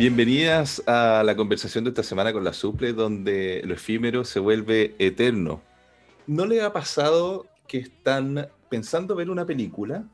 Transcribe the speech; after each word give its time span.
Bienvenidas 0.00 0.82
a 0.86 1.22
la 1.26 1.36
conversación 1.36 1.84
de 1.84 1.90
esta 1.90 2.02
semana 2.02 2.32
con 2.32 2.42
la 2.42 2.54
Suple, 2.54 2.94
donde 2.94 3.60
lo 3.66 3.74
efímero 3.74 4.24
se 4.24 4.40
vuelve 4.40 4.94
eterno. 4.98 5.60
¿No 6.26 6.46
le 6.46 6.62
ha 6.62 6.72
pasado 6.72 7.46
que 7.66 7.78
están 7.78 8.48
pensando 8.68 9.14
ver 9.14 9.30
una 9.30 9.46
película, 9.46 10.04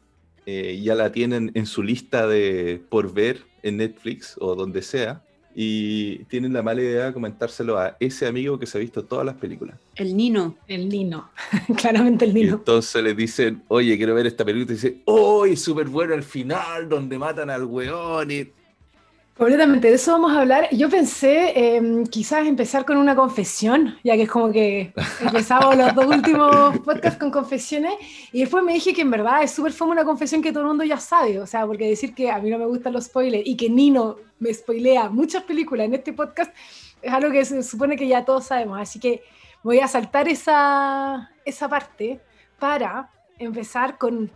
eh, 0.46 0.80
ya 0.82 0.94
la 0.94 1.10
tienen 1.12 1.50
en 1.54 1.66
su 1.66 1.82
lista 1.82 2.26
de 2.26 2.82
por 2.88 3.12
ver 3.12 3.40
en 3.62 3.78
Netflix 3.78 4.36
o 4.38 4.54
donde 4.54 4.82
sea, 4.82 5.22
y 5.58 6.18
tienen 6.24 6.52
la 6.52 6.62
mala 6.62 6.82
idea 6.82 7.06
de 7.06 7.12
comentárselo 7.14 7.78
a 7.78 7.96
ese 7.98 8.26
amigo 8.26 8.58
que 8.58 8.66
se 8.66 8.76
ha 8.76 8.80
visto 8.80 9.04
todas 9.04 9.24
las 9.24 9.36
películas? 9.36 9.78
El 9.95 10.14
Nino. 10.16 10.56
El 10.68 10.88
Nino, 10.88 11.30
claramente 11.78 12.26
el 12.26 12.32
Y 12.32 12.42
Nino. 12.42 12.56
entonces 12.56 13.02
le 13.02 13.14
dicen, 13.14 13.62
oye, 13.68 13.96
quiero 13.96 14.14
ver 14.14 14.26
esta 14.26 14.45
película, 14.45 14.73
y 14.73 14.76
dice, 14.76 15.00
¡oh, 15.06 15.46
es 15.46 15.62
súper 15.62 15.88
bueno 15.88 16.14
el 16.14 16.23
final, 16.23 16.88
donde 16.88 17.18
matan 17.18 17.48
al 17.50 17.64
weón! 17.64 18.30
Y 18.30 18.48
Completamente, 19.36 19.88
de 19.88 19.96
eso 19.96 20.12
vamos 20.12 20.32
a 20.32 20.40
hablar. 20.40 20.66
Yo 20.72 20.88
pensé 20.88 21.52
eh, 21.54 22.04
quizás 22.10 22.46
empezar 22.46 22.86
con 22.86 22.96
una 22.96 23.14
confesión, 23.14 23.98
ya 24.02 24.14
que 24.16 24.22
es 24.22 24.30
como 24.30 24.50
que 24.50 24.95
empezamos 25.20 25.76
los 25.76 25.95
dos 25.95 26.06
últimos 26.06 26.78
podcasts 26.78 27.18
con 27.18 27.30
confesiones, 27.30 27.92
y 28.32 28.40
después 28.40 28.64
me 28.64 28.73
dije 28.73 28.95
que 28.95 29.02
en 29.02 29.10
verdad 29.10 29.42
es 29.42 29.51
súper 29.51 29.73
fome 29.73 29.92
una 29.92 30.04
confesión 30.04 30.40
que 30.40 30.52
todo 30.52 30.62
el 30.62 30.68
mundo 30.68 30.84
ya 30.84 30.98
sabe, 30.98 31.38
o 31.38 31.46
sea, 31.46 31.66
porque 31.66 31.87
decir 31.87 32.14
que 32.14 32.30
a 32.30 32.38
mí 32.38 32.48
no 32.48 32.57
me 32.57 32.64
gustan 32.64 32.95
los 32.95 33.04
spoilers 33.04 33.46
y 33.46 33.59
que 33.59 33.68
Nino 33.68 34.16
me 34.38 34.54
spoilea 34.54 35.10
muchas 35.10 35.42
películas 35.42 35.84
en 35.84 35.95
este 35.95 36.14
podcast 36.14 36.54
es 37.02 37.12
algo 37.12 37.30
que 37.30 37.45
se 37.45 37.62
supone 37.62 37.96
que 37.96 38.09
ya 38.09 38.24
todos 38.24 38.46
sabemos, 38.46 38.80
así 38.80 38.98
que 38.98 39.23
voy 39.62 39.80
a 39.80 39.88
saltar 39.88 40.29
esa, 40.29 41.30
esa 41.45 41.68
parte 41.68 42.23
para 42.59 43.10
empezar 43.38 43.98
con 43.98 44.30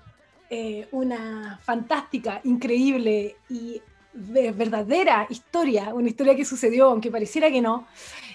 eh, 0.51 0.89
una 0.93 1.59
fantástica, 1.63 2.43
increíble 2.45 3.37
y 3.49 3.81
de 4.13 4.51
verdadera 4.53 5.27
historia, 5.31 5.95
una 5.95 6.09
historia 6.09 6.35
que 6.35 6.45
sucedió, 6.45 6.87
aunque 6.91 7.11
pareciera 7.11 7.51
que 7.51 7.61
no, 7.61 7.87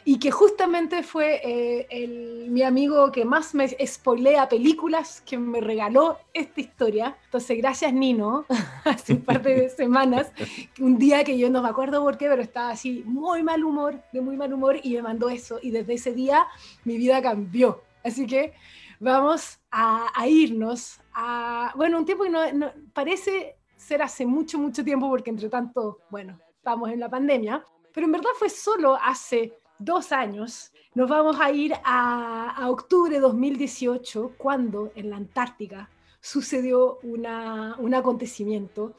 y 0.06 0.20
que 0.20 0.32
justamente 0.32 1.04
fue 1.04 1.42
eh, 1.44 1.88
el- 1.90 2.50
mi 2.52 2.62
amigo 2.62 3.12
que 3.12 3.26
más 3.26 3.54
me 3.56 3.68
spoilea 3.86 4.48
películas 4.48 5.22
que 5.26 5.38
me 5.38 5.60
regaló 5.62 6.18
esta 6.34 6.62
historia. 6.62 7.18
Entonces, 7.26 7.58
gracias 7.58 7.92
Nino, 7.92 8.46
hace 8.86 9.14
un 9.14 9.22
par 9.22 9.42
de 9.42 9.70
semanas, 9.70 10.32
un 10.80 10.98
día 10.98 11.24
que 11.24 11.38
yo 11.38 11.50
no 11.50 11.62
me 11.62 11.70
acuerdo 11.70 12.02
por 12.04 12.18
qué, 12.18 12.28
pero 12.30 12.42
estaba 12.42 12.70
así, 12.70 13.04
muy 13.06 13.44
mal 13.44 13.64
humor, 13.64 14.02
de 14.14 14.22
muy 14.22 14.38
mal 14.38 14.54
humor, 14.54 14.80
y 14.84 14.94
me 14.96 15.02
mandó 15.02 15.30
eso, 15.30 15.60
y 15.62 15.72
desde 15.72 15.96
ese 15.96 16.14
día 16.14 16.46
mi 16.84 16.98
vida 16.98 17.22
cambió. 17.22 17.82
Así 18.04 18.28
que 18.28 18.54
vamos 19.00 19.60
a, 19.72 20.08
irnos 20.28 21.00
a, 21.14 21.74
bueno, 21.76 21.98
un 21.98 22.06
tiempo 22.06 22.24
que 22.24 22.30
no- 22.30 22.72
parece 22.94 23.56
ser 23.86 24.02
hace 24.02 24.26
mucho, 24.26 24.58
mucho 24.58 24.84
tiempo, 24.84 25.08
porque 25.08 25.30
entre 25.30 25.48
tanto, 25.48 26.00
bueno, 26.10 26.40
estamos 26.58 26.90
en 26.90 27.00
la 27.00 27.10
pandemia, 27.10 27.64
pero 27.94 28.08
en 28.08 28.12
verdad 28.12 28.32
fue 28.38 28.50
solo 28.50 28.96
hace 28.96 29.54
dos 29.78 30.12
años. 30.12 30.74
Nos 30.96 31.08
vamos 31.08 31.40
a 31.40 31.52
ir 31.52 31.74
a, 31.84 32.50
a 32.50 32.70
octubre 32.70 33.14
de 33.14 33.20
2018, 33.20 34.34
cuando 34.38 34.92
en 34.96 35.12
la 35.12 35.18
Antártica 35.18 35.90
sucedió 36.30 36.98
una- 37.04 37.76
un 37.78 37.94
acontecimiento 37.94 38.96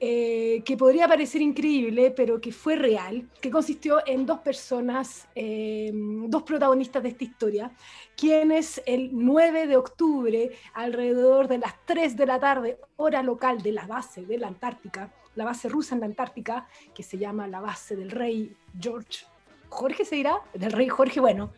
eh, 0.00 0.62
que 0.64 0.76
podría 0.76 1.08
parecer 1.08 1.42
increíble, 1.42 2.12
pero 2.12 2.40
que 2.40 2.52
fue 2.52 2.76
real, 2.76 3.28
que 3.40 3.50
consistió 3.50 3.98
en 4.06 4.26
dos 4.26 4.38
personas, 4.38 5.26
eh, 5.34 5.90
dos 5.92 6.44
protagonistas 6.44 7.02
de 7.02 7.08
esta 7.08 7.24
historia, 7.24 7.72
quienes 8.16 8.80
el 8.86 9.10
9 9.12 9.66
de 9.66 9.76
octubre, 9.76 10.52
alrededor 10.74 11.48
de 11.48 11.58
las 11.58 11.74
3 11.84 12.16
de 12.16 12.26
la 12.26 12.38
tarde, 12.38 12.78
hora 12.96 13.24
local 13.24 13.60
de 13.60 13.72
la 13.72 13.88
base 13.88 14.24
de 14.24 14.38
la 14.38 14.46
Antártica, 14.46 15.12
la 15.34 15.44
base 15.44 15.68
rusa 15.68 15.96
en 15.96 16.00
la 16.02 16.06
Antártica, 16.06 16.68
que 16.94 17.02
se 17.02 17.18
llama 17.18 17.48
la 17.48 17.60
base 17.60 17.96
del 17.96 18.12
rey 18.12 18.54
George. 18.80 19.26
Jorge 19.68 20.04
se 20.04 20.14
dirá, 20.14 20.36
del 20.54 20.70
rey 20.70 20.86
Jorge, 20.88 21.18
bueno, 21.18 21.50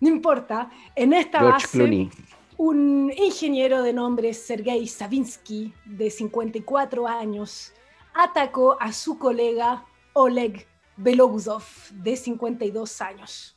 no 0.00 0.08
importa, 0.08 0.68
en 0.94 1.14
esta 1.14 1.38
George 1.38 1.52
base 1.64 1.78
Clooney. 1.78 2.10
Un 2.58 3.12
ingeniero 3.16 3.82
de 3.82 3.92
nombre 3.92 4.32
Sergei 4.32 4.86
Savinsky, 4.86 5.74
de 5.84 6.10
54 6.10 7.06
años, 7.06 7.72
atacó 8.14 8.76
a 8.80 8.92
su 8.92 9.18
colega 9.18 9.84
Oleg 10.14 10.66
Beloguzov, 10.96 11.64
de 11.92 12.16
52 12.16 13.02
años. 13.02 13.56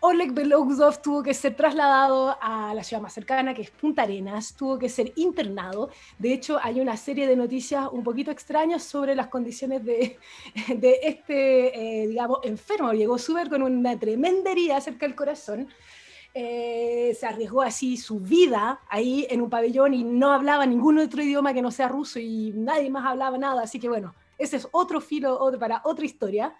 Oleg 0.00 0.32
Beloguzov 0.32 1.02
tuvo 1.02 1.22
que 1.24 1.34
ser 1.34 1.56
trasladado 1.56 2.36
a 2.40 2.72
la 2.72 2.84
ciudad 2.84 3.02
más 3.02 3.12
cercana, 3.12 3.52
que 3.52 3.62
es 3.62 3.70
Punta 3.70 4.02
Arenas, 4.02 4.54
tuvo 4.54 4.78
que 4.78 4.88
ser 4.88 5.12
internado. 5.16 5.90
De 6.18 6.32
hecho, 6.32 6.58
hay 6.62 6.80
una 6.80 6.96
serie 6.96 7.26
de 7.26 7.34
noticias 7.34 7.88
un 7.90 8.04
poquito 8.04 8.30
extrañas 8.30 8.84
sobre 8.84 9.16
las 9.16 9.26
condiciones 9.26 9.84
de, 9.84 10.18
este, 11.02 12.02
eh, 12.02 12.06
digamos, 12.06 12.38
enfermo. 12.44 12.92
Llegó 12.92 13.18
súper 13.18 13.48
con 13.50 13.62
una 13.62 13.98
tremenda 13.98 14.52
herida 14.52 14.80
cerca 14.80 15.04
del 15.04 15.16
corazón. 15.16 15.68
Eh, 16.40 17.16
se 17.18 17.26
arriesgó 17.26 17.62
así 17.62 17.96
su 17.96 18.20
vida 18.20 18.80
ahí 18.88 19.26
en 19.28 19.42
un 19.42 19.50
pabellón 19.50 19.92
y 19.92 20.04
no 20.04 20.32
hablaba 20.32 20.66
ningún 20.66 20.96
otro 20.98 21.20
idioma 21.20 21.52
que 21.52 21.60
no 21.60 21.72
sea 21.72 21.88
ruso 21.88 22.20
y 22.20 22.52
nadie 22.54 22.90
más 22.90 23.04
hablaba 23.04 23.36
nada. 23.38 23.62
Así 23.62 23.80
que 23.80 23.88
bueno, 23.88 24.14
ese 24.38 24.58
es 24.58 24.68
otro 24.70 25.00
filo 25.00 25.36
otro, 25.36 25.58
para 25.58 25.82
otra 25.84 26.04
historia. 26.04 26.54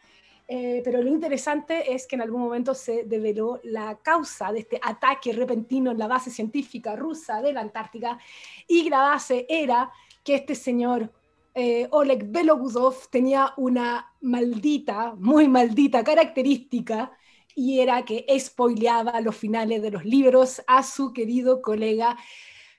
Eh, 0.48 0.82
pero 0.84 1.00
lo 1.00 1.08
interesante 1.08 1.94
es 1.94 2.08
que 2.08 2.16
en 2.16 2.22
algún 2.22 2.40
momento 2.40 2.74
se 2.74 3.04
develó 3.04 3.60
la 3.62 3.96
causa 4.02 4.50
de 4.50 4.58
este 4.58 4.80
ataque 4.82 5.32
repentino 5.32 5.92
en 5.92 5.98
la 5.98 6.08
base 6.08 6.32
científica 6.32 6.96
rusa 6.96 7.40
de 7.40 7.52
la 7.52 7.60
Antártica 7.60 8.18
y 8.66 8.90
la 8.90 9.02
base 9.02 9.46
era 9.48 9.92
que 10.24 10.34
este 10.34 10.56
señor 10.56 11.12
eh, 11.54 11.86
Oleg 11.92 12.24
Beloguzov 12.24 13.08
tenía 13.10 13.52
una 13.56 14.12
maldita, 14.22 15.14
muy 15.14 15.46
maldita 15.46 16.02
característica 16.02 17.12
y 17.58 17.80
era 17.80 18.04
que 18.04 18.24
spoileaba 18.38 19.20
los 19.20 19.34
finales 19.34 19.82
de 19.82 19.90
los 19.90 20.04
libros 20.04 20.62
a 20.68 20.84
su 20.84 21.12
querido 21.12 21.60
colega 21.60 22.16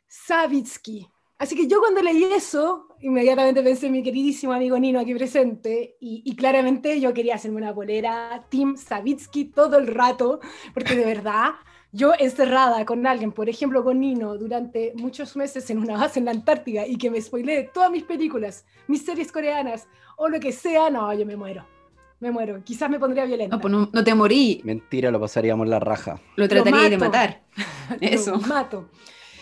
Savitsky. 0.08 1.06
Así 1.38 1.54
que 1.54 1.68
yo 1.68 1.82
cuando 1.82 2.02
leí 2.02 2.24
eso, 2.24 2.88
inmediatamente 3.02 3.62
pensé 3.62 3.88
en 3.88 3.92
mi 3.92 4.04
queridísimo 4.04 4.54
amigo 4.54 4.80
Nino 4.80 5.02
aquí 5.02 5.14
presente, 5.14 5.98
y, 6.00 6.34
claramente 6.38 7.02
yo 7.02 7.14
quería 7.14 7.36
hacerme 7.36 7.58
una 7.58 7.76
polera 7.76 8.46
Team 8.50 8.78
Savitsky 8.78 9.52
todo 9.52 9.78
el 9.78 9.88
rato, 9.88 10.40
porque 10.74 10.96
de 10.96 11.06
verdad, 11.06 11.56
yo 11.92 12.14
encerrada 12.18 12.86
con 12.86 13.06
alguien, 13.06 13.34
por 13.34 13.50
ejemplo 13.50 13.84
con 13.84 14.00
Nino, 14.00 14.38
durante 14.38 14.94
muchos 14.96 15.36
meses 15.36 15.70
en 15.70 15.80
una 15.80 15.98
base 15.98 16.20
en 16.20 16.26
la 16.26 16.32
Antártica, 16.32 16.88
y 16.88 16.98
que 16.98 17.12
me 17.12 17.22
spoilee 17.22 17.70
todas 17.74 17.92
mis 17.92 18.04
películas, 18.04 18.66
mis 18.88 19.04
series 19.04 19.30
coreanas, 19.30 19.90
o 20.16 20.30
lo 20.30 20.40
que 20.40 20.54
sea, 20.54 20.90
no, 20.90 21.14
yo 21.14 21.26
me 21.26 21.36
muero. 21.36 21.79
Me 22.20 22.32
muero. 22.32 22.62
Quizás 22.64 22.90
me 22.90 23.00
pondría 23.00 23.26
violenta. 23.26 23.56
No, 23.56 23.62
pues 23.62 23.72
no, 23.72 23.90
no 23.92 24.04
te 24.04 24.14
morí, 24.14 24.62
Mentira, 24.64 25.10
lo 25.12 25.20
pasaríamos 25.20 25.68
la 25.68 25.80
raja. 25.80 26.20
lo 26.36 26.48
trataría 26.48 26.90
de 26.90 26.98
matar. 26.98 27.42
Lo 28.02 28.08
Eso. 28.08 28.38
mato. 28.42 28.90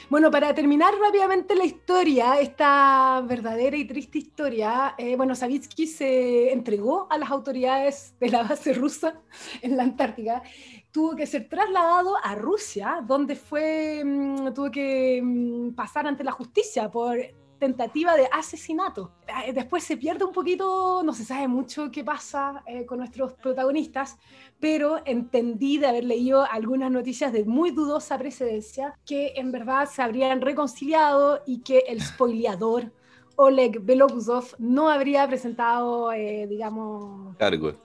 Bueno, 0.09 0.31
para 0.31 0.53
terminar 0.53 0.93
rápidamente 1.01 1.53
la 1.53 1.65
historia, 1.65 2.39
esta 2.39 3.21
verdadera 3.27 3.75
y 3.75 3.83
triste 3.83 4.19
historia, 4.19 4.95
eh, 4.97 5.17
bueno, 5.17 5.35
Savitsky 5.35 5.85
se 5.85 6.53
entregó 6.53 7.07
a 7.09 7.17
las 7.17 7.29
autoridades 7.29 8.15
de 8.17 8.29
la 8.29 8.43
base 8.43 8.71
rusa 8.73 9.19
en 9.61 9.75
la 9.75 9.83
Antártica, 9.83 10.43
tuvo 10.91 11.13
que 11.13 11.25
ser 11.25 11.49
trasladado 11.49 12.15
a 12.23 12.35
Rusia, 12.35 13.03
donde 13.05 13.35
fue, 13.35 14.01
mm, 14.05 14.53
tuvo 14.53 14.71
que 14.71 15.19
mm, 15.21 15.71
pasar 15.75 16.07
ante 16.07 16.23
la 16.23 16.31
justicia 16.31 16.89
por 16.89 17.17
tentativa 17.59 18.15
de 18.15 18.27
asesinato. 18.31 19.11
Eh, 19.45 19.53
Después 19.53 19.83
se 19.83 19.97
pierde 19.97 20.25
un 20.25 20.31
poquito, 20.31 21.01
no 21.03 21.13
se 21.13 21.25
sabe 21.25 21.47
mucho 21.47 21.89
qué 21.91 22.03
pasa 22.03 22.63
eh, 22.67 22.85
con 22.85 22.99
nuestros 22.99 23.33
protagonistas, 23.33 24.17
pero 24.59 25.01
entendí 25.05 25.77
de 25.77 25.87
haber 25.87 26.03
leído 26.03 26.43
algunas 26.49 26.91
noticias 26.91 27.31
de 27.33 27.43
muy 27.45 27.71
dudosa 27.71 28.17
precedencia 28.17 28.93
que 29.05 29.33
en 29.35 29.51
verdad 29.51 29.87
se 29.89 30.01
habrían 30.01 30.41
reconciliado 30.41 31.41
y 31.45 31.61
que 31.61 31.79
el 31.87 32.01
spoileador 32.01 32.91
Oleg 33.35 33.81
Beloguzov 33.81 34.55
no 34.57 34.89
habría 34.89 35.27
presentado, 35.27 36.11
eh, 36.11 36.47
digamos, 36.47 37.35
Cargo. 37.37 37.75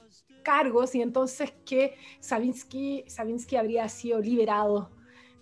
cargos 0.42 0.94
y 0.94 1.02
entonces 1.02 1.52
que 1.66 1.94
Savinsky, 2.20 3.04
Savinsky 3.06 3.56
habría 3.56 3.88
sido 3.88 4.18
liberado 4.20 4.90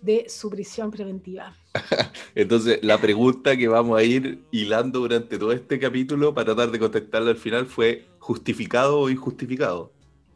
de 0.01 0.25
su 0.29 0.49
prisión 0.49 0.91
preventiva. 0.91 1.53
Entonces, 2.35 2.79
la 2.81 2.97
pregunta 2.99 3.55
que 3.55 3.67
vamos 3.67 3.97
a 3.99 4.03
ir 4.03 4.43
hilando 4.51 4.99
durante 4.99 5.37
todo 5.37 5.51
este 5.51 5.79
capítulo 5.79 6.33
para 6.33 6.45
tratar 6.45 6.71
de 6.71 6.79
contestarla 6.79 7.31
al 7.31 7.37
final 7.37 7.65
fue: 7.65 8.07
¿justificado 8.19 8.99
o 8.99 9.09
injustificado? 9.09 9.91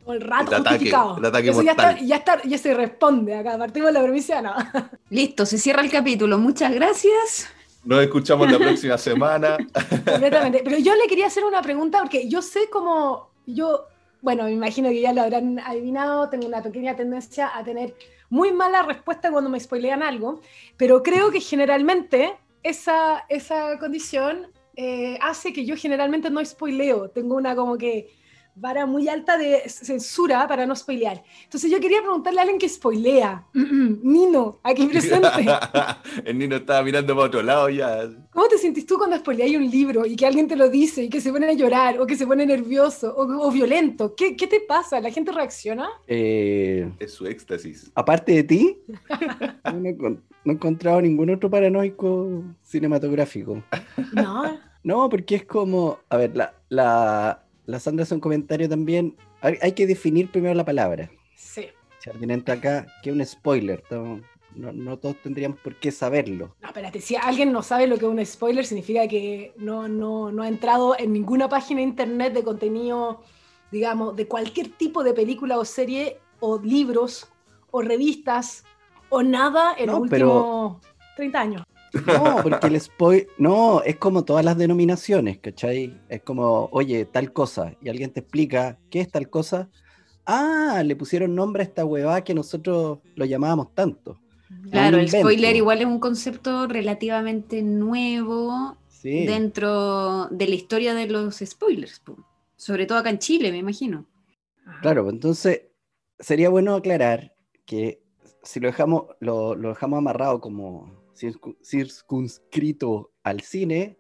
El 0.08 0.22
rato 0.22 0.52
El 0.52 0.62
ataque, 0.62 0.70
justificado. 0.76 1.18
el 1.18 1.26
ataque 1.26 1.50
Eso 1.50 1.62
ya 1.64 1.74
mortal. 1.74 1.94
está, 1.96 2.06
ya 2.06 2.16
está, 2.18 2.42
ya 2.44 2.58
se 2.60 2.74
responde 2.76 3.36
acá. 3.36 3.58
Partimos 3.58 3.88
de 3.88 3.94
la 3.94 4.04
premisa, 4.04 4.42
no. 4.42 4.54
Listo, 5.10 5.46
se 5.48 5.58
cierra 5.58 5.82
el 5.82 5.90
capítulo. 5.90 6.38
Muchas 6.38 6.72
gracias. 6.74 7.48
Nos 7.84 8.04
escuchamos 8.04 8.52
la 8.52 8.58
próxima 8.60 8.98
semana. 9.00 9.58
Completamente. 10.06 10.62
Pero 10.64 10.78
yo 10.78 10.94
le 10.96 11.08
quería 11.08 11.26
hacer 11.28 11.44
una 11.44 11.62
pregunta 11.64 12.00
porque 12.00 12.30
yo 12.30 12.42
sé 12.44 12.70
cómo 12.72 13.32
yo, 13.48 13.86
bueno, 14.26 14.46
me 14.46 14.52
imagino 14.52 14.90
que 14.90 15.02
ya 15.02 15.14
lo 15.14 15.22
habrán 15.22 15.60
adivinado, 15.60 16.30
tengo 16.30 16.48
una 16.48 16.64
pequeña 16.64 16.96
tendencia 16.96 17.56
a 17.56 17.64
tener 17.64 17.94
muy 18.28 18.52
mala 18.52 18.82
respuesta 18.82 19.32
cuando 19.32 19.52
me 19.52 19.60
spoilean 19.60 20.02
algo, 20.02 20.42
pero 20.78 21.04
creo 21.04 21.30
que 21.30 21.40
generalmente 21.40 22.34
esa, 22.64 23.24
esa 23.30 23.78
condición 23.78 24.48
eh, 24.76 25.20
hace 25.22 25.54
que 25.54 25.64
yo 25.64 25.76
generalmente 25.78 26.32
no 26.32 26.44
spoileo. 26.44 27.12
Tengo 27.12 27.36
una 27.36 27.56
como 27.56 27.78
que 27.78 28.10
vara 28.58 28.86
muy 28.86 29.10
alta 29.10 29.38
de 29.38 29.68
censura 29.68 30.48
para 30.48 30.66
no 30.66 30.76
spoilear. 30.76 31.22
Entonces 31.44 31.70
yo 31.70 31.80
quería 31.80 32.00
preguntarle 32.02 32.40
a 32.40 32.44
alguien 32.44 32.58
que 32.60 32.70
spoilea. 32.70 33.46
Nino, 33.54 34.60
aquí 34.64 34.88
presente. 34.92 35.28
El 36.24 36.38
niño 36.38 36.56
estaba 36.58 36.82
mirando 36.84 37.14
para 37.16 37.28
otro 37.28 37.44
lado 37.44 37.70
ya. 37.70 38.10
¿Cómo 38.32 38.48
te 38.48 38.58
sentís 38.58 38.86
tú 38.86 38.98
cuando 38.98 39.18
spoileáis 39.18 39.58
un 39.58 39.70
libro 39.70 40.06
y 40.06 40.16
que 40.16 40.26
alguien 40.26 40.48
te 40.48 40.56
lo 40.56 40.70
dice 40.70 41.04
y 41.04 41.10
que 41.10 41.20
se 41.22 41.32
pone 41.32 41.48
a 41.48 41.54
llorar 41.54 42.00
o 42.00 42.08
que 42.08 42.16
se 42.16 42.26
pone 42.26 42.46
nervioso 42.46 43.14
o, 43.16 43.48
o 43.48 43.52
violento? 43.52 44.16
¿Qué, 44.16 44.36
¿Qué 44.38 44.48
te 44.48 44.62
pasa? 44.62 45.00
¿La 45.02 45.12
gente 45.12 45.32
reacciona? 45.32 45.90
Eh, 46.08 46.90
Es 47.00 47.14
su 47.14 47.26
éxtasis. 47.28 47.92
aparte 47.94 48.32
de 48.34 48.44
ti, 48.44 48.78
no 48.90 49.88
he, 49.88 49.98
encon- 49.98 50.22
no 50.46 50.52
he 50.52 50.56
encontrado 50.56 51.02
ningún 51.02 51.30
otro 51.30 51.50
paranoico 51.50 52.44
cinematográfico. 52.64 53.64
No. 54.14 54.60
No, 54.84 55.10
porque 55.10 55.36
es 55.36 55.46
como, 55.46 55.98
a 56.10 56.18
ver, 56.18 56.36
la, 56.38 56.54
la, 56.70 57.44
la 57.66 57.80
Sandra 57.80 58.04
hace 58.04 58.14
un 58.14 58.20
comentario 58.20 58.68
también. 58.70 59.16
Hay, 59.42 59.58
hay 59.62 59.72
que 59.74 59.88
definir 59.88 60.32
primero 60.32 60.54
la 60.54 60.66
palabra. 60.66 61.10
Sí. 61.36 61.68
Jardín 62.04 62.32
entra 62.32 62.56
acá, 62.56 62.88
que 63.04 63.12
un 63.12 63.26
spoiler. 63.26 63.84
No, 63.90 64.22
no, 64.56 64.72
no 64.72 64.98
todos 64.98 65.18
tendríamos 65.22 65.60
por 65.60 65.76
qué 65.76 65.92
saberlo. 65.92 66.56
No, 66.62 66.68
espérate, 66.68 67.02
si 67.02 67.16
alguien 67.16 67.52
no 67.52 67.62
sabe 67.64 67.88
lo 67.88 67.98
que 67.98 68.06
es 68.06 68.12
un 68.12 68.26
spoiler, 68.26 68.66
significa 68.66 69.08
que 69.08 69.54
no, 69.58 69.88
no, 69.88 70.32
no 70.32 70.44
ha 70.44 70.48
entrado 70.48 70.96
en 70.98 71.12
ninguna 71.14 71.50
página 71.50 71.80
de 71.80 71.88
internet 71.88 72.34
de 72.34 72.44
contenido, 72.44 73.22
digamos, 73.72 74.16
de 74.16 74.28
cualquier 74.28 74.70
tipo 74.70 75.04
de 75.04 75.14
película 75.14 75.58
o 75.58 75.66
serie, 75.66 76.20
o 76.40 76.60
libros, 76.60 77.28
o 77.72 77.82
revistas, 77.82 78.64
o 79.10 79.24
nada 79.24 79.76
en 79.78 79.88
No, 79.88 80.00
los 80.00 80.10
pero- 80.10 80.28
últimos 80.78 80.82
30 81.18 81.40
años. 81.42 81.64
No, 82.08 82.38
porque 82.44 82.68
el 82.68 82.80
spoiler. 82.82 83.28
No, 83.38 83.82
es 83.84 83.96
como 83.98 84.26
todas 84.26 84.44
las 84.44 84.58
denominaciones, 84.58 85.38
¿cachai? 85.40 86.00
Es 86.10 86.22
como, 86.22 86.70
oye, 86.72 87.06
tal 87.06 87.32
cosa, 87.34 87.74
y 87.82 87.90
alguien 87.90 88.12
te 88.12 88.20
explica 88.22 88.78
qué 88.90 89.02
es 89.02 89.10
tal 89.10 89.30
cosa. 89.30 89.70
Ah, 90.26 90.82
le 90.86 90.96
pusieron 90.96 91.36
nombre 91.36 91.62
a 91.64 91.66
esta 91.66 91.86
huevada 91.86 92.24
que 92.24 92.34
nosotros 92.34 93.00
lo 93.16 93.26
llamábamos 93.26 93.74
tanto. 93.76 94.20
Claro, 94.72 94.98
el 94.98 95.10
spoiler 95.10 95.56
igual 95.56 95.80
es 95.82 95.86
un 95.86 96.00
concepto 96.00 96.68
relativamente 96.68 97.62
nuevo 97.62 98.78
Sí. 98.88 99.26
dentro 99.26 100.28
de 100.32 100.48
la 100.48 100.56
historia 100.56 100.94
de 100.96 101.06
los 101.08 101.38
spoilers. 101.46 102.00
po. 102.00 102.18
Sobre 102.56 102.86
todo 102.88 102.98
acá 102.98 103.10
en 103.12 103.20
Chile, 103.20 103.52
me 103.52 103.58
imagino. 103.60 104.06
Claro, 104.82 105.04
pues 105.04 105.14
entonces 105.14 105.62
sería 106.18 106.50
bueno 106.50 106.74
aclarar 106.76 107.36
que 107.66 108.02
si 108.42 108.60
lo 108.60 108.68
dejamos, 108.68 109.04
lo, 109.20 109.54
lo 109.56 109.70
dejamos 109.70 109.98
amarrado 109.98 110.40
como 110.42 110.92
circunscrito 111.16 113.12
al 113.24 113.42
cine, 113.42 113.98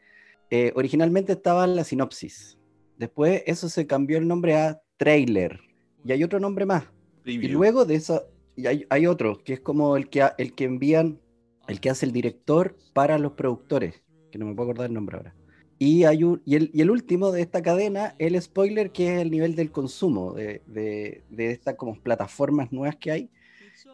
eh, 0.49 0.71
originalmente 0.75 1.33
estaba 1.33 1.65
la 1.67 1.83
sinopsis. 1.83 2.57
Después 2.97 3.43
eso 3.45 3.69
se 3.69 3.87
cambió 3.87 4.17
el 4.17 4.27
nombre 4.27 4.55
a 4.55 4.81
trailer. 4.97 5.59
Y 6.05 6.11
hay 6.11 6.23
otro 6.23 6.39
nombre 6.39 6.65
más. 6.65 6.85
Y 7.25 7.47
luego 7.47 7.85
de 7.85 7.95
eso, 7.95 8.27
y 8.55 8.67
hay, 8.67 8.85
hay 8.89 9.07
otro, 9.07 9.43
que 9.43 9.53
es 9.53 9.59
como 9.59 9.97
el 9.97 10.09
que, 10.09 10.23
el 10.37 10.53
que 10.53 10.65
envían, 10.65 11.19
el 11.67 11.79
que 11.79 11.89
hace 11.89 12.05
el 12.05 12.11
director 12.11 12.77
para 12.93 13.17
los 13.17 13.31
productores, 13.33 14.03
que 14.31 14.37
no 14.37 14.45
me 14.45 14.53
puedo 14.53 14.69
acordar 14.69 14.87
el 14.87 14.93
nombre 14.93 15.17
ahora. 15.17 15.35
Y, 15.79 16.03
hay 16.03 16.23
un, 16.23 16.41
y, 16.45 16.55
el, 16.55 16.69
y 16.73 16.81
el 16.81 16.91
último 16.91 17.31
de 17.31 17.41
esta 17.41 17.61
cadena, 17.61 18.15
el 18.19 18.39
spoiler, 18.41 18.91
que 18.91 19.15
es 19.15 19.21
el 19.21 19.31
nivel 19.31 19.55
del 19.55 19.71
consumo 19.71 20.33
de, 20.33 20.61
de, 20.67 21.23
de 21.29 21.51
estas 21.51 21.75
como 21.75 21.99
plataformas 21.99 22.71
nuevas 22.71 22.95
que 22.95 23.11
hay, 23.11 23.29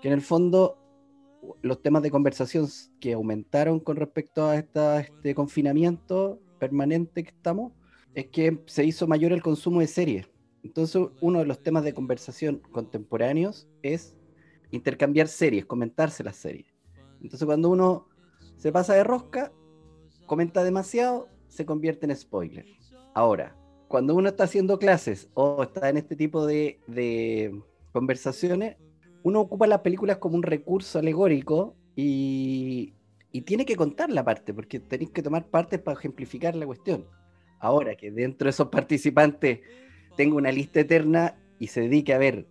que 0.01 0.09
en 0.09 0.13
el 0.13 0.21
fondo 0.21 0.80
los 1.61 1.81
temas 1.81 2.03
de 2.03 2.11
conversación 2.11 2.67
que 2.99 3.13
aumentaron 3.13 3.79
con 3.79 3.95
respecto 3.95 4.45
a 4.45 4.57
esta, 4.57 4.99
este 5.01 5.35
confinamiento 5.35 6.39
permanente 6.59 7.23
que 7.23 7.29
estamos, 7.29 7.73
es 8.13 8.27
que 8.27 8.61
se 8.65 8.83
hizo 8.83 9.07
mayor 9.07 9.31
el 9.31 9.41
consumo 9.41 9.79
de 9.79 9.87
series. 9.87 10.29
Entonces, 10.63 11.07
uno 11.21 11.39
de 11.39 11.45
los 11.45 11.63
temas 11.63 11.83
de 11.83 11.93
conversación 11.93 12.61
contemporáneos 12.71 13.67
es 13.81 14.15
intercambiar 14.69 15.27
series, 15.27 15.65
comentarse 15.65 16.23
las 16.23 16.35
series. 16.35 16.67
Entonces, 17.21 17.45
cuando 17.45 17.69
uno 17.69 18.07
se 18.57 18.71
pasa 18.71 18.93
de 18.93 19.03
rosca, 19.03 19.51
comenta 20.25 20.63
demasiado, 20.63 21.27
se 21.47 21.65
convierte 21.65 22.05
en 22.05 22.15
spoiler. 22.15 22.65
Ahora, 23.13 23.55
cuando 23.87 24.15
uno 24.15 24.29
está 24.29 24.45
haciendo 24.45 24.79
clases 24.79 25.29
o 25.33 25.63
está 25.63 25.89
en 25.89 25.97
este 25.97 26.15
tipo 26.15 26.45
de, 26.45 26.79
de 26.87 27.59
conversaciones, 27.91 28.77
uno 29.23 29.41
ocupa 29.41 29.67
las 29.67 29.79
películas 29.79 30.17
como 30.17 30.35
un 30.35 30.43
recurso 30.43 30.99
alegórico 30.99 31.75
y, 31.95 32.93
y 33.31 33.41
tiene 33.41 33.65
que 33.65 33.75
contar 33.75 34.09
la 34.09 34.23
parte, 34.23 34.53
porque 34.53 34.79
tenéis 34.79 35.11
que 35.11 35.21
tomar 35.21 35.47
partes 35.47 35.79
para 35.79 35.97
ejemplificar 35.97 36.55
la 36.55 36.65
cuestión. 36.65 37.05
Ahora 37.59 37.95
que 37.95 38.11
dentro 38.11 38.45
de 38.45 38.49
esos 38.49 38.69
participantes 38.69 39.59
tengo 40.17 40.37
una 40.37 40.51
lista 40.51 40.79
eterna 40.79 41.35
y 41.59 41.67
se 41.67 41.81
dedique 41.81 42.13
a 42.13 42.17
ver 42.17 42.47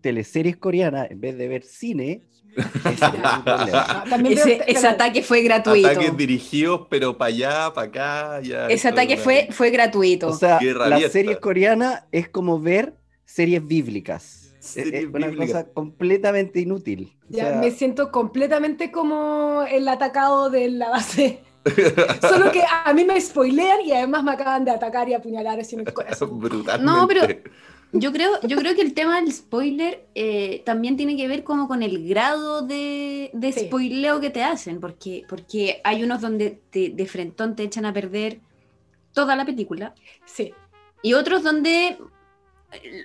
teleseries 0.00 0.56
coreanas 0.56 1.10
en 1.10 1.20
vez 1.20 1.36
de 1.36 1.48
ver 1.48 1.64
cine, 1.64 2.22
ese 2.56 4.64
Ese, 4.66 4.86
ataque 4.86 5.22
fue 5.22 5.42
gratuito. 5.42 5.88
Ataques 5.88 6.16
dirigidos, 6.16 6.86
pero 6.88 7.18
para 7.18 7.28
allá, 7.28 7.72
para 7.74 7.86
acá. 7.88 8.40
Ya, 8.42 8.68
Ese 8.68 8.88
ataque 8.88 9.16
fue, 9.16 9.48
fue 9.50 9.70
gratuito. 9.70 10.28
O 10.28 10.34
sea, 10.34 10.60
las 10.60 11.10
series 11.10 11.38
coreanas 11.38 12.04
es 12.12 12.28
como 12.28 12.60
ver 12.60 12.94
series 13.24 13.66
bíblicas. 13.66 14.53
Es- 14.64 14.70
Series 14.70 15.04
es 15.04 15.14
una 15.14 15.26
bíblicas. 15.28 15.46
cosa 15.64 15.72
completamente 15.72 16.60
inútil. 16.60 17.12
O 17.24 17.26
Ya, 17.36 17.50
sea, 17.50 17.60
me 17.60 17.70
siento 17.70 18.10
completamente 18.10 18.90
como 18.90 19.62
el 19.70 19.86
atacado 19.88 20.50
de 20.50 20.70
la 20.70 20.90
base. 20.90 21.40
Solo 22.20 22.52
que 22.52 22.62
a 22.84 22.92
mí 22.92 23.04
me 23.04 23.20
spoilean 23.20 23.80
y 23.82 23.92
además 23.92 24.22
me 24.24 24.32
acaban 24.32 24.64
de 24.64 24.70
atacar 24.70 25.08
y 25.08 25.14
apuñalar 25.14 25.60
así 25.60 25.74
en 25.76 25.80
el 25.86 25.92
corazón. 25.92 26.38
Brutalmente. 26.40 26.84
No, 26.84 27.06
pero- 27.08 27.26
Yo 27.96 28.12
creo, 28.12 28.32
yo 28.42 28.56
creo 28.56 28.74
que 28.74 28.82
el 28.82 28.92
tema 28.92 29.20
del 29.20 29.32
spoiler 29.32 30.08
eh, 30.16 30.62
también 30.66 30.96
tiene 30.96 31.16
que 31.16 31.28
ver 31.28 31.44
como 31.44 31.68
con 31.68 31.80
el 31.82 32.08
grado 32.08 32.62
de, 32.62 33.30
de 33.32 33.52
Sí. 33.52 33.60
spoileo 33.66 34.20
que 34.20 34.30
te 34.30 34.42
hacen, 34.42 34.80
porque, 34.80 35.22
porque 35.28 35.80
hay 35.84 36.02
unos 36.02 36.20
donde 36.20 36.60
te- 36.70 36.88
de 36.90 37.06
frentón 37.06 37.54
te 37.54 37.62
echan 37.62 37.86
a 37.86 37.92
perder 37.92 38.40
toda 39.12 39.36
la 39.36 39.44
película 39.44 39.94
Sí, 40.24 40.52
y 41.02 41.12
otros 41.14 41.44
donde 41.44 41.86
eh, 41.86 41.98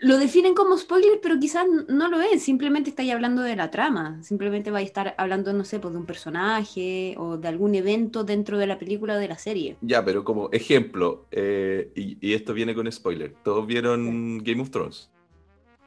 lo 0.02 0.18
definen 0.18 0.54
como 0.54 0.78
spoiler, 0.78 1.20
pero 1.22 1.40
quizás 1.40 1.66
no 1.88 2.08
lo 2.10 2.22
es, 2.22 2.42
simplemente 2.44 2.90
estáis 2.90 3.12
hablando 3.12 3.42
de 3.42 3.56
la 3.56 3.70
trama, 3.72 4.22
simplemente 4.24 4.72
vais 4.72 4.86
a 4.86 4.88
estar 4.88 5.16
hablando, 5.18 5.54
no 5.54 5.64
sé, 5.66 5.80
pues, 5.80 5.94
de 5.94 6.00
un 6.00 6.06
personaje 6.06 7.16
o 7.18 7.38
de 7.38 7.48
algún 7.48 7.76
evento 7.76 8.24
dentro 8.24 8.58
de 8.58 8.68
la 8.68 8.78
película 8.80 9.16
o 9.16 9.18
de 9.18 9.28
la 9.28 9.38
serie. 9.38 9.78
Ya, 9.82 10.04
pero 10.04 10.24
como 10.24 10.50
ejemplo, 10.52 11.26
eh, 11.32 11.92
y, 11.96 12.18
y 12.26 12.34
esto 12.34 12.54
viene 12.54 12.74
con 12.76 12.92
spoiler. 12.92 13.36
¿Todos 13.44 13.66
vieron 13.68 14.40
Game 14.44 14.62
of 14.62 14.70
Thrones? 14.72 15.10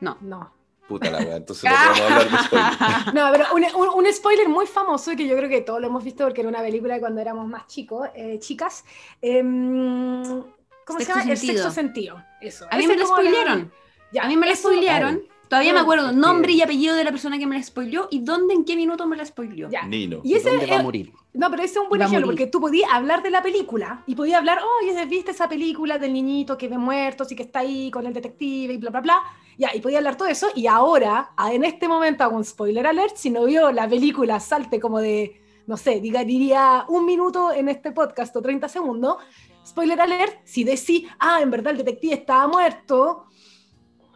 No. 0.01 0.17
no. 0.21 0.53
Puta 0.89 1.11
la 1.11 1.19
wea, 1.19 1.37
entonces 1.37 1.65
no 1.71 1.77
podemos 1.77 2.01
hablar 2.01 2.31
de 2.31 2.39
spoiler. 2.45 3.15
No, 3.15 3.29
pero 3.33 3.45
un, 3.55 3.63
un- 3.89 4.05
un 4.07 4.13
spoiler 4.13 4.49
muy 4.49 4.67
famoso 4.67 5.13
que 5.17 5.27
yo 5.29 5.37
creo 5.37 5.49
que 5.49 5.61
todos 5.61 5.81
lo 5.81 5.87
hemos 5.87 6.03
visto 6.05 6.25
porque 6.25 6.41
era 6.41 6.51
una 6.51 6.61
película 6.61 6.95
de 6.95 7.01
cuando 7.01 7.21
éramos 7.21 7.47
más 7.49 7.67
chicos, 7.69 8.09
eh, 8.15 8.39
chicas. 8.41 8.85
em, 9.21 10.23
¿Cómo 10.87 10.99
Sexto 10.99 11.15
se 11.15 11.21
llama? 11.21 11.33
El 11.33 11.39
sentido. 11.39 11.63
sexto 11.65 11.71
sentido. 11.81 12.25
Eso. 12.41 12.67
A 12.71 12.77
mí 12.77 12.85
Ese 12.85 12.93
me 12.93 12.99
lo 12.99 13.01
la- 13.03 13.07
spoilearon. 13.09 13.73
Ya, 14.13 14.23
A 14.23 14.29
mí 14.29 14.37
me 14.37 14.47
la 14.47 14.53
eso- 14.53 14.69
spoilearon. 14.69 15.23
Todavía 15.49 15.75
me 15.75 15.81
acuerdo 15.81 16.13
nombre 16.13 16.53
y 16.53 16.63
apellido 16.63 16.95
de 16.97 17.05
la 17.05 17.11
persona 17.11 17.39
que 17.39 17.47
me 17.47 17.59
la 17.59 17.63
spoileó 17.63 18.09
y 18.11 18.21
dónde, 18.21 18.55
en 18.55 18.65
qué 18.65 18.75
minuto 18.75 19.07
me 19.07 19.17
la 19.19 19.27
spoileó. 19.27 19.69
Ya. 19.69 19.83
Nino. 19.83 20.21
Y 20.25 20.33
ese 20.35 20.49
¿Dónde 20.49 20.65
va 20.67 20.77
a 20.77 20.79
es- 20.79 20.83
morir? 20.83 21.13
No, 21.35 21.51
pero 21.51 21.63
ese 21.63 21.75
es 21.75 21.81
un 21.81 21.89
buen 21.91 22.01
Va 22.01 22.07
ejemplo, 22.07 22.27
porque 22.27 22.47
tú 22.47 22.59
podías 22.61 22.91
hablar 22.91 23.23
de 23.23 23.31
la 23.31 23.43
película 23.43 24.03
y 24.07 24.15
podías 24.15 24.39
hablar, 24.39 24.61
oye, 24.83 25.05
¿viste 25.07 25.31
esa 25.31 25.49
película 25.51 25.99
del 25.99 26.13
niñito 26.15 26.57
que 26.57 26.69
ve 26.69 26.79
muertos 26.79 27.31
y 27.33 27.37
que 27.37 27.43
está 27.43 27.59
ahí 27.61 27.91
con 27.91 28.07
el 28.07 28.15
detective 28.15 28.73
y 28.73 28.77
bla, 28.79 28.91
bla, 28.91 29.01
bla? 29.03 29.23
Ya, 29.59 29.71
y 29.75 29.81
podía 29.81 29.99
hablar 29.99 30.17
todo 30.17 30.29
eso. 30.29 30.49
Y 30.55 30.67
ahora, 30.67 31.33
en 31.51 31.65
este 31.65 31.87
momento, 31.87 32.25
hago 32.25 32.37
un 32.37 32.45
spoiler 32.45 32.87
alert. 32.87 33.17
Si 33.17 33.29
no 33.29 33.45
vio 33.45 33.71
la 33.73 33.87
película, 33.89 34.41
salte 34.41 34.81
como 34.81 35.01
de, 35.01 35.39
no 35.67 35.77
sé, 35.77 36.01
diga, 36.01 36.25
diría 36.25 36.87
un 36.89 37.05
minuto 37.05 37.53
en 37.53 37.69
este 37.69 37.93
podcast 37.93 38.35
o 38.37 38.41
30 38.43 38.69
segundos. 38.71 39.17
Spoiler 39.67 40.01
alert, 40.01 40.41
si 40.45 40.65
decís, 40.65 41.05
ah, 41.19 41.41
en 41.41 41.51
verdad 41.51 41.73
el 41.73 41.79
detective 41.79 42.15
estaba 42.15 42.47
muerto. 42.49 43.27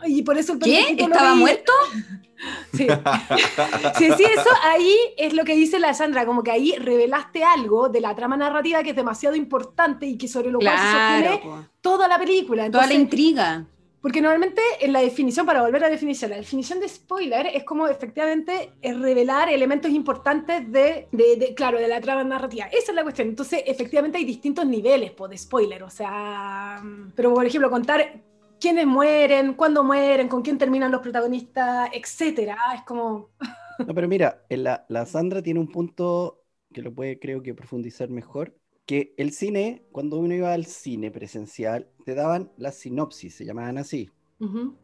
Y 0.04 0.22
por 0.22 0.36
eso 0.36 0.52
el 0.54 0.58
¿Qué? 0.58 0.94
lo 0.98 1.04
¿Estaba 1.06 1.30
veía". 1.30 1.34
muerto? 1.34 1.72
Sí. 2.74 2.86
Si 3.96 4.08
decís 4.08 4.26
eso, 4.36 4.50
ahí 4.62 4.94
es 5.16 5.32
lo 5.32 5.42
que 5.44 5.56
dice 5.56 5.78
la 5.78 5.94
Sandra, 5.94 6.26
como 6.26 6.42
que 6.42 6.50
ahí 6.50 6.74
revelaste 6.76 7.42
algo 7.42 7.88
de 7.88 8.02
la 8.02 8.14
trama 8.14 8.36
narrativa 8.36 8.82
que 8.82 8.90
es 8.90 8.96
demasiado 8.96 9.34
importante 9.36 10.04
y 10.04 10.18
que 10.18 10.28
sobre 10.28 10.50
lo 10.50 10.58
cual 10.58 10.76
se 10.78 10.84
sostiene 10.84 11.38
po. 11.42 11.64
toda 11.80 12.06
la 12.08 12.18
película. 12.18 12.70
toda 12.70 12.86
la 12.86 12.92
intriga. 12.92 13.64
Porque 14.06 14.20
normalmente 14.22 14.62
en 14.78 14.92
la 14.92 15.00
definición, 15.00 15.44
para 15.46 15.62
volver 15.62 15.82
a 15.82 15.86
la 15.88 15.90
definición, 15.90 16.30
la 16.30 16.36
definición 16.36 16.78
de 16.78 16.88
spoiler 16.88 17.48
es 17.52 17.64
como 17.64 17.88
efectivamente 17.88 18.70
revelar 18.80 19.48
elementos 19.48 19.90
importantes 19.90 20.70
de, 20.70 21.08
de- 21.10 21.36
de, 21.36 21.54
claro, 21.56 21.76
de 21.80 21.88
la 21.88 22.00
trama 22.00 22.22
narrativa. 22.22 22.66
Esa 22.66 22.92
es 22.92 22.94
la 22.94 23.02
cuestión. 23.02 23.26
Entonces, 23.26 23.64
efectivamente 23.66 24.18
hay 24.18 24.24
distintos 24.24 24.64
niveles 24.64 25.10
po, 25.10 25.26
de 25.26 25.36
spoiler. 25.36 25.82
O 25.82 25.90
sea, 25.90 26.80
pero 27.16 27.34
por 27.34 27.44
ejemplo, 27.44 27.68
contar 27.68 28.22
quiénes 28.60 28.86
mueren, 28.86 29.54
cuándo 29.54 29.82
mueren, 29.82 30.28
con 30.28 30.40
quién 30.40 30.56
terminan 30.56 30.92
los 30.92 31.00
protagonistas, 31.00 31.90
etcétera. 31.92 32.56
Es 32.76 32.82
como... 32.82 33.30
No, 33.86 33.94
pero 33.94 34.08
mira, 34.08 34.44
en 34.48 34.64
la, 34.64 34.84
la 34.88 35.06
Sandra 35.06 35.42
tiene 35.42 35.60
un 35.60 35.70
punto 35.70 36.44
que 36.72 36.82
lo 36.82 36.94
puede, 36.94 37.18
creo 37.18 37.42
que, 37.42 37.54
profundizar 37.54 38.08
mejor, 38.10 38.56
que 38.86 39.14
el 39.16 39.32
cine, 39.32 39.82
cuando 39.92 40.18
uno 40.18 40.34
iba 40.34 40.52
al 40.52 40.64
cine 40.64 41.10
presencial, 41.10 41.88
te 42.04 42.14
daban 42.14 42.50
las 42.56 42.76
sinopsis, 42.76 43.34
se 43.34 43.44
llamaban 43.44 43.78
así, 43.78 44.10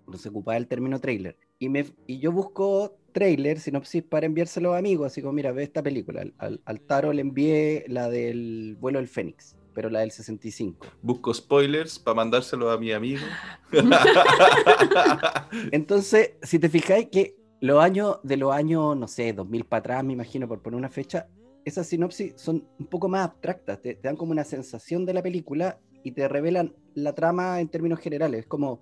no 0.08 0.18
se 0.18 0.28
ocupaba 0.28 0.56
el 0.56 0.66
término 0.66 1.00
trailer. 1.00 1.36
Y, 1.58 1.68
me, 1.68 1.86
y 2.08 2.18
yo 2.18 2.32
busco 2.32 2.96
trailer, 3.12 3.60
sinopsis, 3.60 4.02
para 4.02 4.26
enviárselo 4.26 4.74
a 4.74 4.78
amigos, 4.78 5.06
así 5.06 5.20
como, 5.22 5.34
mira, 5.34 5.52
ve 5.52 5.62
esta 5.62 5.82
película. 5.82 6.22
Al, 6.22 6.34
al- 6.38 6.60
al 6.64 6.80
Taro 6.80 7.12
le 7.12 7.20
envié 7.20 7.84
la 7.86 8.08
del 8.10 8.76
vuelo 8.80 8.98
del 8.98 9.06
Fénix, 9.08 9.54
pero 9.74 9.88
la 9.88 10.00
del 10.00 10.10
65. 10.10 10.84
Busco 11.02 11.32
spoilers 11.32 11.98
para 11.98 12.16
mandárselo 12.16 12.70
a 12.70 12.78
mi 12.78 12.90
amigo. 12.92 13.22
Entonces, 15.70 16.32
si 16.42 16.58
te 16.58 16.68
fijáis 16.68 17.08
que 17.08 17.36
los 17.60 17.82
años, 17.82 18.18
de 18.22 18.36
los 18.36 18.52
años, 18.52 18.96
no 18.96 19.06
sé, 19.06 19.32
2000 19.32 19.64
para 19.64 19.78
atrás, 19.80 20.04
me 20.04 20.12
imagino, 20.14 20.48
por 20.48 20.60
poner 20.60 20.78
una 20.78 20.88
fecha, 20.88 21.28
esas 21.64 21.86
sinopsis 21.86 22.34
son 22.36 22.66
un 22.78 22.86
poco 22.86 23.08
más 23.08 23.24
abstractas, 23.26 23.80
te, 23.80 23.94
te 23.94 24.08
dan 24.08 24.16
como 24.16 24.32
una 24.32 24.44
sensación 24.44 25.04
de 25.06 25.14
la 25.14 25.22
película 25.22 25.78
y 26.02 26.12
te 26.12 26.28
revelan 26.28 26.74
la 26.94 27.14
trama 27.14 27.60
en 27.60 27.68
términos 27.68 28.00
generales. 28.00 28.40
Es 28.40 28.46
como, 28.46 28.80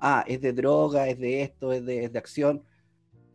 ah, 0.00 0.24
es 0.26 0.40
de 0.40 0.52
droga, 0.52 1.08
es 1.08 1.18
de 1.18 1.42
esto, 1.42 1.72
es 1.72 1.84
de, 1.84 2.04
es 2.04 2.12
de 2.12 2.18
acción, 2.18 2.62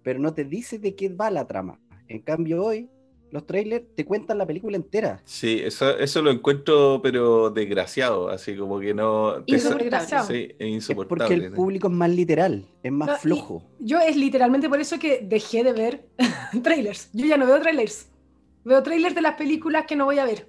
pero 0.03 0.19
no 0.19 0.33
te 0.33 0.43
dice 0.45 0.79
de 0.79 0.95
qué 0.95 1.09
va 1.09 1.31
la 1.31 1.47
trama. 1.47 1.79
En 2.07 2.19
cambio, 2.21 2.63
hoy, 2.63 2.89
los 3.31 3.47
trailers 3.47 3.85
te 3.95 4.05
cuentan 4.05 4.37
la 4.37 4.45
película 4.45 4.77
entera. 4.77 5.19
Sí, 5.25 5.59
eso, 5.63 5.97
eso 5.97 6.21
lo 6.21 6.29
encuentro, 6.29 6.99
pero 7.01 7.49
desgraciado, 7.49 8.29
así 8.29 8.55
como 8.55 8.79
que 8.79 8.93
no... 8.93 9.43
te 9.43 9.55
Insoportable. 9.55 10.07
Sí, 10.27 10.49
es 10.51 10.55
Es 10.59 10.67
insoportable. 10.67 11.25
porque 11.35 11.47
el 11.47 11.51
público 11.53 11.87
es 11.87 11.93
más 11.93 12.11
literal, 12.11 12.63
es 12.83 12.91
más 12.91 13.07
No, 13.09 13.15
flojo. 13.17 13.63
Yo 13.79 13.99
es 13.99 14.15
literalmente 14.15 14.69
por 14.69 14.79
eso 14.79 14.99
que 14.99 15.21
dejé 15.27 15.63
de 15.63 15.73
ver 15.73 16.05
trailers. 16.63 17.09
Yo 17.13 17.25
ya 17.25 17.37
no 17.37 17.47
veo 17.47 17.59
trailers. 17.59 18.07
Veo 18.65 18.81
trailers 18.83 19.15
de 19.15 19.21
las 19.21 19.35
películas 19.35 19.85
que 19.87 19.95
no 19.95 20.05
voy 20.05 20.19
a 20.19 20.25
ver. 20.25 20.47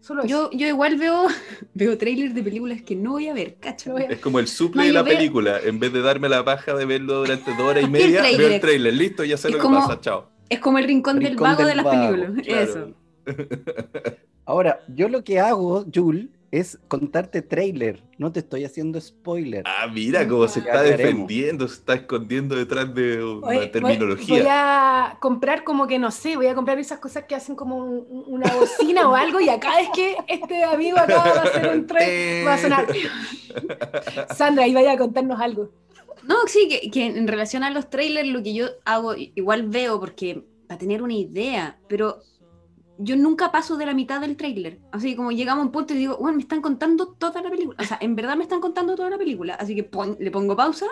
Solo. 0.00 0.26
Yo, 0.26 0.50
yo 0.52 0.66
igual 0.66 0.96
veo, 0.96 1.26
veo 1.74 1.96
trailers 1.96 2.34
de 2.34 2.42
películas 2.42 2.82
que 2.82 2.94
no 2.94 3.12
voy 3.12 3.28
a 3.28 3.32
ver. 3.34 3.56
No 3.86 3.96
a- 3.96 4.00
Es 4.02 4.18
como 4.18 4.38
el 4.38 4.48
suple 4.48 4.82
No, 4.82 4.86
de 4.86 4.92
la 4.92 5.02
veo- 5.02 5.16
película. 5.16 5.58
En 5.64 5.78
vez 5.80 5.92
de 5.92 6.02
darme 6.02 6.28
la 6.28 6.44
paja 6.44 6.74
de 6.74 6.84
verlo 6.84 7.20
durante 7.20 7.50
dos 7.52 7.60
horas 7.62 7.82
y 7.82 7.86
El 7.86 7.90
media, 7.90 8.22
veo 8.22 8.48
el 8.48 8.60
trailer. 8.60 8.92
Listo, 8.94 9.24
ya 9.24 9.36
sé 9.38 9.48
Es 9.48 9.54
lo 9.54 9.60
que 9.62 9.68
pasa. 9.68 10.00
Chao. 10.00 10.28
Es 10.50 10.58
como 10.58 10.78
el 10.78 10.84
rincón, 10.84 11.20
del 11.20 11.36
vago 11.36 11.58
del 11.64 11.68
de 11.68 11.74
las 11.76 11.84
vago, 11.84 12.12
películas. 12.12 12.42
claro. 12.46 12.62
Eso. 12.62 12.94
Ahora, 14.44 14.80
yo 14.88 15.08
lo 15.08 15.24
que 15.24 15.40
hago, 15.40 15.86
Jul, 15.92 16.30
es 16.60 16.78
contarte 16.86 17.42
trailer. 17.42 18.04
No 18.16 18.30
te 18.30 18.38
estoy 18.38 18.64
haciendo 18.64 19.00
spoiler. 19.00 19.64
Ah, 19.66 19.88
mira 19.92 20.26
cómo 20.28 20.46
se 20.46 20.60
está 20.60 20.82
defendiendo, 20.82 21.66
se 21.66 21.74
está 21.74 21.94
escondiendo 21.94 22.54
detrás 22.54 22.94
de 22.94 23.24
una 23.24 23.46
Oye, 23.48 23.66
terminología. 23.66 24.38
Voy 24.38 24.46
a 24.48 25.18
comprar 25.20 25.64
como 25.64 25.88
que 25.88 25.98
no 25.98 26.12
sé, 26.12 26.36
voy 26.36 26.46
a 26.46 26.54
comprar 26.54 26.78
esas 26.78 27.00
cosas 27.00 27.24
que 27.24 27.34
hacen 27.34 27.56
como 27.56 27.78
un- 27.78 28.24
una 28.28 28.52
bocina 28.54 29.08
o 29.08 29.16
algo 29.16 29.40
y 29.40 29.48
acá 29.48 29.80
es 29.80 29.88
que 29.90 30.16
este 30.28 30.62
amigo 30.62 30.96
acá 30.96 31.16
va 31.16 31.40
a 31.40 31.42
hacer 31.42 31.68
un 31.76 31.86
trailer, 31.88 32.46
va 32.46 32.54
a 32.54 32.58
sonar. 32.58 32.86
Sandra, 34.36 34.64
ahí 34.64 34.74
vaya 34.74 34.92
a 34.92 34.96
contarnos 34.96 35.40
algo. 35.40 35.70
No, 36.22 36.36
sí, 36.46 36.68
que, 36.68 36.88
que 36.90 37.06
en 37.06 37.26
relación 37.26 37.64
a 37.64 37.70
los 37.70 37.90
trailers, 37.90 38.28
lo 38.28 38.42
que 38.42 38.54
yo 38.54 38.66
hago, 38.84 39.14
igual 39.16 39.64
veo, 39.68 39.98
porque 39.98 40.44
para 40.68 40.78
tener 40.78 41.02
una 41.02 41.14
idea, 41.14 41.78
pero 41.88 42.20
yo 42.98 43.16
nunca 43.16 43.50
paso 43.52 43.76
de 43.76 43.86
la 43.86 43.94
mitad 43.94 44.20
del 44.20 44.36
trailer. 44.36 44.78
Así 44.92 45.16
como 45.16 45.32
llegamos 45.32 45.62
a 45.62 45.66
un 45.66 45.72
punto 45.72 45.94
y 45.94 45.98
digo, 45.98 46.16
bueno, 46.18 46.36
me 46.36 46.42
están 46.42 46.60
contando 46.62 47.08
toda 47.18 47.42
la 47.42 47.50
película. 47.50 47.76
O 47.80 47.84
sea, 47.84 47.98
en 48.00 48.14
verdad 48.16 48.36
me 48.36 48.44
están 48.44 48.60
contando 48.60 48.94
toda 48.96 49.10
la 49.10 49.18
película. 49.18 49.54
Así 49.54 49.74
que 49.74 49.84
pon- 49.84 50.16
le 50.20 50.30
pongo 50.30 50.56
pausa 50.56 50.86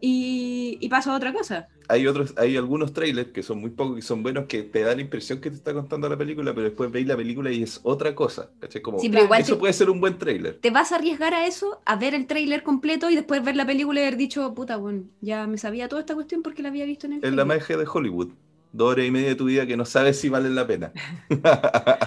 y, 0.00 0.78
y 0.80 0.88
paso 0.88 1.12
a 1.12 1.16
otra 1.16 1.32
cosa. 1.32 1.68
Hay 1.88 2.06
otros, 2.06 2.32
hay 2.38 2.56
algunos 2.56 2.92
trailers 2.92 3.30
que 3.32 3.42
son 3.42 3.60
muy 3.60 3.70
pocos 3.70 3.98
y 3.98 4.02
son 4.02 4.22
buenos 4.22 4.46
que 4.46 4.62
te 4.62 4.80
da 4.80 4.94
la 4.94 5.02
impresión 5.02 5.40
que 5.40 5.50
te 5.50 5.56
está 5.56 5.74
contando 5.74 6.08
la 6.08 6.16
película, 6.16 6.54
pero 6.54 6.64
después 6.64 6.90
veis 6.90 7.06
la 7.06 7.16
película 7.16 7.50
y 7.52 7.62
es 7.62 7.80
otra 7.82 8.14
cosa. 8.14 8.50
¿cachai? 8.60 8.80
Como, 8.80 8.98
Sí, 8.98 9.08
pero 9.10 9.24
igual 9.24 9.40
eso 9.42 9.54
te, 9.54 9.60
puede 9.60 9.72
ser 9.72 9.90
un 9.90 10.00
buen 10.00 10.16
trailer. 10.18 10.58
te 10.58 10.70
vas 10.70 10.92
a 10.92 10.96
arriesgar 10.96 11.34
a 11.34 11.46
eso, 11.46 11.80
a 11.84 11.96
ver 11.96 12.14
el 12.14 12.26
trailer 12.26 12.62
completo 12.62 13.10
y 13.10 13.14
después 13.14 13.44
ver 13.44 13.56
la 13.56 13.66
película 13.66 14.00
y 14.00 14.04
haber 14.04 14.16
dicho, 14.16 14.54
puta, 14.54 14.76
bueno, 14.76 15.04
ya 15.20 15.46
me 15.46 15.58
sabía 15.58 15.88
toda 15.88 16.00
esta 16.00 16.14
cuestión 16.14 16.42
porque 16.42 16.62
la 16.62 16.68
había 16.70 16.84
visto 16.86 17.06
en 17.06 17.14
el 17.14 17.24
Es 17.24 17.32
la 17.32 17.44
magia 17.44 17.76
de 17.76 17.86
Hollywood. 17.92 18.30
Dos 18.72 18.92
horas 18.92 19.06
y 19.06 19.10
media 19.10 19.28
de 19.28 19.34
tu 19.34 19.44
vida 19.44 19.66
que 19.66 19.76
no 19.76 19.84
sabes 19.84 20.18
si 20.18 20.30
valen 20.30 20.54
la 20.54 20.66
pena. 20.66 20.92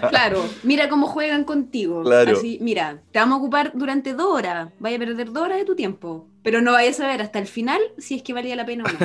Claro, 0.10 0.44
mira 0.64 0.88
cómo 0.90 1.08
juegan 1.08 1.44
contigo. 1.44 2.04
Claro. 2.04 2.34
Así, 2.38 2.58
mira, 2.62 3.04
te 3.12 3.20
vamos 3.20 3.36
a 3.36 3.40
ocupar 3.40 3.72
durante 3.76 4.14
dos 4.14 4.28
horas, 4.34 4.72
vaya 4.80 4.96
a 4.96 5.00
perder 5.00 5.32
dos 5.32 5.44
horas 5.44 5.58
de 5.58 5.66
tu 5.66 5.76
tiempo, 5.76 6.30
pero 6.42 6.62
no 6.62 6.72
vayas 6.72 7.00
a 7.00 7.08
ver 7.08 7.22
hasta 7.22 7.40
el 7.40 7.48
final 7.48 7.82
si 7.98 8.16
es 8.16 8.24
que 8.24 8.34
valía 8.34 8.56
la 8.56 8.66
pena 8.66 8.86
o 8.86 8.88
no. 8.88 8.98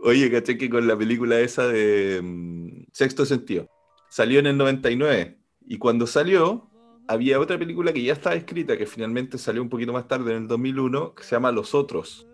Oye, 0.00 0.30
caché 0.30 0.56
que 0.56 0.70
con 0.70 0.86
la 0.88 0.96
película 0.96 1.38
esa 1.38 1.66
de 1.66 2.20
mm, 2.22 2.86
Sexto 2.92 3.26
Sentido, 3.26 3.68
salió 4.08 4.38
en 4.40 4.46
el 4.46 4.56
99 4.56 5.38
y 5.66 5.78
cuando 5.78 6.06
salió 6.06 6.70
había 7.06 7.40
otra 7.40 7.58
película 7.58 7.92
que 7.92 8.02
ya 8.02 8.12
estaba 8.12 8.36
escrita, 8.36 8.76
que 8.76 8.86
finalmente 8.86 9.38
salió 9.38 9.62
un 9.62 9.68
poquito 9.68 9.92
más 9.92 10.08
tarde, 10.08 10.32
en 10.32 10.42
el 10.42 10.48
2001, 10.48 11.14
que 11.14 11.22
se 11.22 11.36
llama 11.36 11.52
Los 11.52 11.74
Otros. 11.74 12.26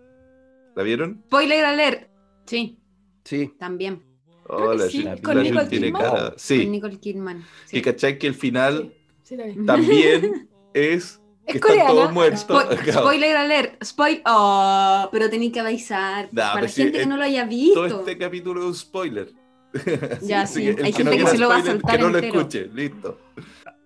¿La 0.75 0.83
vieron? 0.83 1.23
Spoiler 1.27 1.65
alert. 1.65 2.09
Sí, 2.45 2.79
Sí, 3.27 3.53
también. 3.59 4.06
Creo 4.47 4.71
que 4.71 4.77
la 4.77 4.89
sí, 4.89 5.03
Ju- 5.03 5.21
con 5.21 5.35
la 5.37 5.43
Nicole 5.43 5.65
tiene 5.65 5.87
Kidman. 5.87 6.01
cara- 6.01 6.29
Con 6.29 6.39
Sí, 6.39 6.65
Nicole 6.67 6.99
Kidman. 6.99 7.45
sí. 7.65 7.75
que 7.77 7.81
cachai 7.81 8.17
que 8.17 8.27
el 8.27 8.33
final 8.35 8.93
Sí, 9.23 9.35
la 9.35 9.45
también 9.65 10.49
es 10.73 11.03
Es 11.03 11.19
que 11.45 11.51
están 11.57 11.61
coreana. 11.71 11.89
todos 11.89 12.13
muertos. 12.13 12.45
Spo- 12.47 12.67
Claro. 12.83 12.99
spoiler 13.01 13.35
alert. 13.37 13.83
Spoil. 13.83 14.21
Oh, 14.25 15.09
pero 15.11 15.29
tenéis 15.29 15.51
que 15.53 15.59
avisar. 15.59 16.29
Nah, 16.31 16.49
para 16.53 16.61
la 16.63 16.67
sí, 16.67 16.81
gente 16.83 16.97
eh, 16.97 17.01
que 17.01 17.07
no 17.07 17.17
lo 17.17 17.23
haya 17.23 17.45
visto. 17.45 17.87
Todo 17.87 17.99
este 17.99 18.17
capítulo 18.17 18.61
es 18.61 18.67
un 18.67 18.75
spoiler. 18.75 19.33
Ya, 20.21 20.47
sí, 20.47 20.61
que 20.61 20.69
el 20.69 20.85
hay 20.85 20.91
que 20.93 21.03
gente 21.03 21.17
no 21.19 21.25
que 21.25 21.31
se 21.31 21.37
lo 21.37 21.49
va 21.49 21.57
a 21.57 21.63
saltar 21.63 21.91
Que 21.97 22.01
no 22.01 22.09
lo 22.09 22.17
entero. 22.17 22.39
escuche, 22.39 22.69
listo. 22.73 23.19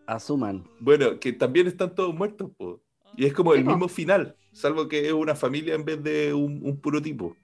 asuman. 0.05 0.63
Bueno, 0.79 1.19
que 1.19 1.33
también 1.33 1.67
están 1.67 1.93
todos 1.95 2.13
muertos, 2.13 2.51
po. 2.57 2.81
Y 3.17 3.25
es 3.25 3.33
como 3.33 3.53
el 3.53 3.65
mismo 3.65 3.87
final, 3.89 4.35
salvo 4.53 4.87
que 4.87 5.07
es 5.07 5.11
una 5.13 5.35
familia 5.35 5.75
en 5.75 5.83
vez 5.83 6.01
de 6.01 6.33
un, 6.33 6.61
un 6.63 6.79
puro 6.79 7.01
tipo. 7.01 7.35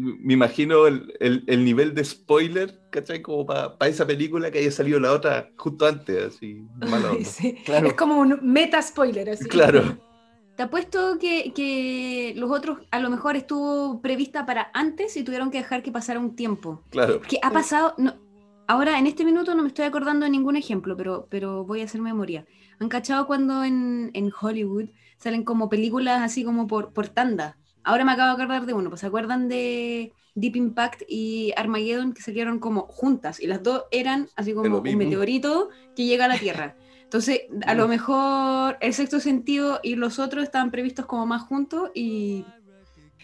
Me 0.00 0.34
imagino 0.34 0.86
el, 0.86 1.12
el- 1.20 1.44
el 1.46 1.64
nivel 1.64 1.94
de 1.94 2.04
spoiler, 2.04 2.80
¿cachai? 2.90 3.22
Como 3.22 3.46
para 3.46 3.76
esa 3.88 4.06
película 4.06 4.50
que 4.50 4.58
haya 4.58 4.70
salido 4.70 4.98
la 5.00 5.12
otra 5.12 5.50
justo 5.56 5.86
antes, 5.86 6.34
así. 6.34 6.62
mala 6.90 7.12
onda. 7.12 7.24
Sí, 7.24 7.56
Claro. 7.64 7.86
Es 7.88 7.94
como 7.94 8.18
un 8.18 8.38
meta 8.42 8.80
spoiler. 8.82 9.30
Así. 9.30 9.44
Claro. 9.48 9.98
Te 10.56 10.64
apuesto 10.64 11.18
que, 11.18 11.52
que 11.54 12.34
los 12.36 12.50
otros 12.50 12.80
a 12.90 13.00
lo 13.00 13.08
mejor 13.08 13.36
estuvo 13.36 14.02
prevista 14.02 14.44
para 14.44 14.70
antes 14.74 15.16
y 15.16 15.22
tuvieron 15.24 15.50
que 15.50 15.58
dejar 15.58 15.82
que 15.82 15.90
pasara 15.92 16.20
un 16.20 16.36
tiempo. 16.36 16.84
Claro. 16.90 17.18
Porque 17.18 17.38
ha 17.42 17.50
pasado, 17.50 17.94
no, 17.96 18.14
ahora 18.68 18.98
en 18.98 19.06
este 19.06 19.24
minuto 19.24 19.54
no 19.54 19.62
me 19.62 19.68
estoy 19.68 19.86
acordando 19.86 20.24
de 20.24 20.30
ningún 20.30 20.56
ejemplo, 20.56 20.96
pero, 20.98 21.26
pero 21.30 21.64
voy 21.64 21.80
a 21.80 21.84
hacer 21.84 22.02
memoria. 22.02 22.44
¿Han 22.78 22.88
cachado 22.90 23.26
cuando 23.26 23.64
en, 23.64 24.10
en 24.12 24.30
Hollywood 24.38 24.90
salen 25.16 25.44
como 25.44 25.70
películas 25.70 26.20
así 26.22 26.44
como 26.44 26.66
por, 26.66 26.92
por 26.92 27.08
tanda? 27.08 27.56
Ahora 27.84 28.04
me 28.04 28.12
acabo 28.12 28.28
de 28.36 28.42
acordar 28.42 28.66
de 28.66 28.74
uno, 28.74 28.88
pues 28.90 29.00
¿se 29.00 29.06
acuerdan 29.06 29.48
de 29.48 30.12
Deep 30.34 30.56
Impact 30.56 31.02
y 31.08 31.52
Armageddon 31.56 32.12
que 32.12 32.22
salieron 32.22 32.58
como 32.58 32.82
juntas? 32.82 33.40
Y 33.40 33.46
las 33.46 33.62
dos 33.62 33.84
eran 33.90 34.28
así 34.36 34.52
como 34.52 34.78
un 34.78 34.96
meteorito 34.98 35.70
que 35.96 36.04
llega 36.04 36.26
a 36.26 36.28
la 36.28 36.38
Tierra. 36.38 36.76
Entonces, 37.02 37.42
a 37.66 37.74
lo 37.74 37.88
mejor 37.88 38.76
el 38.80 38.94
sexto 38.94 39.18
sentido 39.18 39.80
y 39.82 39.96
los 39.96 40.18
otros 40.20 40.44
estaban 40.44 40.70
previstos 40.70 41.06
como 41.06 41.26
más 41.26 41.42
juntos 41.42 41.90
y, 41.94 42.44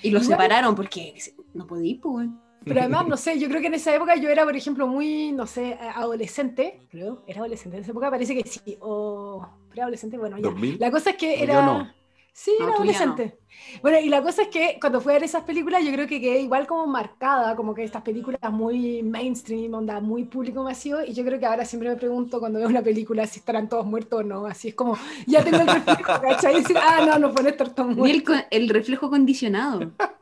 y 0.03 0.11
los 0.11 0.25
Igual- 0.25 0.39
separaron 0.39 0.75
porque 0.75 1.15
no 1.55 1.67
podía, 1.67 1.97
pues. 2.03 2.15
weón. 2.17 2.41
Pero 2.65 2.81
además, 2.81 3.07
no 3.07 3.17
sé, 3.17 3.39
yo 3.39 3.47
creo 3.49 3.61
que 3.61 3.69
en 3.69 3.75
esa 3.75 3.95
época 3.95 4.17
yo 4.17 4.29
era, 4.29 4.43
por 4.43 4.57
ejemplo, 4.57 4.89
muy, 4.89 5.31
no 5.31 5.47
sé, 5.47 5.79
adolescente, 5.95 6.81
creo, 6.91 7.23
era 7.29 7.39
adolescente 7.39 7.77
en 7.77 7.85
esa 7.85 7.93
época, 7.93 8.11
parece 8.11 8.35
que 8.35 8.49
sí, 8.49 8.77
o 8.81 9.47
preadolescente, 9.71 10.19
bueno, 10.19 10.37
ya. 10.37 10.43
2000. 10.43 10.77
La 10.81 10.91
cosa 10.91 11.11
es 11.11 11.17
que 11.17 11.37
No, 11.37 11.43
era... 11.45 11.55
yo 11.55 11.63
no. 11.63 11.93
Sí, 12.39 12.53
No, 12.59 12.67
era 12.67 12.75
adolescente. 12.77 13.39
Bueno, 13.83 13.99
y 13.99 14.09
la 14.11 14.23
cosa 14.23 14.43
es 14.43 14.49
que 14.49 14.77
cuando 14.79 15.01
fui 15.01 15.13
a 15.13 15.15
ver 15.15 15.25
esas 15.25 15.45
películas, 15.45 15.83
yo 15.83 15.91
creo 15.93 16.07
que 16.07 16.21
quedé 16.21 16.41
igual 16.41 16.67
como 16.67 16.87
marcada, 16.87 17.57
como 17.57 17.75
que 17.75 17.83
estas 17.83 18.03
películas 18.03 18.39
muy 18.53 19.03
mainstream, 19.03 19.73
onda, 19.75 20.01
muy 20.01 20.25
público 20.25 20.63
masivo, 20.63 20.99
y 21.03 21.15
yo 21.15 21.25
creo 21.25 21.39
que 21.41 21.47
ahora 21.47 21.65
siempre 21.65 21.89
me 21.89 21.97
pregunto 21.97 22.39
cuando 22.39 22.59
veo 22.59 22.69
una 22.69 22.83
película 22.83 23.27
si 23.27 23.39
estarán 23.39 23.69
todos 23.71 23.87
muertos 23.87 24.21
o 24.21 24.23
no, 24.23 24.47
así 24.47 24.69
es 24.69 24.75
como, 24.75 24.99
ya 25.27 25.43
tengo 25.43 25.63
el 25.63 25.71
reflejo, 25.71 26.13
¿cachai? 26.21 26.57
Y 26.57 26.59
decir, 26.61 26.77
ah, 26.81 27.01
no, 27.07 27.19
no 27.19 27.33
pueden 27.33 27.53
estar 27.53 27.75
todos 27.75 27.97
el, 27.97 27.97
muertos. 27.97 28.23
co- 28.25 28.47
el 28.51 28.69
reflejo 28.69 29.11
condicionado. 29.11 29.93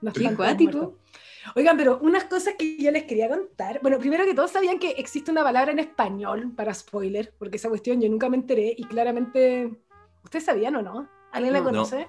No 0.00 0.10
están 0.10 0.38
todos 0.40 0.52
acuático. 0.52 0.98
Oigan, 1.54 1.76
pero 1.76 1.98
unas 2.02 2.24
cosas 2.24 2.54
que 2.58 2.76
yo 2.78 2.90
les 2.90 3.04
quería 3.04 3.28
contar. 3.28 3.80
Bueno, 3.82 3.98
primero 3.98 4.24
que 4.24 4.34
todos 4.34 4.50
sabían 4.50 4.78
que 4.78 4.90
existe 4.92 5.30
una 5.30 5.42
palabra 5.44 5.72
en 5.72 5.78
español 5.78 6.52
para 6.56 6.74
spoiler, 6.74 7.34
porque 7.38 7.56
esa 7.56 7.68
cuestión 7.68 8.00
yo 8.00 8.08
nunca 8.08 8.28
me 8.28 8.36
enteré 8.36 8.74
y 8.76 8.84
claramente. 8.84 9.72
¿Ustedes 10.26 10.44
sabían 10.44 10.74
o 10.74 10.82
no? 10.82 11.08
¿Alguien 11.30 11.52
la 11.52 11.60
No. 11.60 11.66
conoce? 11.66 12.08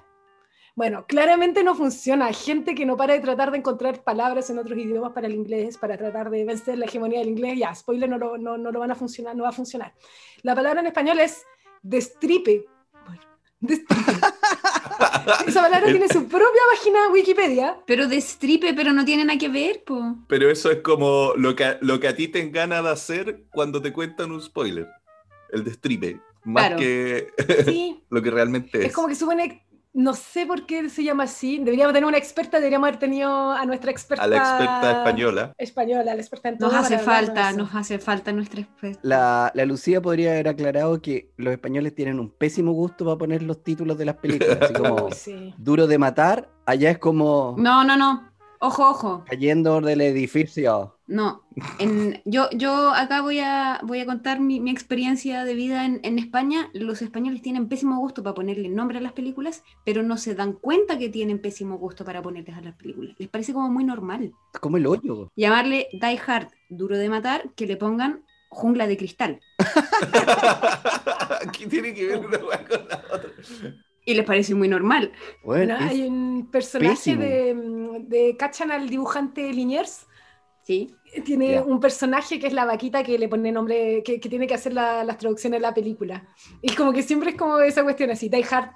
Bueno, 0.74 1.06
claramente 1.06 1.62
no 1.62 1.76
funciona. 1.76 2.32
Gente 2.32 2.74
que 2.74 2.84
no 2.84 2.96
para 2.96 3.14
de 3.14 3.20
tratar 3.20 3.52
de 3.52 3.58
encontrar 3.58 4.02
palabras 4.02 4.50
en 4.50 4.58
otros 4.58 4.76
idiomas 4.76 5.12
para 5.12 5.28
el 5.28 5.34
inglés, 5.34 5.78
para 5.78 5.96
tratar 5.96 6.28
de 6.30 6.44
vencer 6.44 6.76
la 6.78 6.86
hegemonía 6.86 7.20
del 7.20 7.28
inglés, 7.28 7.58
ya, 7.58 7.72
spoiler, 7.74 8.08
no 8.08 8.18
lo, 8.18 8.36
no, 8.38 8.58
no 8.58 8.72
lo 8.72 8.80
van 8.80 8.90
a 8.90 8.96
funcionar, 8.96 9.36
no 9.36 9.44
va 9.44 9.50
a 9.50 9.52
funcionar. 9.52 9.94
La 10.42 10.56
palabra 10.56 10.80
en 10.80 10.88
español 10.88 11.20
es 11.20 11.44
destripe. 11.82 12.64
Bueno, 13.06 13.22
destripe. 13.60 14.02
Esa 15.46 15.62
palabra 15.62 15.86
tiene 15.90 16.08
su 16.08 16.26
propia 16.26 16.60
página 16.72 17.08
Wikipedia. 17.12 17.78
Pero 17.86 18.08
destripe, 18.08 18.74
pero 18.74 18.92
no 18.92 19.04
tiene 19.04 19.24
nada 19.24 19.38
que 19.38 19.48
ver, 19.48 19.84
po. 19.84 20.16
Pero 20.28 20.50
eso 20.50 20.72
es 20.72 20.80
como 20.82 21.34
lo 21.36 21.54
que, 21.54 21.64
a- 21.64 21.78
lo 21.82 22.00
que 22.00 22.08
a 22.08 22.16
ti 22.16 22.26
te 22.28 22.40
engana 22.40 22.82
de 22.82 22.90
hacer 22.90 23.44
cuando 23.52 23.80
te 23.80 23.92
cuentan 23.92 24.32
un 24.32 24.40
spoiler. 24.42 24.88
El 25.50 25.62
destripe. 25.64 26.20
Más 26.48 26.66
Claro. 26.66 26.76
que 26.78 27.28
Sí, 27.66 28.02
lo 28.10 28.22
que 28.22 28.30
realmente 28.30 28.78
es. 28.80 28.86
es 28.86 28.92
como 28.92 29.08
que 29.08 29.14
supone, 29.14 29.64
no 29.94 30.14
sé 30.14 30.46
por 30.46 30.64
qué 30.66 30.88
se 30.88 31.02
llama 31.02 31.24
así. 31.24 31.58
Deberíamos 31.58 31.92
tener 31.92 32.06
una 32.06 32.18
experta, 32.18 32.58
deberíamos 32.58 32.88
haber 32.88 32.98
tenido 33.00 33.50
a 33.50 33.64
nuestra 33.66 33.90
experta. 33.90 34.22
A 34.24 34.26
la 34.28 34.36
experta 34.36 34.90
española. 34.98 35.52
Española, 35.58 36.04
la 36.04 36.20
experta 36.20 36.48
en 36.50 36.58
todo. 36.58 36.70
Nos 36.70 36.84
hace 36.84 36.98
falta, 36.98 37.52
nos 37.52 37.74
hace 37.74 37.98
falta 37.98 38.32
nuestra 38.32 38.60
experta. 38.60 39.00
La, 39.02 39.50
la 39.54 39.64
Lucía 39.64 40.00
podría 40.00 40.32
haber 40.32 40.48
aclarado 40.48 41.02
que 41.02 41.32
los 41.36 41.52
españoles 41.52 41.94
tienen 41.94 42.20
un 42.20 42.30
pésimo 42.30 42.72
gusto 42.72 43.04
para 43.04 43.18
poner 43.18 43.42
los 43.42 43.62
títulos 43.62 43.98
de 43.98 44.04
las 44.04 44.16
películas. 44.16 44.58
Así 44.60 44.72
como 44.74 45.10
sí. 45.12 45.54
duro 45.58 45.86
de 45.86 45.98
matar, 45.98 46.48
allá 46.64 46.90
es 46.90 46.98
como 46.98 47.56
No, 47.58 47.82
no, 47.84 47.96
no. 47.96 48.30
Ojo, 48.60 48.88
ojo. 48.90 49.24
cayendo 49.26 49.80
del 49.80 50.00
edificio. 50.00 50.97
No. 51.08 51.42
En- 51.78 52.20
yo, 52.26 52.48
yo 52.50 52.90
acá 52.92 53.22
voy 53.22 53.40
a, 53.40 53.80
voy 53.82 54.00
a 54.00 54.06
contar 54.06 54.40
mi, 54.40 54.60
mi 54.60 54.70
experiencia 54.70 55.44
de 55.44 55.54
vida 55.54 55.86
en, 55.86 56.00
en 56.02 56.18
España. 56.18 56.68
Los 56.74 57.00
españoles 57.02 57.40
tienen 57.40 57.66
pésimo 57.68 57.96
gusto 57.98 58.22
para 58.22 58.34
ponerle 58.34 58.68
nombre 58.68 58.98
a 58.98 59.00
las 59.00 59.12
películas, 59.14 59.64
pero 59.86 60.02
no 60.02 60.18
se 60.18 60.34
dan 60.34 60.52
cuenta 60.52 60.98
que 60.98 61.08
tienen 61.08 61.40
pésimo 61.40 61.78
gusto 61.78 62.04
para 62.04 62.20
ponerles 62.22 62.56
a 62.56 62.60
las 62.60 62.76
películas. 62.76 63.16
Les 63.18 63.28
parece 63.28 63.54
como 63.54 63.70
muy 63.70 63.84
normal. 63.84 64.32
Es 64.52 64.60
como 64.60 64.76
el 64.76 64.86
hoyo. 64.86 65.32
Llamarle 65.34 65.88
Die 65.92 66.20
Hard, 66.26 66.48
duro 66.68 66.96
de 66.98 67.08
matar, 67.08 67.50
que 67.56 67.66
le 67.66 67.76
pongan 67.78 68.22
jungla 68.50 68.86
de 68.86 68.96
cristal. 68.98 69.40
¿Qué 71.58 71.66
tiene 71.66 71.94
que 71.94 72.06
ver 72.06 72.18
una 72.18 72.38
con 72.38 72.88
la 72.88 73.02
otra? 73.12 73.30
Y 74.04 74.14
les 74.14 74.24
parece 74.24 74.54
muy 74.54 74.68
normal. 74.68 75.12
Bueno, 75.44 75.74
hay 75.78 76.02
un 76.02 76.48
personaje 76.50 76.94
pésimo. 76.94 77.22
de, 77.22 78.04
de 78.08 78.36
¿cachan 78.38 78.70
al 78.70 78.88
dibujante 78.88 79.52
Liniers? 79.52 80.06
¿Sí? 80.62 80.94
Tiene 81.24 81.60
un 81.60 81.80
personaje 81.80 82.38
que 82.38 82.46
es 82.48 82.52
la 82.52 82.64
vaquita 82.64 83.02
que 83.02 83.18
le 83.18 83.28
pone 83.28 83.50
nombre, 83.52 84.02
que, 84.04 84.20
que 84.20 84.28
tiene 84.28 84.46
que 84.46 84.54
hacer 84.54 84.72
la- 84.72 85.04
las 85.04 85.18
traducciones 85.18 85.58
de 85.58 85.62
la 85.62 85.74
película. 85.74 86.26
Y 86.62 86.74
como 86.74 86.92
que 86.92 87.02
siempre 87.02 87.30
es 87.30 87.36
como 87.36 87.58
esa 87.60 87.82
cuestión 87.82 88.10
así, 88.10 88.28
Die 88.28 88.44
Hard, 88.50 88.70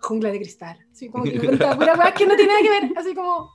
jungla 0.00 0.30
de 0.30 0.38
cristal. 0.38 0.78
Así 0.92 1.08
como 1.08 1.24
que 1.24 1.30
inventa 1.34 1.74
pura 1.78 1.94
weá 1.94 2.12
que 2.12 2.26
no 2.26 2.36
tiene 2.36 2.52
nada 2.52 2.62
que 2.62 2.70
ver, 2.86 2.92
así 2.98 3.14
como... 3.14 3.50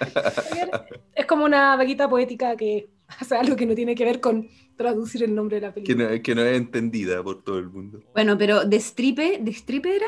Es 1.14 1.26
como 1.26 1.44
una 1.44 1.76
vaquita 1.76 2.08
poética 2.08 2.56
que 2.56 2.90
hace 3.06 3.36
algo 3.36 3.54
que 3.54 3.66
no 3.66 3.74
tiene 3.74 3.94
que 3.94 4.04
ver 4.04 4.20
con 4.20 4.48
traducir 4.76 5.22
el 5.22 5.34
nombre 5.34 5.56
de 5.56 5.60
la 5.68 5.74
Que 5.74 5.82
película. 5.82 6.10
no, 6.16 6.22
que 6.22 6.34
no 6.34 6.42
es 6.42 6.56
entendida 6.56 7.22
por 7.22 7.44
todo 7.44 7.58
el 7.58 7.68
mundo. 7.70 8.00
Bueno, 8.12 8.36
pero 8.36 8.64
destripe, 8.64 9.38
destripe 9.40 9.94
era. 9.96 10.06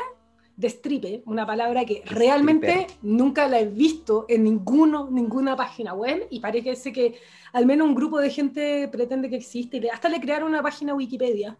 Destripe, 0.57 1.21
una 1.27 1.45
palabra 1.45 1.85
que 1.85 2.01
realmente 2.05 2.87
nunca 3.03 3.47
la 3.47 3.59
he 3.59 3.67
visto 3.67 4.25
en 4.27 4.43
ninguno, 4.43 5.07
ninguna 5.09 5.55
página 5.55 5.93
web 5.93 6.27
y 6.31 6.39
parece 6.39 6.91
que 6.91 7.19
al 7.53 7.67
menos 7.67 7.87
un 7.87 7.93
grupo 7.93 8.17
de 8.19 8.31
gente 8.31 8.87
pretende 8.87 9.29
que 9.29 9.35
existe 9.35 9.77
y 9.77 9.87
hasta 9.87 10.09
le 10.09 10.19
crearon 10.19 10.49
una 10.49 10.63
página 10.63 10.95
Wikipedia. 10.95 11.57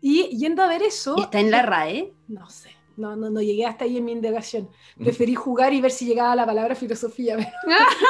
Y 0.00 0.36
yendo 0.36 0.62
a 0.62 0.66
ver 0.66 0.82
eso... 0.82 1.16
Está 1.16 1.38
en 1.38 1.52
la 1.52 1.62
RAE. 1.62 2.12
No 2.26 2.50
sé, 2.50 2.70
no, 2.96 3.14
no, 3.14 3.30
no 3.30 3.40
llegué 3.40 3.64
hasta 3.64 3.84
ahí 3.84 3.96
en 3.96 4.04
mi 4.04 4.12
indagación. 4.12 4.68
Preferí 4.98 5.36
jugar 5.36 5.72
y 5.72 5.80
ver 5.80 5.92
si 5.92 6.04
llegaba 6.04 6.34
la 6.34 6.44
palabra 6.44 6.74
filosofía. 6.74 7.36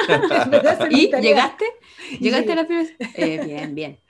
¿Y 0.91 1.11
llegaste? 1.21 1.67
¿Llegaste 2.19 2.53
a 2.53 2.57
la 2.57 2.67
primera? 2.67 2.89
Eh, 3.15 3.45
bien, 3.45 3.75
bien. 3.75 4.01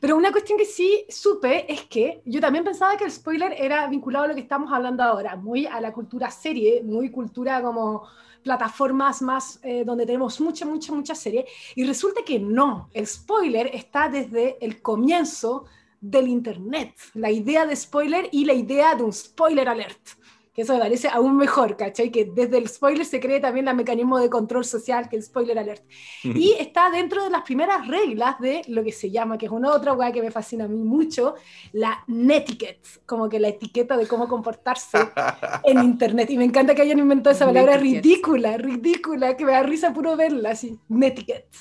Pero 0.00 0.16
una 0.16 0.32
cuestión 0.32 0.58
que 0.58 0.64
sí 0.64 1.04
supe 1.08 1.70
es 1.72 1.82
que 1.82 2.22
yo 2.24 2.40
también 2.40 2.64
pensaba 2.64 2.96
que 2.96 3.04
el 3.04 3.10
spoiler 3.10 3.54
era 3.58 3.86
vinculado 3.86 4.26
a 4.26 4.28
lo 4.28 4.34
que 4.34 4.42
estamos 4.42 4.72
hablando 4.72 5.02
ahora, 5.02 5.36
muy 5.36 5.66
a 5.66 5.80
la 5.80 5.92
cultura 5.92 6.30
serie, 6.30 6.82
muy 6.82 7.10
cultura 7.10 7.62
como 7.62 8.06
plataformas 8.42 9.20
más 9.22 9.60
eh, 9.62 9.84
donde 9.84 10.06
tenemos 10.06 10.40
mucha, 10.40 10.64
mucha, 10.64 10.92
mucha 10.92 11.14
serie. 11.14 11.46
Y 11.74 11.84
resulta 11.84 12.22
que 12.24 12.38
no, 12.38 12.88
el 12.92 13.06
spoiler 13.06 13.70
está 13.74 14.08
desde 14.08 14.56
el 14.64 14.80
comienzo 14.80 15.66
del 16.00 16.28
Internet, 16.28 16.94
la 17.14 17.30
idea 17.30 17.66
de 17.66 17.74
spoiler 17.74 18.28
y 18.30 18.44
la 18.44 18.54
idea 18.54 18.94
de 18.94 19.02
un 19.02 19.12
spoiler 19.12 19.68
alert. 19.68 20.17
Que 20.58 20.62
eso 20.62 20.72
me 20.72 20.80
parece 20.80 21.06
aún 21.06 21.36
mejor, 21.36 21.76
¿cachai? 21.76 22.10
Que 22.10 22.24
desde 22.24 22.58
el 22.58 22.66
spoiler 22.66 23.06
se 23.06 23.20
cree 23.20 23.38
también 23.38 23.68
el 23.68 23.76
mecanismo 23.76 24.18
de 24.18 24.28
control 24.28 24.64
social 24.64 25.08
que 25.08 25.14
el 25.14 25.22
spoiler 25.22 25.56
alert. 25.56 25.84
Y 26.24 26.50
está 26.58 26.90
dentro 26.90 27.22
de 27.22 27.30
las 27.30 27.42
primeras 27.42 27.86
reglas 27.86 28.40
de 28.40 28.62
lo 28.66 28.82
que 28.82 28.90
se 28.90 29.08
llama, 29.08 29.38
que 29.38 29.46
es 29.46 29.52
una 29.52 29.70
otra 29.70 29.92
weá 29.92 30.10
que 30.10 30.20
me 30.20 30.32
fascina 30.32 30.64
a 30.64 30.66
mí 30.66 30.82
mucho, 30.82 31.36
la 31.70 32.02
netiquette, 32.08 33.06
como 33.06 33.28
que 33.28 33.38
la 33.38 33.50
etiqueta 33.50 33.96
de 33.96 34.08
cómo 34.08 34.26
comportarse 34.26 34.98
en 35.62 35.78
internet. 35.84 36.28
Y 36.28 36.36
me 36.36 36.46
encanta 36.46 36.74
que 36.74 36.82
hayan 36.82 36.98
inventado 36.98 37.36
esa 37.36 37.46
palabra 37.46 37.76
Netiquette. 37.76 38.02
ridícula, 38.04 38.56
ridícula, 38.56 39.36
que 39.36 39.44
me 39.44 39.52
da 39.52 39.62
risa 39.62 39.92
puro 39.92 40.16
verla 40.16 40.50
así, 40.50 40.76
netiquette. 40.88 41.54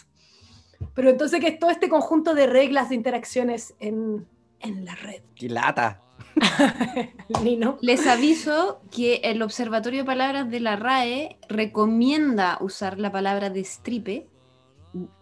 Pero 0.95 1.11
entonces 1.11 1.39
que 1.39 1.49
es 1.49 1.59
todo 1.59 1.69
este 1.69 1.87
conjunto 1.87 2.33
de 2.33 2.47
reglas 2.47 2.89
de 2.89 2.95
interacciones 2.95 3.75
en, 3.79 4.25
en 4.61 4.85
la 4.85 4.95
red. 4.95 5.21
¡Qué 5.35 5.49
lata! 5.49 6.01
Nino. 7.43 7.77
Les 7.81 8.07
aviso 8.07 8.81
que 8.91 9.21
el 9.23 9.41
Observatorio 9.41 9.99
de 10.01 10.05
Palabras 10.05 10.49
de 10.49 10.59
la 10.59 10.75
RAE 10.75 11.37
recomienda 11.49 12.57
usar 12.61 12.99
la 12.99 13.11
palabra 13.11 13.49
destripe, 13.49 14.27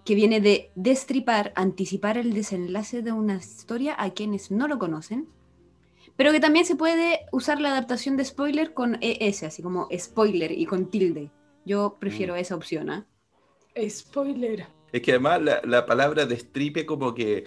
que 0.04 0.16
viene 0.16 0.40
de 0.40 0.72
destripar, 0.76 1.52
anticipar 1.56 2.18
el 2.18 2.34
desenlace 2.34 3.02
de 3.02 3.12
una 3.12 3.36
historia 3.36 3.96
a 3.98 4.12
quienes 4.12 4.52
no 4.52 4.68
lo 4.68 4.78
conocen, 4.78 5.28
pero 6.16 6.32
que 6.32 6.40
también 6.40 6.66
se 6.66 6.76
puede 6.76 7.22
usar 7.32 7.60
la 7.60 7.70
adaptación 7.70 8.16
de 8.16 8.26
spoiler 8.26 8.74
con 8.74 8.98
ES, 9.02 9.44
así 9.44 9.62
como 9.62 9.90
spoiler 9.98 10.52
y 10.52 10.66
con 10.66 10.90
tilde. 10.90 11.32
Yo 11.66 11.98
prefiero 12.00 12.36
esa 12.36 12.56
opción, 12.56 12.90
¿ah? 12.90 13.06
Spoiler. 13.90 14.68
Es 14.94 15.02
que 15.02 15.12
además 15.12 15.42
la, 15.42 15.62
la 15.66 15.86
palabra 15.86 16.26
destripe 16.26 16.86
como 16.86 17.14
que 17.14 17.40
eh, 17.40 17.46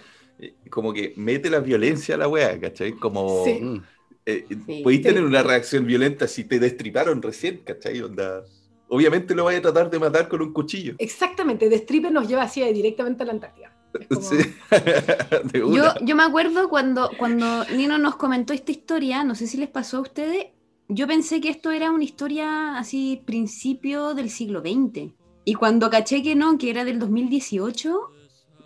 como 0.71 0.93
que 0.93 1.13
mete 1.17 1.51
la 1.51 1.61
violencia 1.61 2.15
a 2.15 2.19
la 2.19 2.29
wea, 2.29 2.59
¿cachai? 2.61 2.93
Como 2.93 3.45
Sí. 3.45 3.59
Mm. 3.61 3.83
eh, 4.27 4.45
Sí. 4.49 4.81
podéis 4.83 5.01
Sí. 5.01 5.03
tener 5.09 5.25
una 5.25 5.43
reacción 5.43 5.87
violenta 5.87 6.29
si 6.29 6.45
te 6.45 6.59
destriparon 6.59 7.21
recién, 7.23 7.59
¿cachai? 7.65 8.01
Onda, 8.03 8.45
obviamente 8.89 9.35
lo 9.35 9.45
vais 9.45 9.59
a 9.59 9.63
tratar 9.63 9.91
de 9.91 9.99
matar 9.99 10.29
con 10.29 10.43
un 10.43 10.53
cuchillo. 10.53 10.95
Exactamente, 10.99 11.69
Destripe 11.69 12.11
nos 12.11 12.29
lleva 12.29 12.43
así 12.43 12.63
directamente 12.73 13.23
a 13.23 13.27
la 13.27 13.33
Antártida. 13.33 13.75
Como- 14.09 14.21
Sí. 14.21 14.37
Yo, 15.55 15.95
yo 16.03 16.17
me 16.17 16.23
acuerdo 16.23 16.69
cuando, 16.69 17.11
cuando 17.19 17.65
Nino 17.75 17.99
nos 17.99 18.17
comentó 18.17 18.53
esta 18.53 18.71
historia, 18.71 19.25
no 19.25 19.35
sé 19.35 19.47
si 19.47 19.57
les 19.57 19.69
pasó 19.69 19.99
a 19.99 20.01
ustedes, 20.01 20.47
yo 20.89 21.07
pensé 21.07 21.41
que 21.41 21.49
esto 21.51 21.71
era 21.71 21.91
una 21.91 22.05
historia 22.05 22.79
así 22.79 23.23
principio 23.27 24.15
del 24.15 24.31
siglo 24.31 24.61
XX. 24.61 25.13
Y 25.45 25.55
cuando 25.55 25.89
caché 25.91 26.23
que 26.23 26.35
no, 26.35 26.59
que 26.59 26.71
era 26.71 26.85
del 26.85 26.99
2018, 26.99 28.11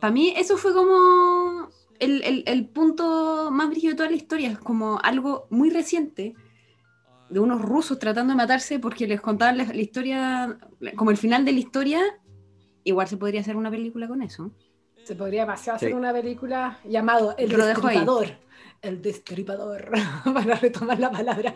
para 0.03 0.13
mí 0.13 0.35
eso 0.37 0.57
fue 0.57 0.75
como 0.75 1.69
el, 2.01 2.23
el- 2.25 2.43
el 2.47 2.67
punto 2.67 3.51
más 3.53 3.71
brillo 3.71 3.91
de 3.91 3.95
toda 3.95 4.11
la 4.11 4.17
historia, 4.17 4.51
es 4.51 4.59
como 4.59 4.99
algo 5.01 5.47
muy 5.51 5.71
reciente 5.71 6.35
de 7.31 7.39
unos 7.39 7.63
rusos 7.63 8.01
tratando 8.01 8.33
de 8.33 8.37
matarse 8.37 8.81
porque 8.81 9.07
les 9.07 9.21
contaban 9.21 9.59
la, 9.59 9.65
la 9.65 9.81
historia, 9.81 10.59
como 10.97 11.13
el 11.13 11.17
final 11.17 11.45
de 11.45 11.53
la 11.53 11.61
historia, 11.61 12.01
igual 12.83 13.07
se 13.07 13.17
podría 13.17 13.41
hacer 13.43 13.55
una 13.57 13.71
película 13.71 14.09
con 14.09 14.23
eso. 14.23 14.51
Se 15.05 15.15
podría 15.15 15.47
pasar 15.47 15.75
a 15.75 15.77
hacer 15.77 15.91
Sí. 15.91 15.95
una 15.95 16.13
película 16.13 16.79
llamado 16.85 17.35
El 17.39 17.51
lo. 17.53 17.65
Destripador. 17.65 18.27
El 18.83 19.01
Destripador, 19.01 19.91
para 20.35 20.57
retomar 20.57 20.99
la 20.99 21.13
palabra. 21.13 21.55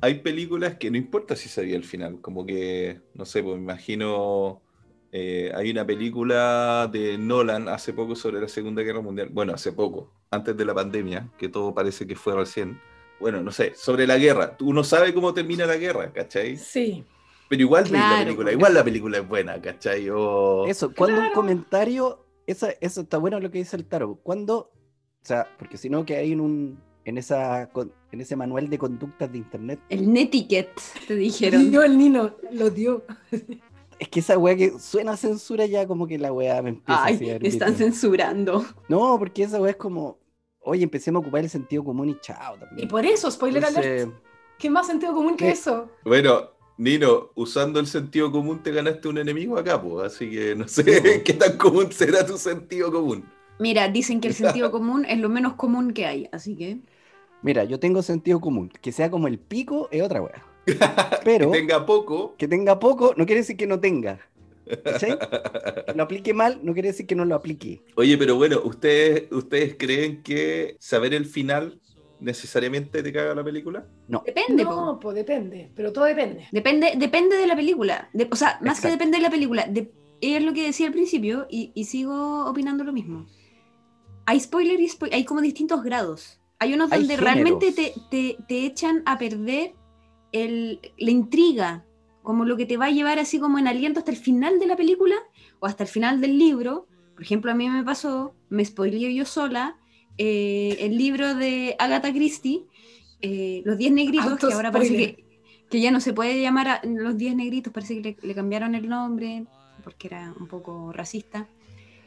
Hay 0.00 0.20
películas 0.20 0.76
que 0.76 0.90
no 0.90 0.96
importa 0.96 1.34
si 1.34 1.48
sabía 1.48 1.74
el 1.76 1.84
final, 1.84 2.20
como 2.20 2.46
que, 2.46 3.00
no 3.14 3.24
sé, 3.24 3.42
pues 3.42 3.56
me 3.56 3.62
imagino, 3.64 4.62
eh, 5.12 5.52
hay 5.54 5.70
una 5.70 5.86
película 5.86 6.88
de 6.90 7.18
Nolan 7.18 7.68
hace 7.68 7.92
poco 7.92 8.16
sobre 8.16 8.40
la 8.40 8.48
Segunda 8.48 8.82
Guerra 8.82 9.00
Mundial, 9.02 9.28
bueno, 9.30 9.52
hace 9.52 9.70
poco, 9.72 10.10
antes 10.30 10.56
de 10.56 10.64
la 10.64 10.74
pandemia, 10.74 11.28
que 11.38 11.48
todo 11.48 11.74
parece 11.74 12.06
que 12.06 12.16
fue 12.16 12.34
recién. 12.34 12.80
Bueno, 13.20 13.40
no 13.42 13.52
sé, 13.52 13.72
sobre 13.76 14.06
la 14.06 14.16
guerra. 14.18 14.56
Uno 14.60 14.82
sabe 14.82 15.14
cómo 15.14 15.32
termina 15.34 15.64
la 15.66 15.76
guerra, 15.76 16.12
¿cachai? 16.12 16.56
Sí. 16.56 17.04
Pero 17.48 17.62
igual 17.62 17.84
veis 17.84 17.92
la 18.02 18.08
Claro, 18.08 18.24
película, 18.24 18.52
igual 18.52 18.74
la 18.74 18.82
película 18.84 19.18
es 19.18 19.28
buena, 19.28 19.60
¿cachai? 19.60 20.08
O- 20.10 20.66
Eso, 20.66 20.92
cuando 20.94 21.16
un 21.18 21.22
Claro. 21.26 21.34
comentario, 21.34 22.26
esa, 22.46 22.70
eso 22.80 23.02
está 23.02 23.18
bueno 23.18 23.38
lo 23.38 23.50
que 23.50 23.58
dice 23.58 23.76
el 23.76 23.84
Taro. 23.84 24.18
Cuando, 24.22 24.56
o 24.56 24.72
sea, 25.22 25.46
porque 25.58 25.76
si 25.76 25.88
no 25.90 26.04
que 26.06 26.16
hay 26.16 26.32
en 26.32 26.40
un, 26.40 26.80
en 27.04 27.18
esa, 27.18 27.70
en 28.10 28.20
ese 28.20 28.34
manual 28.34 28.70
de 28.70 28.78
conductas 28.78 29.30
de 29.30 29.38
internet, 29.38 29.78
El 29.90 30.10
netiquette, 30.12 30.80
te 31.06 31.14
dijeron. 31.14 31.70
Dio 31.70 31.82
el 31.82 31.98
Nino, 31.98 32.34
lo 32.52 32.70
dio. 32.70 33.04
es 34.02 34.08
que 34.08 34.18
esa 34.20 34.36
weá 34.36 34.56
que 34.56 34.78
suena 34.80 35.12
a 35.12 35.16
censura 35.16 35.64
ya 35.66 35.86
como 35.86 36.08
que 36.08 36.18
la 36.18 36.32
weá 36.32 36.60
me 36.60 36.70
empieza 36.70 37.04
Ay, 37.04 37.30
a 37.30 37.38
me 37.38 37.46
están 37.48 37.76
censurando. 37.76 38.64
No, 38.88 39.16
porque 39.18 39.44
esa 39.44 39.60
weá 39.60 39.70
es 39.70 39.76
como, 39.76 40.18
oye, 40.60 40.82
empecemos 40.82 41.20
a 41.20 41.22
ocupar 41.22 41.44
el 41.44 41.50
sentido 41.50 41.84
común 41.84 42.08
y 42.08 42.18
chao 42.20 42.56
Y 42.56 42.58
también. 42.58 42.88
por 42.88 43.06
eso, 43.06 43.30
spoiler 43.30 43.62
Entonces, 43.62 44.02
alert. 44.02 44.12
¿Qué 44.58 44.68
más 44.70 44.88
sentido 44.88 45.12
común 45.14 45.36
que 45.36 45.46
¿Qué? 45.46 45.50
eso? 45.52 45.88
Bueno, 46.04 46.50
Nino, 46.78 47.30
usando 47.36 47.78
el 47.78 47.86
sentido 47.86 48.32
común 48.32 48.60
te 48.62 48.72
ganaste 48.72 49.06
un 49.08 49.18
enemigo 49.18 49.56
acá, 49.56 49.80
pues, 49.80 50.06
así 50.12 50.30
que 50.30 50.56
no 50.56 50.66
sé 50.66 50.84
qué 51.24 51.32
tan 51.34 51.56
común 51.56 51.92
será 51.92 52.26
tu 52.26 52.36
sentido 52.38 52.90
común. 52.90 53.24
Mira, 53.60 53.88
dicen 53.88 54.20
que 54.20 54.28
el 54.28 54.34
sentido 54.42 54.72
común 54.72 55.04
es 55.04 55.18
lo 55.20 55.28
menos 55.28 55.54
común 55.54 55.92
que 55.92 56.06
hay, 56.06 56.28
así 56.32 56.56
que. 56.56 56.80
Mira, 57.42 57.64
yo 57.64 57.78
tengo 57.78 58.02
sentido 58.02 58.40
común. 58.40 58.68
Que 58.80 58.90
sea 58.92 59.10
como 59.10 59.28
el 59.28 59.38
pico 59.38 59.88
es 59.92 60.02
otra 60.02 60.20
wea. 60.22 60.44
Pero 61.24 61.50
que 61.50 61.58
tenga 61.58 61.84
poco. 61.86 62.34
que 62.36 62.48
tenga 62.48 62.78
poco 62.78 63.14
no 63.16 63.26
quiere 63.26 63.40
decir 63.40 63.56
que 63.56 63.66
no 63.66 63.80
tenga. 63.80 64.20
¿Cachai? 64.84 65.18
Que 65.18 65.92
lo 65.94 66.02
aplique 66.04 66.32
mal 66.32 66.60
no 66.62 66.72
quiere 66.72 66.88
decir 66.88 67.06
que 67.06 67.14
no 67.16 67.24
lo 67.24 67.34
aplique. 67.34 67.82
Oye, 67.96 68.16
pero 68.16 68.36
bueno, 68.36 68.60
¿ustedes, 68.64 69.30
¿ustedes 69.32 69.74
creen 69.78 70.22
que 70.22 70.76
saber 70.78 71.14
el 71.14 71.26
final 71.26 71.80
necesariamente 72.20 73.02
te 73.02 73.12
caga 73.12 73.34
la 73.34 73.42
película? 73.44 73.84
No. 74.08 74.22
Depende, 74.24 74.64
po. 74.64 74.70
No, 74.76 75.00
pues 75.00 75.16
depende, 75.16 75.70
pero 75.74 75.92
todo 75.92 76.04
depende. 76.04 76.46
Depende, 76.52 76.92
depende 76.96 77.36
de 77.36 77.46
la 77.48 77.56
película. 77.56 78.08
De- 78.12 78.28
o 78.30 78.36
sea, 78.36 78.58
más 78.62 78.80
que 78.80 78.86
Exacto. 78.86 78.90
depende 78.92 79.16
de 79.18 79.22
la 79.22 79.30
película. 79.30 79.66
de- 79.68 79.90
es 80.20 80.40
lo 80.42 80.52
que 80.52 80.64
decía 80.64 80.86
al 80.86 80.92
principio 80.92 81.48
y, 81.50 81.72
y 81.74 81.84
sigo 81.86 82.46
opinando 82.46 82.84
lo 82.84 82.92
mismo. 82.92 83.26
Hay 84.24 84.38
spoiler 84.38 84.78
y 84.80 84.86
spo- 84.88 85.12
hay 85.12 85.24
como 85.24 85.40
distintos 85.40 85.82
grados. 85.82 86.38
Hay 86.60 86.72
unos 86.74 86.92
Hay 86.92 87.00
donde 87.00 87.16
realmente 87.16 87.72
te, 87.72 87.92
te- 88.08 88.36
te 88.46 88.64
echan 88.64 89.02
a 89.04 89.18
perder 89.18 89.74
el- 90.32 90.80
la 90.98 91.10
intriga, 91.10 91.84
como 92.22 92.44
lo 92.44 92.56
que 92.56 92.66
te 92.66 92.76
va 92.76 92.86
a 92.86 92.90
llevar 92.90 93.18
así 93.18 93.38
como 93.38 93.58
en 93.58 93.66
aliento 93.68 93.98
hasta 94.00 94.10
el 94.12 94.16
final 94.16 94.58
de 94.58 94.66
la 94.66 94.76
película 94.76 95.16
o 95.60 95.66
hasta 95.66 95.84
el 95.84 95.88
final 95.88 96.20
del 96.20 96.38
libro. 96.38 96.86
Por 97.14 97.22
ejemplo, 97.22 97.50
a 97.50 97.54
mí 97.54 97.68
me 97.68 97.82
pasó, 97.84 98.34
me 98.48 98.64
spoileé 98.64 99.14
yo 99.14 99.24
sola, 99.24 99.76
eh, 100.18 100.76
el 100.80 100.96
libro 100.96 101.34
de 101.34 101.74
Agatha 101.78 102.12
Christie, 102.12 102.64
eh, 103.20 103.62
Los 103.64 103.78
Diez 103.78 103.92
Negritos, 103.92 104.38
que 104.48 104.54
ahora 104.54 104.70
parece 104.72 104.96
que, 105.16 105.24
que 105.70 105.80
ya 105.80 105.90
no 105.90 106.00
se 106.00 106.12
puede 106.12 106.40
llamar 106.40 106.68
a 106.68 106.80
Los 106.84 107.16
Diez 107.16 107.34
Negritos, 107.34 107.72
parece 107.72 107.94
que 107.96 108.00
le, 108.02 108.16
le 108.28 108.34
cambiaron 108.34 108.74
el 108.74 108.88
nombre 108.88 109.44
porque 109.82 110.06
era 110.08 110.34
un 110.38 110.46
poco 110.46 110.92
racista. 110.92 111.48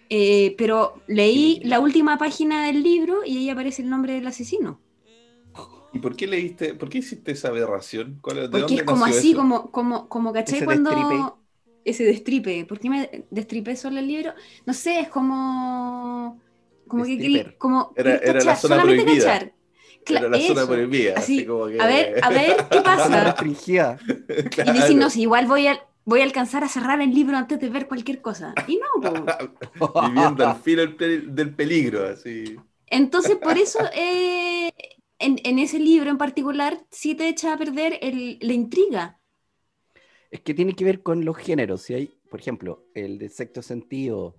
Eh, 0.10 0.54
pero 0.58 1.02
leí 1.08 1.62
la 1.64 1.80
última 1.80 2.18
página 2.18 2.68
del 2.68 2.84
libro 2.84 3.26
y 3.26 3.38
ahí 3.38 3.50
aparece 3.50 3.82
el 3.82 3.90
nombre 3.90 4.14
del 4.14 4.28
asesino. 4.28 4.80
¿Y 5.96 6.00
por 6.00 6.16
qué 6.16 6.28
leíste, 6.28 6.74
por 6.76 6.90
qué 6.90 6.98
hiciste 7.00 7.32
esa 7.32 7.48
aberración? 7.50 8.20
¿Cuál- 8.22 8.38
de 8.38 8.50
Porque 8.50 8.60
dónde 8.60 8.76
es 8.82 8.84
como 8.84 9.06
nació 9.06 9.20
así, 9.20 9.30
eso? 9.32 9.38
como, 9.40 9.72
como, 9.72 10.10
como 10.10 10.34
caché 10.34 10.58
Ese 10.58 10.66
cuando. 10.66 10.90
destripe. 10.90 11.24
Ese 11.86 12.04
destripe. 12.04 12.66
¿Por 12.66 12.80
qué 12.80 12.90
me 12.90 13.26
destripé 13.30 13.76
solo 13.76 14.00
el 14.00 14.08
libro? 14.08 14.34
No 14.66 14.74
sé, 14.74 15.00
es 15.02 15.10
como. 15.10 16.40
Como 16.88 17.04
que. 17.06 17.12
Destriper. 17.18 17.58
Como, 17.58 17.94
Era- 17.96 18.18
era 18.18 18.34
la 18.34 18.40
cachar, 18.40 18.58
zona 18.58 18.76
solamente 18.76 19.04
prohibida. 19.04 19.26
cachar. 19.34 19.54
La 20.08 20.22
zona 20.22 20.38
eso. 20.38 20.68
prohibida, 20.68 21.14
así, 21.18 21.34
Así, 21.40 21.46
como 21.48 21.68
que... 21.68 21.82
A 21.82 21.88
ver, 21.88 22.20
a 22.24 22.30
ver 22.30 22.58
qué 22.70 22.78
Zona 22.78 22.84
pasa. 22.84 23.24
restringida. 23.24 23.98
Y 24.30 24.50
Claro. 24.50 24.74
dicen, 24.74 25.00
no, 25.00 25.10
si 25.10 25.22
igual 25.22 25.48
voy 25.48 25.68
a, 25.68 25.80
voy 26.06 26.22
a 26.22 26.24
alcanzar 26.24 26.64
a 26.64 26.70
cerrar 26.70 27.02
el 27.02 27.12
libro 27.14 27.38
antes 27.38 27.60
de 27.60 27.70
ver 27.70 27.88
cualquier 27.88 28.22
cosa. 28.22 28.54
Y 28.68 28.78
no. 28.78 28.88
Viviendo 30.00 30.46
al 30.48 30.56
filo 30.58 30.86
del 30.88 31.56
peligro, 31.56 32.08
así. 32.08 32.56
Entonces, 32.88 33.38
por 33.38 33.58
eso, 33.58 33.80
eh, 33.94 34.72
en, 35.20 35.40
en 35.44 35.60
ese 35.60 35.80
libro 35.80 36.10
en 36.10 36.18
particular, 36.18 36.86
sí 36.92 37.16
te 37.16 37.28
echa 37.28 37.54
a 37.54 37.58
perder 37.58 38.00
el- 38.02 38.38
la 38.42 38.54
intriga. 38.54 39.20
Es 40.32 40.42
que 40.42 40.54
tiene 40.54 40.74
que 40.74 40.84
ver 40.86 41.02
con 41.02 41.24
los 41.24 41.38
géneros. 41.38 41.82
Si 41.84 41.94
hay, 41.94 42.14
por 42.30 42.40
ejemplo, 42.40 42.84
el 42.94 43.18
de 43.20 43.30
sexto 43.30 43.62
sentido, 43.62 44.36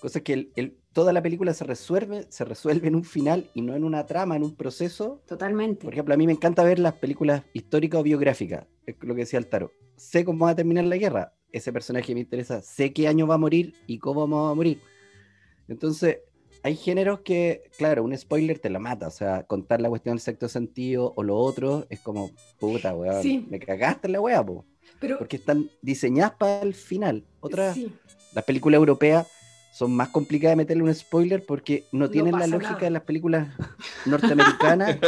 cosas 0.00 0.22
que 0.22 0.32
el- 0.32 0.52
el- 0.56 0.78
toda 0.92 1.12
la 1.12 1.22
película 1.22 1.54
se 1.54 1.64
resuelve, 1.64 2.26
se 2.30 2.44
resuelve 2.44 2.88
en 2.88 2.96
un 2.96 3.04
final 3.04 3.50
y 3.54 3.62
no 3.62 3.74
en 3.74 3.84
una 3.84 4.06
trama, 4.06 4.36
en 4.36 4.42
un 4.42 4.56
proceso. 4.56 5.22
Totalmente. 5.26 5.84
Por 5.84 5.92
ejemplo, 5.92 6.14
a 6.14 6.16
mí 6.16 6.26
me 6.26 6.32
encanta 6.32 6.64
ver 6.64 6.78
las 6.78 6.94
películas 6.94 7.42
históricas 7.52 8.00
o 8.00 8.02
biográficas, 8.02 8.66
es 8.86 8.96
lo 9.00 9.14
que 9.14 9.20
decía 9.20 9.38
Altaro. 9.38 9.72
Sé 9.96 10.24
cómo 10.24 10.44
va 10.46 10.52
a 10.52 10.56
terminar 10.56 10.84
la 10.84 10.96
guerra, 10.96 11.34
ese 11.52 11.72
personaje 11.72 12.12
me 12.14 12.20
interesa, 12.20 12.60
sé 12.62 12.92
qué 12.92 13.08
año 13.08 13.26
va 13.26 13.34
a 13.36 13.38
morir 13.38 13.74
y 13.86 13.98
cómo 13.98 14.22
vamos 14.22 14.52
a 14.52 14.54
morir. 14.54 14.80
Entonces, 15.68 16.18
hay 16.66 16.74
géneros 16.74 17.20
que, 17.20 17.62
claro, 17.78 18.02
un 18.02 18.16
spoiler 18.18 18.58
te 18.58 18.70
la 18.70 18.80
mata, 18.80 19.06
o 19.06 19.10
sea, 19.12 19.44
contar 19.44 19.80
la 19.80 19.88
cuestión 19.88 20.16
del 20.16 20.20
sexto 20.20 20.48
sentido 20.48 21.12
o 21.16 21.22
lo 21.22 21.36
otro 21.36 21.86
es 21.90 22.00
como, 22.00 22.32
puta, 22.58 22.92
weón, 22.92 23.22
Sí. 23.22 23.46
me 23.48 23.60
cagaste 23.60 24.08
en 24.08 24.12
la 24.14 24.20
weá, 24.20 24.44
po, 24.44 24.64
Pero 24.98 25.16
porque 25.18 25.36
están 25.36 25.70
diseñadas 25.80 26.32
para 26.32 26.62
el 26.62 26.74
final. 26.74 27.24
Otras, 27.38 27.74
sí, 27.76 27.92
las 28.34 28.44
películas 28.44 28.78
europeas 28.78 29.28
son 29.72 29.94
más 29.94 30.08
complicadas 30.08 30.52
de 30.52 30.56
meterle 30.56 30.82
un 30.82 30.92
spoiler 30.92 31.44
porque 31.46 31.84
no 31.92 32.10
tienen 32.10 32.36
la 32.36 32.48
lógica 32.48 32.72
nada. 32.72 32.84
de 32.86 32.90
las 32.90 33.02
películas 33.02 33.46
norteamericanas. 34.06 34.98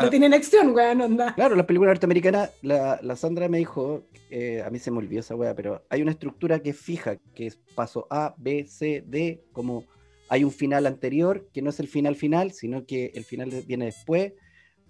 no 0.00 0.08
tienen 0.08 0.32
acción, 0.32 0.70
weón, 0.74 1.02
onda. 1.02 1.34
Claro, 1.34 1.54
las 1.54 1.66
películas 1.66 1.90
norteamericanas, 1.90 2.50
la, 2.62 2.98
la 3.02 3.16
Sandra 3.16 3.48
me 3.50 3.58
dijo, 3.58 4.04
eh, 4.30 4.62
a 4.64 4.70
mí 4.70 4.78
se 4.78 4.90
me 4.90 4.98
olvidó 4.98 5.20
esa 5.20 5.34
wea, 5.34 5.54
pero 5.54 5.82
hay 5.90 6.00
una 6.00 6.12
estructura 6.12 6.60
que 6.60 6.70
es 6.70 6.78
fija, 6.78 7.16
que 7.34 7.46
es 7.48 7.58
paso 7.74 8.06
A, 8.08 8.34
B, 8.38 8.64
C, 8.66 9.04
D, 9.06 9.44
como 9.52 9.84
hay 10.28 10.44
un 10.44 10.50
final 10.50 10.86
anterior, 10.86 11.48
que 11.52 11.62
no 11.62 11.70
es 11.70 11.80
el 11.80 11.88
final 11.88 12.16
final, 12.16 12.52
sino 12.52 12.84
que 12.84 13.12
el 13.14 13.24
final 13.24 13.50
viene 13.66 13.86
después, 13.86 14.32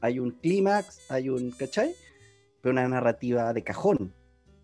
hay 0.01 0.19
un 0.19 0.31
clímax, 0.31 1.11
hay 1.11 1.29
un, 1.29 1.51
¿cachai? 1.51 1.95
Pero 2.61 2.73
una 2.73 2.89
narrativa 2.89 3.53
de 3.53 3.63
cajón. 3.63 4.13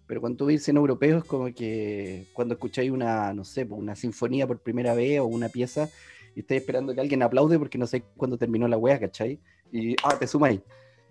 Pero 0.07 0.21
cuando 0.21 0.39
tú 0.39 0.47
ves 0.47 0.69
en 0.69 0.77
europeo 0.77 1.19
es 1.19 1.25
como 1.25 1.53
que 1.55 2.27
cuando 2.33 2.55
escucháis 2.55 2.91
una, 2.91 3.33
no 3.33 3.45
sé, 3.45 3.65
una 3.65 3.97
sinfonía 3.97 4.47
por 4.47 4.59
primera 4.59 4.95
vez 4.95 5.21
o 5.21 5.27
una 5.27 5.49
pieza 5.49 5.89
y 6.35 6.41
estáis 6.41 6.61
esperando 6.61 6.95
que 6.95 7.01
alguien 7.01 7.23
aplaude 7.23 7.59
porque 7.59 7.79
no 7.79 7.87
sé 7.87 8.03
cuándo 8.17 8.37
terminó 8.37 8.69
la 8.69 8.77
wea, 8.77 8.99
¿cachai? 8.99 9.39
Y, 9.71 9.97
ah, 10.03 10.19
te 10.19 10.27
sumáis. 10.27 10.61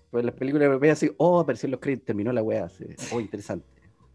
Pues 0.09 0.25
las 0.25 0.35
películas 0.35 0.65
europeas 0.65 0.97
así, 0.97 1.11
oh, 1.17 1.39
apareció 1.39 1.67
en 1.67 1.71
los 1.71 1.79
créditos, 1.79 2.05
terminó 2.05 2.33
la 2.33 2.43
wea, 2.43 2.65
así, 2.65 2.83
oh, 3.13 3.19
interesante. 3.19 3.65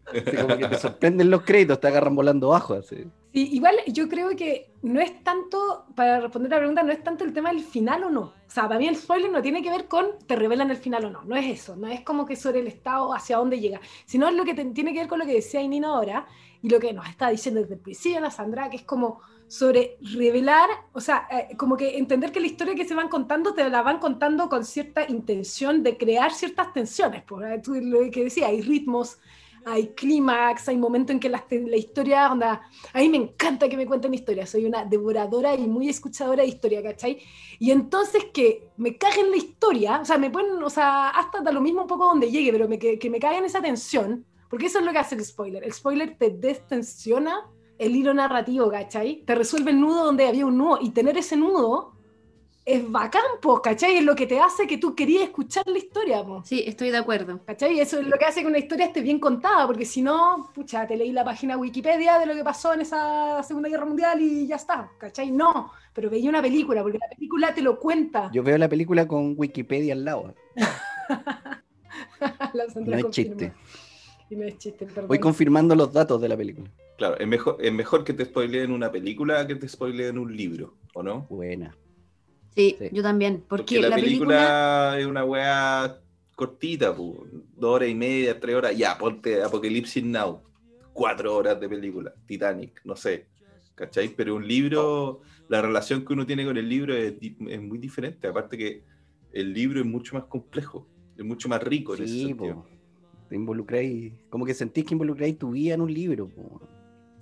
Así 0.09 0.35
como 0.37 0.57
que 0.57 0.67
te 0.67 0.77
sorprenden 0.77 1.29
los 1.29 1.41
créditos, 1.43 1.79
te 1.79 1.87
agarran 1.87 2.15
volando 2.15 2.47
abajo, 2.47 2.75
así. 2.75 3.05
Sí, 3.33 3.49
igual 3.51 3.75
yo 3.87 4.07
creo 4.07 4.29
que 4.35 4.71
no 4.81 4.99
es 4.99 5.23
tanto, 5.23 5.85
para 5.95 6.21
responder 6.21 6.49
la 6.51 6.57
pregunta, 6.57 6.81
no 6.83 6.91
es 6.91 7.03
tanto 7.03 7.23
el 7.23 7.33
tema 7.33 7.49
del 7.51 7.61
final 7.61 8.03
o 8.05 8.09
no. 8.09 8.21
O 8.21 8.33
sea, 8.49 8.67
para 8.67 8.79
mí 8.79 8.87
el 8.87 8.95
spoiler 8.95 9.31
no 9.31 9.41
tiene 9.41 9.61
que 9.61 9.69
ver 9.69 9.87
con 9.87 10.07
te 10.25 10.35
revelan 10.35 10.71
el 10.71 10.77
final 10.77 11.05
o 11.05 11.09
no. 11.09 11.23
No 11.23 11.35
es 11.35 11.45
eso, 11.45 11.75
no 11.75 11.87
es 11.87 12.01
como 12.01 12.25
que 12.25 12.35
sobre 12.35 12.61
el 12.61 12.67
estado 12.67 13.13
hacia 13.13 13.37
dónde 13.37 13.59
llega, 13.59 13.79
sino 14.05 14.27
es 14.27 14.33
lo 14.35 14.45
que 14.45 14.53
te- 14.53 14.65
tiene 14.65 14.93
que 14.93 14.99
ver 14.99 15.07
con 15.07 15.19
lo 15.19 15.25
que 15.25 15.33
decía 15.33 15.61
Inina 15.61 15.89
ahora 15.89 16.25
y 16.61 16.69
lo 16.69 16.79
que 16.79 16.93
nos 16.93 17.07
está 17.07 17.29
diciendo 17.29 17.61
desde 17.61 17.75
el 17.75 17.79
principio 17.81 18.19
la 18.21 18.31
Sandra, 18.31 18.69
que 18.69 18.77
es 18.77 18.83
como 18.83 19.19
sobre 19.49 19.97
revelar, 20.01 20.69
o 20.91 20.99
sea, 20.99 21.27
eh, 21.31 21.55
como 21.55 21.77
que 21.77 21.97
entender 21.97 22.31
que 22.33 22.39
la 22.41 22.47
historia 22.47 22.75
que 22.75 22.85
se 22.85 22.95
van 22.95 23.07
contando 23.07 23.53
te 23.53 23.69
la 23.69 23.81
van 23.81 23.99
contando 23.99 24.49
con 24.49 24.65
cierta 24.65 25.05
intención 25.09 25.83
de 25.83 25.95
crear 25.97 26.33
ciertas 26.33 26.73
tensiones. 26.73 27.23
Pues, 27.23 27.61
tú 27.61 27.75
lo 27.75 28.09
que 28.11 28.25
decía, 28.25 28.47
hay 28.47 28.61
ritmos, 28.61 29.19
hay 29.67 29.89
clímax, 29.89 30.69
hay 30.69 30.77
momentos 30.77 31.13
en 31.13 31.19
que 31.19 31.29
la, 31.29 31.43
historia, 31.75 32.31
onda, 32.31 32.61
a 32.93 32.99
mí 32.99 33.09
me 33.09 33.17
encanta 33.17 33.67
que 33.67 33.75
me 33.75 33.85
cuenten 33.85 34.13
historias, 34.13 34.49
soy 34.49 34.65
una 34.65 34.85
devoradora 34.85 35.55
y 35.55 35.67
muy 35.67 35.89
escuchadora 35.89 36.43
de 36.43 36.49
historia, 36.49 36.81
¿cachai? 36.81 37.19
Y 37.59 37.71
entonces 37.71 38.25
que 38.33 38.69
me 38.77 38.97
caguen 38.97 39.29
la 39.29 39.37
historia, 39.37 39.99
o 40.01 40.05
sea, 40.05 40.17
me 40.17 40.29
ponen, 40.29 40.63
o 40.63 40.69
sea, 40.69 41.09
hasta 41.09 41.41
da 41.41 41.51
lo 41.51 41.61
mismo 41.61 41.81
un 41.81 41.87
poco 41.87 42.05
donde 42.05 42.31
llegue, 42.31 42.51
pero 42.51 42.69
que, 42.69 42.97
que 42.97 43.09
me 43.09 43.19
caguen 43.19 43.43
esa 43.43 43.61
tensión, 43.61 44.25
porque 44.49 44.67
eso 44.67 44.79
es 44.79 44.85
lo 44.85 44.93
que 44.93 44.99
hace 44.99 45.15
el 45.15 45.25
spoiler. 45.25 45.63
El 45.63 45.73
spoiler 45.73 46.17
te 46.17 46.29
destensiona 46.29 47.49
el 47.77 47.95
hilo 47.95 48.13
narrativo, 48.13 48.69
¿cachai? 48.71 49.23
Te 49.25 49.35
resuelve 49.35 49.71
el 49.71 49.81
nudo 49.81 50.05
donde 50.05 50.27
había 50.27 50.45
un 50.45 50.57
nudo, 50.57 50.79
y 50.81 50.91
tener 50.91 51.17
ese 51.17 51.35
nudo 51.35 51.96
es 52.67 52.91
bacán, 52.91 53.21
po, 53.41 53.61
¿cachai? 53.61 53.95
Es 53.95 54.03
lo 54.03 54.13
que 54.13 54.27
te 54.27 54.41
hace 54.41 54.67
que 54.67 54.77
tú 54.77 54.93
querías 54.93 55.23
escuchar 55.23 55.65
la 55.67 55.77
historia, 55.77 56.21
po. 56.21 56.43
Sí, 56.43 56.65
estoy 56.67 56.89
de 56.89 56.97
acuerdo. 56.97 57.39
¿Cachai? 57.45 57.79
Eso 57.79 57.97
es 57.97 58.05
lo 58.05 58.17
que 58.17 58.25
hace 58.25 58.41
que 58.41 58.47
una 58.47 58.57
historia 58.57 58.87
esté 58.87 58.99
bien 58.99 59.19
contada, 59.19 59.65
porque 59.65 59.85
si 59.85 60.01
no, 60.01 60.51
pucha, 60.53 60.85
te 60.85 60.97
leí 60.97 61.13
la 61.13 61.23
página 61.23 61.55
Wikipedia 61.55 62.19
de 62.19 62.25
lo 62.25 62.35
que 62.35 62.43
pasó 62.43 62.73
en 62.73 62.81
esa 62.81 63.41
Segunda 63.43 63.69
Guerra 63.69 63.85
Mundial 63.85 64.21
y 64.21 64.47
ya 64.47 64.57
está, 64.57 64.91
¿cachai? 64.97 65.31
No, 65.31 65.71
pero 65.93 66.09
veía 66.09 66.29
una 66.29 66.41
película, 66.41 66.83
porque 66.83 66.97
la 66.97 67.07
película 67.07 67.53
te 67.53 67.61
lo 67.61 67.79
cuenta. 67.79 68.29
Yo 68.33 68.43
veo 68.43 68.57
la 68.57 68.67
película 68.67 69.07
con 69.07 69.35
Wikipedia 69.37 69.93
al 69.93 70.03
lado. 70.03 70.35
La 72.53 72.65
No 72.75 72.97
es 72.97 73.09
chiste. 73.11 73.53
Y 74.29 74.35
no 74.35 74.43
es 74.43 74.57
chiste, 74.57 74.85
perdón. 74.87 75.07
Voy 75.07 75.19
confirmando 75.19 75.73
los 75.73 75.93
datos 75.93 76.19
de 76.19 76.27
la 76.27 76.35
película. 76.35 76.69
Claro, 76.97 77.17
es 77.17 77.27
mejor, 77.27 77.57
es 77.61 77.71
mejor 77.71 78.03
que 78.03 78.11
te 78.11 78.25
spoileen 78.25 78.73
una 78.73 78.91
película 78.91 79.47
que 79.47 79.55
te 79.55 79.69
spoileen 79.69 80.17
un 80.17 80.35
libro, 80.35 80.73
¿o 80.93 81.01
no? 81.01 81.27
Buena. 81.29 81.73
Sí, 82.57 82.75
Sí. 82.79 82.89
yo 82.91 83.03
también. 83.03 83.43
Porque, 83.47 83.75
Porque 83.75 83.81
la, 83.81 83.89
la 83.89 83.95
película, 83.95 84.27
película. 84.35 84.99
es 84.99 85.05
una 85.05 85.23
weá 85.23 85.99
cortita, 86.35 86.95
pu, 86.95 87.25
dos 87.55 87.75
horas 87.75 87.89
y 87.89 87.95
media, 87.95 88.39
tres 88.39 88.55
horas, 88.55 88.75
ya, 88.77 88.97
ponte 88.97 89.41
Apocalipsis 89.43 90.03
Now, 90.03 90.41
cuatro 90.93 91.35
horas 91.35 91.59
de 91.59 91.69
película, 91.69 92.13
Titanic, 92.25 92.81
no 92.83 92.95
sé, 92.95 93.27
¿cachai? 93.75 94.09
Pero 94.09 94.35
un 94.35 94.47
libro, 94.47 95.21
la 95.49 95.61
relación 95.61 96.03
que 96.05 96.13
uno 96.13 96.25
tiene 96.25 96.45
con 96.45 96.57
el 96.57 96.67
libro 96.67 96.95
es, 96.95 97.13
muy 97.61 97.77
diferente, 97.79 98.27
aparte 98.27 98.57
que 98.57 98.83
el 99.33 99.53
libro 99.53 99.79
es 99.79 99.85
mucho 99.85 100.15
más 100.15 100.25
complejo, 100.25 100.87
es 101.17 101.23
mucho 101.25 101.47
más 101.49 101.61
rico 101.63 101.95
en 101.95 102.03
ese 102.03 102.13
Sí, 102.13 102.25
sentido. 102.27 102.55
po. 102.55 102.67
Te 103.29 103.35
involucráis, 103.35 104.13
como 104.29 104.45
que 104.45 104.53
sentís 104.53 104.85
que 104.85 104.93
involucráis 104.93 105.37
tu 105.37 105.51
vida 105.51 105.73
en 105.75 105.81
un 105.81 105.93
libro. 105.93 106.27
po. 106.27 106.61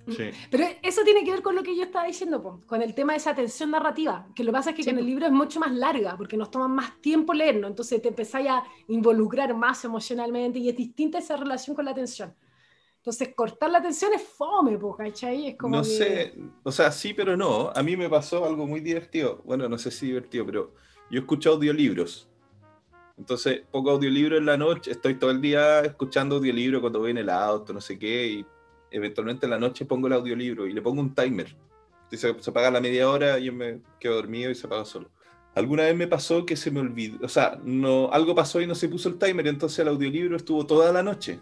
Sí. 0.08 0.30
Pero 0.50 0.64
eso 0.82 1.02
tiene 1.04 1.24
que 1.24 1.32
ver 1.32 1.42
con 1.42 1.54
lo 1.56 1.62
que 1.62 1.76
yo 1.76 1.82
estaba 1.84 2.06
diciendo, 2.06 2.42
po, 2.42 2.60
con 2.66 2.82
el 2.82 2.94
tema 2.94 3.12
de 3.14 3.18
esa 3.18 3.34
tensión 3.34 3.70
narrativa, 3.70 4.26
que 4.34 4.44
lo 4.44 4.52
que 4.52 4.56
pasa 4.56 4.70
es 4.70 4.76
que 4.76 4.82
Sí, 4.84 4.90
con 4.90 4.98
el 4.98 5.06
libro 5.06 5.26
es 5.26 5.32
mucho 5.32 5.58
más 5.60 5.72
larga, 5.72 6.16
porque 6.16 6.36
nos 6.36 6.50
toma 6.50 6.68
más 6.68 7.00
tiempo 7.00 7.34
leerlo, 7.34 7.66
entonces 7.66 8.00
te 8.00 8.08
empezáis 8.08 8.48
a 8.48 8.64
involucrar 8.88 9.54
más 9.54 9.84
emocionalmente 9.84 10.58
y 10.58 10.68
es 10.68 10.76
distinta 10.76 11.18
esa 11.18 11.36
relación 11.36 11.74
con 11.74 11.84
la 11.84 11.94
tensión. 11.94 12.34
Entonces, 12.98 13.34
cortar 13.36 13.70
la 13.70 13.80
tensión 13.80 14.12
es 14.14 14.22
fome, 14.22 14.76
po, 14.78 14.96
¿cachai? 14.96 15.48
Es 15.48 15.56
como 15.56 15.76
No 15.76 15.82
que- 15.82 15.88
sé, 15.88 16.34
o 16.64 16.72
sea, 16.72 16.90
sí, 16.90 17.14
pero 17.14 17.36
no. 17.36 17.70
A 17.72 17.80
mí 17.84 17.96
me 17.96 18.08
pasó 18.10 18.44
algo 18.44 18.66
muy 18.66 18.80
divertido. 18.80 19.42
Bueno, 19.44 19.68
no 19.68 19.78
sé 19.78 19.92
si 19.92 20.06
divertido, 20.06 20.44
pero 20.44 20.74
yo 21.08 21.20
escucho 21.20 21.50
audiolibros. 21.52 22.28
Entonces, 23.16 23.62
pongo 23.70 23.92
audiolibro 23.92 24.36
en 24.36 24.44
la 24.44 24.56
noche, 24.56 24.90
estoy 24.90 25.14
todo 25.14 25.30
el 25.30 25.40
día 25.40 25.80
escuchando 25.80 26.36
audiolibro 26.36 26.80
cuando 26.80 26.98
voy 26.98 27.12
en 27.12 27.18
el 27.18 27.30
auto, 27.30 27.72
no 27.72 27.80
sé 27.80 27.96
qué, 27.98 28.26
y 28.26 28.46
eventualmente 28.90 29.46
en 29.46 29.50
la 29.50 29.58
noche 29.58 29.84
pongo 29.84 30.06
el 30.06 30.12
audiolibro 30.14 30.66
y 30.66 30.72
le 30.72 30.82
pongo 30.82 31.00
un 31.00 31.14
timer. 31.14 31.54
Entonces, 32.10 32.44
se 32.44 32.50
apaga 32.50 32.68
a 32.68 32.70
la 32.70 32.80
media 32.80 33.08
hora, 33.10 33.38
yo 33.38 33.52
me 33.52 33.80
quedo 33.98 34.14
dormido 34.16 34.50
y 34.50 34.54
se 34.54 34.66
apaga 34.66 34.84
solo. 34.84 35.10
Alguna 35.54 35.84
vez 35.84 35.96
me 35.96 36.06
pasó 36.06 36.44
que 36.44 36.54
se 36.54 36.70
me 36.70 36.80
olvidó, 36.80 37.18
o 37.24 37.28
sea, 37.28 37.58
no, 37.64 38.10
algo 38.12 38.34
pasó 38.34 38.60
y 38.60 38.66
no 38.66 38.74
se 38.74 38.88
puso 38.88 39.08
el 39.08 39.18
timer, 39.18 39.46
entonces 39.48 39.78
el 39.80 39.88
audiolibro 39.88 40.36
estuvo 40.36 40.66
toda 40.66 40.92
la 40.92 41.02
noche. 41.02 41.40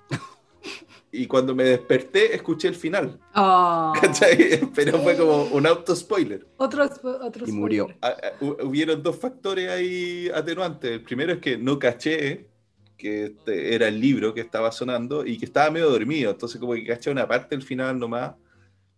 Y 1.12 1.26
cuando 1.28 1.54
me 1.54 1.62
desperté, 1.64 2.34
escuché 2.34 2.66
el 2.68 2.74
final. 2.74 3.20
Oh. 3.36 3.92
¿Cachai? 4.00 4.60
Pero 4.74 4.98
fue 4.98 5.16
como 5.16 5.44
un 5.44 5.64
auto 5.66 5.94
spoiler. 5.94 6.44
Otro, 6.56 6.84
otro 6.84 7.46
Y 7.46 7.52
murió. 7.52 7.84
spoiler. 7.84 7.98
Ah, 8.02 8.16
ah, 8.20 8.32
hu- 8.40 8.64
Hubieron 8.64 9.00
dos 9.02 9.16
factores 9.16 9.70
ahí 9.70 10.28
atenuantes. 10.34 10.90
El 10.90 11.02
primero 11.02 11.34
es 11.34 11.38
que 11.40 11.56
no 11.56 11.78
caché 11.78 12.48
que 12.96 13.24
este 13.26 13.74
era 13.74 13.88
el 13.88 14.00
libro 14.00 14.34
que 14.34 14.40
estaba 14.40 14.72
sonando 14.72 15.24
y 15.26 15.38
que 15.38 15.44
estaba 15.46 15.70
medio 15.70 15.90
dormido. 15.90 16.30
Entonces, 16.30 16.60
como 16.60 16.74
que 16.74 16.84
caché 16.86 17.10
una 17.10 17.26
parte 17.28 17.54
del 17.56 17.64
final 17.64 17.98
nomás. 17.98 18.34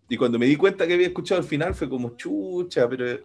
Y 0.09 0.17
cuando 0.17 0.39
me 0.39 0.47
di 0.47 0.57
cuenta 0.57 0.87
que 0.87 0.95
había 0.95 1.09
escuchado 1.09 1.41
el 1.41 1.47
final, 1.47 1.75
fue 1.75 1.89
como 1.89 2.17
chucha, 2.17 2.89
pero 2.89 3.21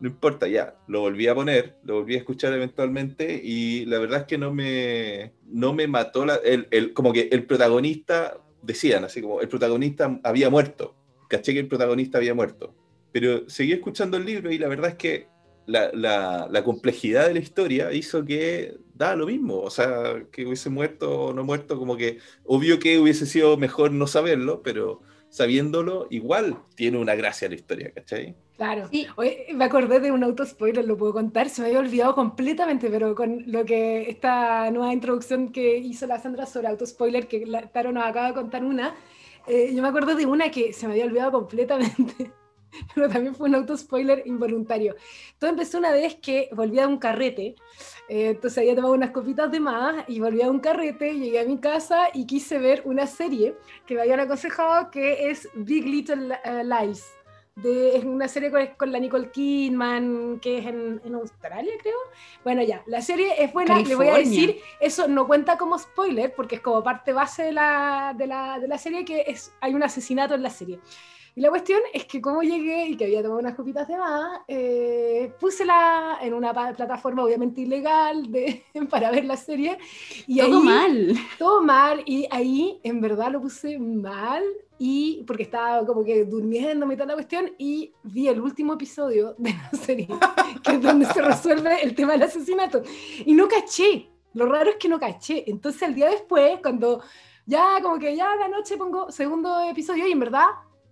no 0.00 0.08
importa, 0.08 0.46
ya. 0.48 0.76
Lo 0.88 1.00
volví 1.00 1.26
a 1.26 1.34
poner, 1.34 1.76
lo 1.84 1.94
volví 2.00 2.14
a 2.14 2.18
escuchar 2.18 2.52
eventualmente 2.52 3.40
y 3.42 3.86
la 3.86 3.98
verdad 3.98 4.20
es 4.20 4.26
que 4.26 4.36
no 4.38 4.52
me, 4.52 5.32
no 5.46 5.72
me 5.72 5.86
mató 5.86 6.24
el, 6.44 6.68
el- 6.70 6.92
como 6.92 7.12
que 7.12 7.28
el 7.32 7.44
protagonista, 7.46 8.38
decían 8.62 9.04
así 9.04 9.22
como 9.22 9.40
el 9.40 9.48
protagonista 9.48 10.20
había 10.22 10.50
muerto. 10.50 10.94
Caché 11.28 11.54
que 11.54 11.60
el 11.60 11.68
protagonista 11.68 12.18
había 12.18 12.34
muerto 12.34 12.74
pero 13.12 13.48
seguí 13.48 13.72
escuchando 13.72 14.18
el 14.18 14.26
libro 14.26 14.52
y 14.52 14.58
la 14.58 14.68
verdad 14.68 14.90
es 14.90 14.96
que 14.96 15.28
la, 15.66 15.90
la- 15.92 16.48
la 16.50 16.64
complejidad 16.64 17.26
de 17.28 17.34
la 17.34 17.40
historia 17.40 17.92
hizo 17.92 18.24
que 18.24 18.76
da 18.94 19.14
lo 19.16 19.26
mismo, 19.26 19.60
o 19.60 19.70
sea, 19.70 20.24
que 20.32 20.46
hubiese 20.46 20.70
muerto 20.70 21.26
o 21.26 21.32
no 21.34 21.44
muerto, 21.44 21.78
como 21.78 21.96
que 21.96 22.18
obvio 22.44 22.78
que 22.78 22.98
hubiese 22.98 23.26
sido 23.26 23.56
mejor 23.56 23.92
no 23.92 24.06
saberlo, 24.06 24.62
pero 24.62 25.02
sabiéndolo, 25.28 26.06
igual 26.10 26.62
tiene 26.76 26.98
una 26.98 27.14
gracia 27.14 27.48
la 27.48 27.56
historia, 27.56 27.92
¿cachai? 27.92 28.36
Claro. 28.56 28.88
Sí. 28.90 29.06
Oye, 29.16 29.48
me 29.54 29.66
acordé 29.66 30.00
de 30.00 30.10
un 30.12 30.24
auto 30.24 30.46
spoiler, 30.46 30.84
lo 30.86 30.96
puedo 30.96 31.12
contar, 31.12 31.50
se 31.50 31.60
me 31.60 31.68
había 31.68 31.80
olvidado 31.80 32.14
completamente, 32.14 32.88
pero 32.88 33.14
con 33.14 33.42
lo 33.46 33.66
que 33.66 34.08
esta 34.08 34.70
nueva 34.70 34.94
introducción 34.94 35.52
que 35.52 35.76
hizo 35.76 36.06
la 36.06 36.18
Sandra 36.18 36.46
sobre 36.46 36.68
auto 36.68 36.86
spoiler, 36.86 37.28
que 37.28 37.44
la 37.44 37.70
Taro 37.70 37.92
nos 37.92 38.04
acaba 38.06 38.28
de 38.28 38.34
contar 38.34 38.64
una, 38.64 38.94
eh, 39.46 39.72
yo 39.74 39.82
me 39.82 39.88
acuerdo 39.88 40.14
de 40.14 40.24
una 40.26 40.50
que 40.50 40.72
se 40.72 40.86
me 40.86 40.94
había 40.94 41.04
olvidado 41.04 41.32
completamente, 41.32 42.32
pero 42.94 43.08
también 43.08 43.34
fue 43.34 43.48
un 43.48 43.54
auto 43.54 43.76
spoiler 43.76 44.22
involuntario. 44.26 44.94
Todo 45.38 45.50
empezó 45.50 45.78
una 45.78 45.92
vez 45.92 46.16
que 46.16 46.48
volvía 46.52 46.82
de 46.82 46.88
un 46.88 46.98
carrete, 46.98 47.54
eh, 48.08 48.30
entonces 48.30 48.58
había 48.58 48.76
tomado 48.76 48.94
unas 48.94 49.10
copitas 49.10 49.50
de 49.50 49.60
más 49.60 50.04
y 50.08 50.20
volví 50.20 50.42
a 50.42 50.50
un 50.50 50.60
carrete, 50.60 51.14
llegué 51.14 51.40
a 51.40 51.44
mi 51.44 51.58
casa 51.58 52.08
y 52.14 52.26
quise 52.26 52.58
ver 52.58 52.82
una 52.84 53.06
serie 53.06 53.56
que 53.84 53.94
me 53.94 54.02
habían 54.02 54.20
aconsejado 54.20 54.90
que 54.90 55.30
es 55.30 55.48
Big 55.54 55.84
Little 55.84 56.38
eh, 56.44 56.62
Lies. 56.64 57.04
De, 57.56 57.96
es 57.96 58.04
una 58.04 58.28
serie 58.28 58.50
con, 58.50 58.66
con 58.76 58.92
la 58.92 58.98
Nicole 58.98 59.30
Kidman, 59.30 60.40
que 60.40 60.58
es 60.58 60.66
en, 60.66 61.00
en 61.02 61.14
Australia, 61.14 61.72
creo. 61.80 61.96
Bueno, 62.44 62.62
ya, 62.62 62.82
la 62.86 63.00
serie 63.00 63.42
es 63.42 63.50
buena, 63.50 63.78
le 63.78 63.94
voy 63.94 64.08
a 64.08 64.12
California. 64.12 64.46
decir, 64.46 64.60
eso 64.78 65.08
no 65.08 65.26
cuenta 65.26 65.56
como 65.56 65.78
spoiler, 65.78 66.34
porque 66.34 66.56
es 66.56 66.60
como 66.60 66.84
parte 66.84 67.14
base 67.14 67.44
de 67.44 67.52
la, 67.52 68.14
de 68.14 68.26
la, 68.26 68.58
de 68.60 68.68
la 68.68 68.76
serie, 68.76 69.06
que 69.06 69.24
es, 69.26 69.54
hay 69.62 69.74
un 69.74 69.82
asesinato 69.82 70.34
en 70.34 70.42
la 70.42 70.50
serie. 70.50 70.80
Y 71.36 71.42
la 71.42 71.50
cuestión 71.50 71.80
es 71.92 72.06
que 72.06 72.18
como 72.18 72.40
llegué 72.40 72.86
y 72.86 72.96
que 72.96 73.04
había 73.04 73.22
tomado 73.22 73.40
unas 73.40 73.54
copitas 73.54 73.86
de 73.86 73.98
más, 73.98 74.40
eh, 74.48 75.30
puse 75.38 75.66
la 75.66 76.16
en 76.22 76.32
una 76.32 76.54
plataforma 76.54 77.24
obviamente 77.24 77.60
ilegal 77.60 78.32
de, 78.32 78.64
para 78.90 79.10
ver 79.10 79.26
la 79.26 79.36
serie. 79.36 79.76
Y 80.26 80.38
Todo 80.38 80.56
ahí, 80.60 80.64
mal. 80.64 81.16
todo 81.38 81.62
mal. 81.62 82.02
Y 82.06 82.26
ahí 82.30 82.80
en 82.82 83.02
verdad 83.02 83.30
lo 83.32 83.42
puse 83.42 83.78
mal. 83.78 84.42
Y 84.78 85.24
porque 85.26 85.42
estaba 85.42 85.84
como 85.84 86.02
que 86.04 86.24
durmiendo 86.24 86.90
y 86.90 86.96
toda 86.96 87.08
la 87.08 87.14
cuestión. 87.14 87.52
Y 87.58 87.92
vi 88.02 88.28
el 88.28 88.40
último 88.40 88.72
episodio 88.72 89.34
de 89.36 89.50
la 89.50 89.70
serie 89.78 90.08
que 90.64 90.72
es 90.72 90.80
donde 90.80 91.04
se 91.04 91.20
resuelve 91.20 91.82
el 91.82 91.94
tema 91.94 92.12
del 92.12 92.22
asesinato. 92.22 92.80
Y 93.26 93.34
no 93.34 93.46
caché. 93.46 94.08
Lo 94.32 94.46
raro 94.46 94.70
es 94.70 94.76
que 94.76 94.88
no 94.88 94.98
caché. 94.98 95.44
Entonces 95.46 95.82
el 95.82 95.94
día 95.94 96.08
después 96.08 96.60
cuando 96.62 97.02
ya 97.44 97.80
como 97.82 97.98
que 97.98 98.16
ya 98.16 98.34
la 98.36 98.48
noche 98.48 98.76
pongo 98.78 99.10
segundo 99.10 99.62
episodio 99.62 100.06
y 100.06 100.12
en 100.12 100.18
verdad 100.18 100.46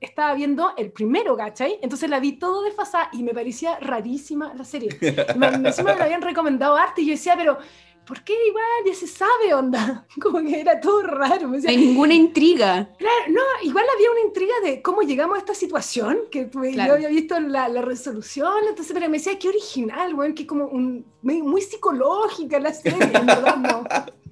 estaba 0.04 0.34
viendo 0.34 0.72
el 0.76 0.92
primero, 0.92 1.36
¿cachai? 1.36 1.78
Entonces 1.82 2.08
la 2.08 2.20
vi 2.20 2.32
todo 2.32 2.62
desfasada 2.62 3.08
y 3.12 3.22
me 3.22 3.34
parecía 3.34 3.78
rarísima 3.80 4.54
la 4.54 4.64
serie. 4.64 4.90
Me, 5.36 5.46
encima 5.68 5.92
me 5.92 5.98
lo 5.98 6.04
habían 6.04 6.22
recomendado 6.22 6.76
arte 6.76 7.02
y 7.02 7.06
yo 7.06 7.12
decía, 7.12 7.34
pero 7.36 7.58
¿por 8.06 8.22
qué 8.24 8.34
igual 8.48 8.64
ya 8.86 8.94
se 8.94 9.06
sabe, 9.06 9.54
onda? 9.54 10.06
Como 10.20 10.40
que 10.42 10.60
era 10.60 10.80
todo 10.80 11.02
raro. 11.02 11.42
Me 11.42 11.46
No 11.46 11.52
decía, 11.54 11.70
hay 11.70 11.76
ninguna 11.76 12.14
intriga. 12.14 12.88
Claro, 12.98 13.24
no, 13.30 13.40
igual 13.62 13.84
había 13.94 14.10
una 14.10 14.20
intriga 14.20 14.54
de 14.64 14.82
cómo 14.82 15.02
llegamos 15.02 15.36
a 15.36 15.40
esta 15.40 15.54
situación, 15.54 16.18
que 16.30 16.46
tuve- 16.50 16.72
Claro. 16.74 16.90
yo 16.90 16.94
había 16.96 17.08
visto 17.08 17.38
la, 17.40 17.68
la 17.68 17.82
resolución, 17.82 18.52
entonces, 18.68 18.92
pero 18.94 19.08
me 19.08 19.18
decía, 19.18 19.38
qué 19.38 19.48
original, 19.48 20.14
weón, 20.14 20.34
que 20.34 20.46
como 20.46 20.66
un, 20.66 21.04
muy, 21.22 21.42
muy 21.42 21.60
psicológica 21.62 22.58
la 22.60 22.72
serie, 22.72 22.98
verdad, 22.98 23.56
no. 23.56 23.84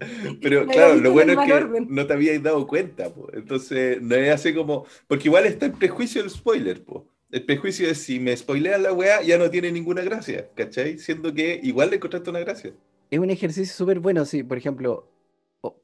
Pero 0.43 0.67
Me 0.67 0.73
claro, 0.73 0.95
lo 0.97 1.09
en 1.09 1.13
bueno 1.15 1.33
es 1.41 1.47
que 1.47 1.53
orden. 1.53 1.87
no 1.89 2.07
te 2.07 2.13
habías 2.13 2.43
dado 2.43 2.67
cuenta, 2.67 3.09
po. 3.15 3.29
entonces 3.33 4.03
no 4.03 4.17
es 4.17 4.31
así 4.35 4.53
como, 4.53 4.85
porque 5.07 5.29
igual 5.29 5.47
está 5.47 5.67
el 5.67 5.73
prejuicio 5.73 6.21
del 6.23 6.31
spoiler, 6.31 6.83
po. 6.85 7.07
El 7.31 7.45
prejuicio 7.45 7.89
es 7.89 7.99
si 7.99 8.19
me 8.19 8.37
spoilean 8.37 8.83
la 8.83 8.93
weá, 8.93 9.23
ya 9.23 9.39
no 9.39 9.49
tiene 9.49 9.71
ninguna 9.73 10.03
gracia, 10.03 10.49
¿cachai? 10.55 10.99
Siendo 10.99 11.33
que 11.33 11.61
igual 11.63 11.91
le 11.91 11.97
encontraste 11.97 12.29
una 12.31 12.41
gracia. 12.41 12.75
Es 13.13 13.21
un 13.21 13.31
ejercicio 13.31 13.75
súper 13.75 14.01
bueno, 14.01 14.25
si, 14.25 14.43
por 14.43 14.59
ejemplo, 14.59 15.13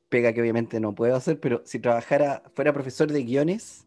pega 0.08 0.32
que 0.32 0.40
obviamente 0.40 0.80
no 0.80 0.94
puedo 0.94 1.16
hacer, 1.16 1.40
pero 1.40 1.62
si 1.66 1.80
trabajara, 1.80 2.42
fuera 2.54 2.72
profesor 2.72 3.12
de 3.12 3.22
guiones, 3.24 3.86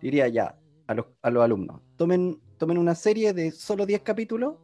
diría 0.00 0.28
ya 0.28 0.60
a 0.88 0.94
los, 0.94 1.06
a 1.22 1.30
los 1.30 1.44
alumnos, 1.44 1.82
tomen, 1.96 2.42
tomen 2.58 2.78
una 2.78 2.94
serie 2.96 3.32
de 3.34 3.52
solo 3.52 3.86
10 3.86 4.02
capítulos 4.02 4.56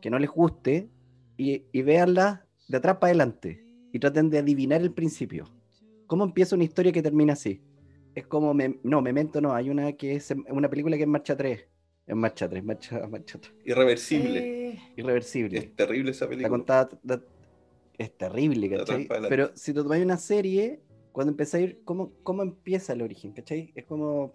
que 0.00 0.10
no 0.10 0.18
les 0.20 0.30
guste 0.30 0.90
y, 1.36 1.66
y 1.72 1.82
véanla 1.82 2.46
de 2.68 2.78
atrás 2.78 2.96
para 2.98 3.08
adelante 3.12 3.64
y 3.92 4.00
traten 4.00 4.30
de 4.30 4.38
adivinar 4.40 4.82
el 4.82 4.92
principio. 4.94 5.52
¿Cómo 6.06 6.24
empieza 6.24 6.56
una 6.56 6.64
historia 6.64 6.92
que 6.92 7.02
termina 7.02 7.34
así? 7.34 7.64
Es 8.14 8.26
como, 8.28 8.54
me- 8.54 8.80
no, 8.84 9.02
Memento 9.02 9.40
no, 9.42 9.54
hay 9.54 9.70
una 9.70 9.92
que 9.94 10.16
es 10.16 10.32
una 10.50 10.70
película 10.70 10.96
que 10.98 11.04
es 11.04 11.08
Marcha 11.10 11.36
3. 11.36 11.68
En 12.06 12.18
Marcha 12.18 12.48
3, 12.48 12.62
Marcha, 12.64 13.06
marcha 13.08 13.38
3. 13.38 13.52
Irreversible. 13.64 14.38
Eh, 14.74 14.78
Irreversible. 14.96 15.58
Es 15.58 15.74
terrible 15.76 16.10
esa 16.10 16.26
La 16.26 16.28
película. 16.30 16.50
contada 16.50 16.88
da- 17.02 17.22
es 17.96 18.16
terrible, 18.16 18.68
¿cachai? 18.70 19.08
Pero 19.28 19.50
si 19.54 19.72
te 19.72 19.82
tomáis 19.82 20.04
una 20.04 20.16
serie, 20.16 20.80
cuando 21.12 21.30
empezáis, 21.30 21.76
¿cómo, 21.84 22.12
¿cómo 22.22 22.42
empieza 22.42 22.92
el 22.92 23.02
origen? 23.02 23.32
¿Cachai? 23.32 23.72
Es 23.74 23.84
como, 23.84 24.32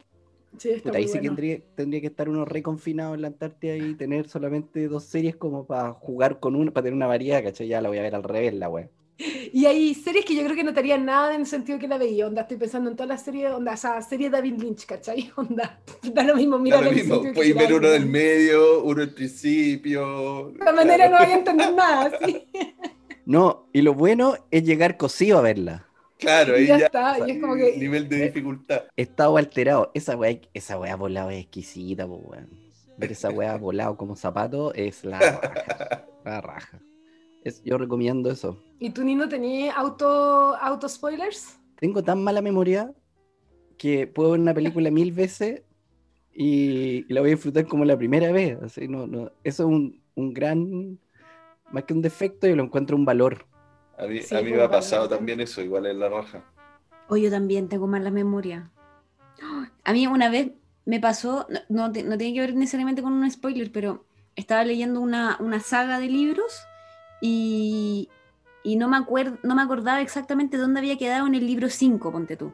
sí, 0.58 0.70
está 0.70 0.84
puta, 0.86 0.98
ahí 0.98 1.04
sí 1.08 1.14
bueno. 1.14 1.28
tendría, 1.28 1.62
tendría 1.76 2.02
que 2.02 2.08
estar 2.08 2.30
uno 2.30 2.46
reconfinado 2.46 3.14
en 3.16 3.22
la 3.22 3.28
Antártida 3.28 3.76
y 3.76 3.94
tener 3.96 4.30
solamente 4.30 4.88
dos 4.88 5.04
series 5.04 5.36
como 5.36 5.68
para 5.68 5.92
jugar 5.94 6.40
con 6.40 6.56
una, 6.56 6.72
para 6.72 6.84
tener 6.86 6.96
una 6.96 7.08
variedad, 7.08 7.44
¿cachai? 7.44 7.68
Ya 7.68 7.82
la 7.82 7.90
voy 7.90 7.98
a 8.00 8.02
ver 8.02 8.16
al 8.16 8.24
revés, 8.24 8.54
la 8.54 8.70
wea. 8.70 8.90
Y 9.54 9.66
hay 9.66 9.94
series 9.94 10.24
que 10.26 10.34
yo 10.36 10.44
creo 10.44 10.56
que 10.56 10.64
no 10.64 10.74
te 10.74 10.80
harían 10.80 11.06
nada 11.06 11.34
en 11.36 11.42
el 11.42 11.48
sentido 11.48 11.78
que 11.78 11.88
la 11.88 11.98
veía, 11.98 12.26
onda, 12.28 12.44
estoy 12.44 12.58
pensando 12.58 12.90
en 12.90 12.96
todas 12.96 13.10
las 13.10 13.24
series, 13.24 13.52
onda, 13.52 13.74
o 13.74 13.78
sea, 13.78 14.02
serie 14.02 14.30
David 14.30 14.56
Lynch, 14.62 14.86
¿cachai? 14.86 15.32
Onda, 15.36 15.82
da 16.14 16.24
lo 16.24 16.36
mismo, 16.36 16.58
mira 16.58 16.78
Da 16.78 16.84
lo 16.84 16.92
mismo, 16.92 17.22
podéis 17.34 17.56
ver 17.56 17.74
uno 17.74 17.90
del 17.90 18.06
medio, 18.06 18.84
uno 18.84 19.02
del 19.02 19.14
principio. 19.14 20.52
De 20.54 20.60
todas 20.60 20.76
maneras 20.76 21.12
no 21.12 21.18
voy 21.18 21.28
a 21.28 21.36
entender 21.36 21.74
nada, 21.74 22.12
sí. 22.26 22.48
No, 23.26 23.68
y 23.74 23.84
lo 23.84 23.94
bueno 23.94 24.36
es 24.50 24.64
llegar 24.64 24.98
cosido 24.98 25.38
a 25.38 25.42
verla. 25.42 25.86
Claro, 26.18 26.58
Y 26.58 26.62
ahí 26.62 26.68
ya 26.68 26.80
ya. 26.80 26.86
está, 26.88 27.28
y 27.28 27.32
es 27.32 27.40
como 27.40 27.56
que- 27.56 27.78
Nivel 27.78 28.10
de 28.10 28.24
dificultad. 28.26 28.84
Estado 28.98 29.38
alterado. 29.38 29.92
Esa 29.94 30.16
wea, 30.18 30.40
esa 30.54 30.80
wea 30.80 30.96
volado 30.96 31.30
es 31.30 31.42
exquisita, 31.44 32.08
po, 32.08 32.16
weón. 32.16 32.50
Ver 32.98 33.12
esa 33.12 33.30
wea 33.30 33.56
volado 33.58 33.96
como 33.98 34.16
zapato 34.16 34.74
es 34.74 35.04
la 35.06 35.20
raja. 35.20 36.06
La 36.26 36.42
raja. 36.42 36.80
Es- 37.44 37.64
yo 37.64 37.78
recomiendo 37.78 38.30
eso. 38.32 38.58
¿Y 38.80 38.92
tú, 38.92 39.04
Nino, 39.04 39.28
tenías 39.28 39.76
auto, 39.76 40.56
auto 40.56 40.88
spoilers? 40.88 41.58
Tengo 41.76 42.04
tan 42.04 42.24
mala 42.24 42.42
memoria 42.42 42.94
que 43.78 44.08
puedo 44.08 44.32
ver 44.32 44.42
una 44.42 44.54
película 44.54 44.92
mil 44.92 45.12
veces 45.14 45.64
y, 46.34 47.06
y 47.10 47.14
la 47.14 47.22
voy 47.22 47.32
a 47.32 47.36
disfrutar 47.36 47.68
como 47.68 47.86
la 47.86 47.98
primera 47.98 48.32
vez. 48.32 48.58
Así, 48.62 48.88
no, 48.88 49.08
no, 49.08 49.32
eso 49.44 49.64
es 49.64 49.70
un, 49.70 50.04
un 50.16 50.34
gran, 50.34 51.00
más 51.72 51.84
que 51.86 51.94
un 51.94 52.02
defecto, 52.02 52.48
yo 52.48 52.56
lo 52.56 52.64
encuentro 52.64 52.98
un 52.98 53.06
valor. 53.06 53.46
A 53.98 54.08
mí, 54.08 54.20
Sí, 54.22 54.36
a 54.36 54.42
mí 54.42 54.52
me 54.52 54.62
ha 54.62 54.70
pasado 54.72 55.08
también 55.10 55.40
eso, 55.42 55.62
igual 55.62 55.86
en 55.86 56.00
la 56.00 56.10
raja. 56.10 56.44
O 57.10 57.18
yo 57.18 57.30
también 57.30 57.68
tengo 57.70 57.88
mala 57.88 58.12
memoria. 58.12 58.72
A 59.84 59.94
mí 59.94 60.08
una 60.08 60.30
vez 60.30 60.52
me 60.86 61.00
pasó, 61.00 61.46
no, 61.50 61.60
no, 61.70 61.92
te- 61.92 62.04
no 62.04 62.18
tiene 62.18 62.34
que 62.34 62.42
ver 62.42 62.56
necesariamente 62.56 63.02
con 63.02 63.14
un 63.14 63.30
spoiler, 63.30 63.72
pero 63.72 64.06
estaba 64.36 64.64
leyendo 64.64 65.02
una, 65.02 65.38
una 65.40 65.60
saga 65.60 66.00
de 66.00 66.08
libros 66.08 66.69
y, 67.22 68.10
y 68.64 68.76
no, 68.76 68.88
me 68.88 68.98
acuerdo, 68.98 69.38
no 69.44 69.56
me 69.56 69.62
acordaba 69.62 70.02
exactamente 70.02 70.58
dónde 70.58 70.80
había 70.80 70.98
quedado 70.98 71.28
en 71.28 71.36
el 71.36 71.46
libro 71.46 71.70
5, 71.70 72.12
ponte 72.12 72.36
tú. 72.38 72.54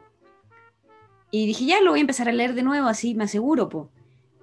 Y 1.30 1.46
dije, 1.46 1.66
ya 1.66 1.80
lo 1.80 1.90
voy 1.90 2.00
a 2.00 2.02
empezar 2.02 2.28
a 2.28 2.32
leer 2.32 2.54
de 2.54 2.62
nuevo, 2.62 2.86
así 2.86 3.14
me 3.14 3.24
aseguro, 3.24 3.68
po. 3.68 3.90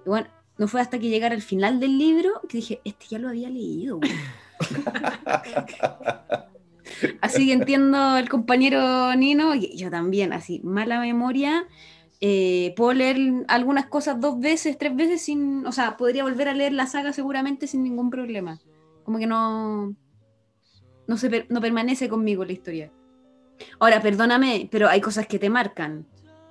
Y 0.04 0.08
bueno, 0.08 0.28
no 0.58 0.68
fue 0.68 0.80
hasta 0.80 0.98
que 0.98 1.08
llegara 1.08 1.34
al 1.34 1.42
final 1.42 1.80
del 1.80 1.98
libro 1.98 2.40
que 2.48 2.58
dije, 2.58 2.80
este 2.84 3.06
ya 3.08 3.18
lo 3.18 3.28
había 3.28 3.48
leído. 3.50 3.98
güey". 3.98 4.10
Así 7.20 7.46
que 7.46 7.54
entiendo 7.54 8.16
el 8.18 8.28
compañero 8.28 9.14
Nino, 9.16 9.54
y 9.54 9.74
yo 9.76 9.90
también, 9.90 10.32
así, 10.32 10.60
mala 10.62 11.00
memoria. 11.00 11.66
eh, 12.20 12.72
puedo 12.76 12.92
leer 12.92 13.44
algunas 13.48 13.86
cosas 13.86 14.20
dos 14.20 14.38
veces, 14.40 14.78
tres 14.78 14.94
veces 14.96 15.22
sin, 15.22 15.66
o 15.66 15.72
sea, 15.72 15.96
podría 15.96 16.22
volver 16.24 16.48
a 16.48 16.54
leer 16.54 16.72
la 16.72 16.86
saga 16.86 17.12
seguramente 17.12 17.66
sin 17.66 17.82
ningún 17.82 18.10
problema. 18.10 18.60
Como 19.02 19.18
que 19.18 19.26
no, 19.26 19.94
no, 21.06 21.16
se 21.16 21.30
per- 21.30 21.46
no 21.50 21.60
permanece 21.60 22.08
conmigo 22.08 22.44
la 22.44 22.52
historia. 22.52 22.92
Ahora, 23.78 24.00
perdóname, 24.02 24.68
pero 24.70 24.88
hay 24.88 25.00
cosas 25.00 25.26
que 25.26 25.38
te 25.38 25.50
marcan. 25.50 26.06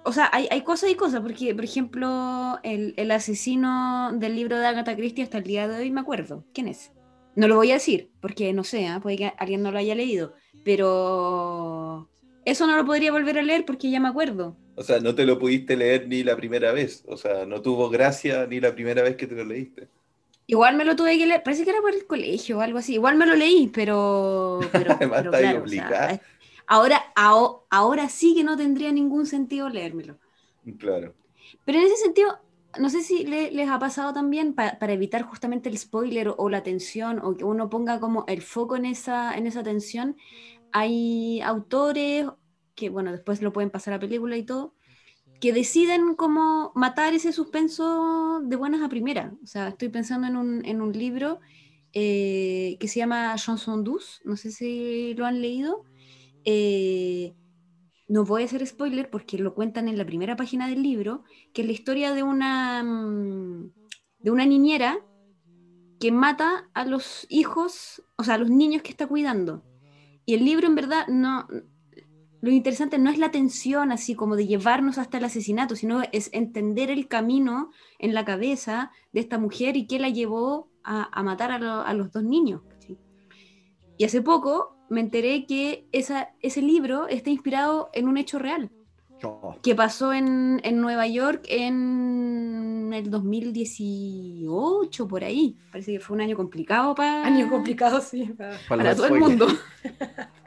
O 0.05 0.11
sea, 0.11 0.29
hay, 0.33 0.47
hay 0.51 0.61
cosas 0.63 0.89
y 0.89 0.95
cosas, 0.95 1.21
porque, 1.21 1.53
por 1.55 1.63
ejemplo, 1.63 2.59
el, 2.63 2.93
el 2.97 3.11
asesino 3.11 4.11
del 4.13 4.35
libro 4.35 4.57
de 4.59 4.65
Agatha 4.67 4.95
Christie 4.95 5.23
hasta 5.23 5.37
el 5.37 5.43
día 5.45 5.67
de 5.67 5.79
hoy 5.79 5.91
me 5.91 6.01
acuerdo. 6.01 6.45
¿Quién 6.53 6.67
es? 6.67 6.91
No 7.35 7.47
lo 7.47 7.55
voy 7.55 7.71
a 7.71 7.75
decir, 7.75 8.11
porque 8.21 8.53
no 8.53 8.63
sé, 8.63 8.87
¿ah? 8.87 8.99
puede 9.01 9.17
que 9.17 9.33
alguien 9.37 9.63
no 9.63 9.71
lo 9.71 9.79
haya 9.79 9.95
leído, 9.95 10.33
pero 10.63 12.09
eso 12.45 12.67
no 12.67 12.75
lo 12.75 12.85
podría 12.85 13.11
volver 13.11 13.39
a 13.39 13.41
leer 13.43 13.65
porque 13.65 13.89
ya 13.89 13.99
me 13.99 14.09
acuerdo. 14.09 14.57
O 14.75 14.83
sea, 14.83 14.99
no 14.99 15.15
te 15.15 15.25
lo 15.25 15.39
pudiste 15.39 15.75
leer 15.77 16.07
ni 16.07 16.23
la 16.23 16.35
primera 16.35 16.71
vez. 16.73 17.03
O 17.07 17.17
sea, 17.17 17.45
no 17.45 17.61
tuvo 17.61 17.89
gracia 17.89 18.45
ni 18.47 18.59
la 18.59 18.73
primera 18.73 19.03
vez 19.03 19.15
que 19.15 19.27
te 19.27 19.35
lo 19.35 19.45
leíste. 19.45 19.87
Igual 20.47 20.75
me 20.75 20.85
lo 20.85 20.95
tuve 20.95 21.17
que 21.17 21.25
leer, 21.25 21.41
parece 21.43 21.63
que 21.63 21.69
era 21.71 21.81
por 21.81 21.93
el 21.93 22.05
colegio 22.05 22.57
o 22.57 22.61
algo 22.61 22.79
así. 22.79 22.95
Igual 22.95 23.15
me 23.17 23.25
lo 23.25 23.35
leí, 23.35 23.67
pero. 23.67 24.59
pero, 24.71 24.91
Además, 24.97 25.19
pero 25.19 25.31
está 25.31 25.37
ahí 25.37 25.43
claro, 25.43 25.63
o 25.63 25.67
sea, 25.67 25.87
obligada. 25.87 26.11
es- 26.11 26.21
ahora, 26.67 27.01
ao- 27.15 27.65
ahora 27.69 28.09
sí 28.09 28.35
que 28.35 28.43
no 28.43 28.57
tendría 28.57 28.91
ningún 28.91 29.25
sentido 29.25 29.69
leérmelo. 29.69 30.17
Claro. 30.77 31.13
Pero 31.65 31.79
en 31.79 31.85
ese 31.85 31.97
sentido, 31.97 32.39
no 32.79 32.89
sé 32.89 33.01
si 33.01 33.25
le- 33.25 33.51
les 33.51 33.69
ha 33.69 33.79
pasado 33.79 34.13
también 34.13 34.53
pa- 34.53 34.77
para 34.79 34.93
evitar 34.93 35.23
justamente 35.23 35.69
el 35.69 35.77
spoiler 35.77 36.29
o, 36.29 36.35
o 36.37 36.49
la 36.49 36.63
tensión 36.63 37.19
o 37.23 37.35
que 37.35 37.43
uno 37.43 37.69
ponga 37.69 37.99
como 37.99 38.25
el 38.27 38.41
foco 38.41 38.75
en 38.75 38.85
esa, 38.85 39.35
en 39.37 39.47
esa 39.47 39.63
tensión. 39.63 40.17
Hay 40.71 41.41
autores 41.41 42.27
que, 42.75 42.89
bueno, 42.89 43.11
después 43.11 43.41
lo 43.41 43.53
pueden 43.53 43.69
pasar 43.69 43.93
a 43.93 43.99
película 43.99 44.35
y 44.37 44.43
todo, 44.43 44.75
que 45.43 45.51
deciden 45.51 46.15
como 46.15 46.71
matar 46.73 47.13
ese 47.13 47.33
suspenso 47.33 48.39
de 48.45 48.55
buenas 48.55 48.81
a 48.81 48.87
primeras. 48.87 49.33
O 49.43 49.45
sea, 49.45 49.67
estoy 49.67 49.89
pensando 49.89 50.25
en 50.25 50.37
un, 50.37 50.65
en 50.65 50.81
un 50.81 50.93
libro 50.93 51.41
eh, 51.91 52.77
que 52.79 52.87
se 52.87 52.99
llama 52.99 53.35
Chanson 53.35 53.83
douce, 53.83 54.21
no 54.23 54.37
sé 54.37 54.51
si 54.51 55.13
lo 55.15 55.25
han 55.25 55.41
leído. 55.41 55.83
Eh, 56.45 57.35
no 58.07 58.23
voy 58.23 58.43
a 58.43 58.45
hacer 58.45 58.65
spoiler 58.65 59.09
porque 59.09 59.37
lo 59.37 59.53
cuentan 59.53 59.89
en 59.89 59.97
la 59.97 60.05
primera 60.05 60.37
página 60.37 60.69
del 60.69 60.81
libro, 60.81 61.25
que 61.53 61.63
es 61.63 61.67
la 61.67 61.73
historia 61.73 62.13
de 62.13 62.23
una, 62.23 62.81
mm, 62.81 63.73
de 64.19 64.31
una 64.31 64.45
niñera 64.45 65.05
que 65.99 66.13
mata 66.13 66.69
a 66.73 66.85
los 66.85 67.27
hijos, 67.27 68.01
o 68.15 68.23
sea, 68.23 68.35
a 68.35 68.37
los 68.37 68.49
niños 68.49 68.81
que 68.81 68.91
está 68.91 69.07
cuidando. 69.07 69.65
Y 70.25 70.35
el 70.35 70.45
libro 70.45 70.67
en 70.67 70.75
verdad 70.75 71.05
no... 71.09 71.49
Lo 72.43 72.51
interesante 72.51 72.97
no 72.99 73.09
es 73.09 73.17
la 73.17 73.31
tensión 73.31 73.93
así 73.93 74.15
como 74.15 74.35
de 74.35 74.45
llevarnos 74.45 74.97
hasta 74.97 75.17
el 75.17 75.23
asesinato, 75.23 75.77
sino 75.77 76.01
es 76.11 76.29
entender 76.33 76.91
el 76.91 77.07
camino 77.07 77.71
en 77.99 78.13
la 78.13 78.25
cabeza 78.25 78.91
de 79.13 79.21
esta 79.21 79.37
mujer 79.37 79.77
y 79.77 79.87
qué 79.87 79.97
la 79.97 80.09
llevó 80.09 80.67
a, 80.83 81.07
a 81.17 81.23
matar 81.23 81.51
a, 81.51 81.57
lo- 81.57 81.81
a 81.83 81.93
los 81.93 82.11
dos 82.11 82.23
niños. 82.25 82.61
Y 83.97 84.03
hace 84.03 84.21
poco 84.21 84.75
me 84.89 84.99
enteré 84.99 85.45
que 85.45 85.87
esa, 85.93 86.33
ese 86.41 86.61
libro 86.61 87.07
está 87.07 87.29
inspirado 87.29 87.89
en 87.93 88.09
un 88.09 88.17
hecho 88.17 88.39
real 88.39 88.69
Oh, 89.25 89.55
que 89.63 89.73
pasó 89.73 90.11
en, 90.11 90.59
en 90.65 90.81
Nueva 90.81 91.07
York 91.07 91.45
en 91.47 92.91
el 92.93 93.09
2018, 93.09 95.07
por 95.07 95.23
ahí. 95.23 95.55
Parece 95.71 95.93
que 95.93 95.99
fue 96.01 96.15
un 96.15 96.21
año 96.21 96.35
complicado 96.35 96.93
para, 96.93 97.25
Año 97.25 97.49
complicado, 97.49 98.01
sí. 98.01 98.29
para 98.67 98.93
todo 98.93 99.05
el 99.07 99.19
mundo. 99.21 99.47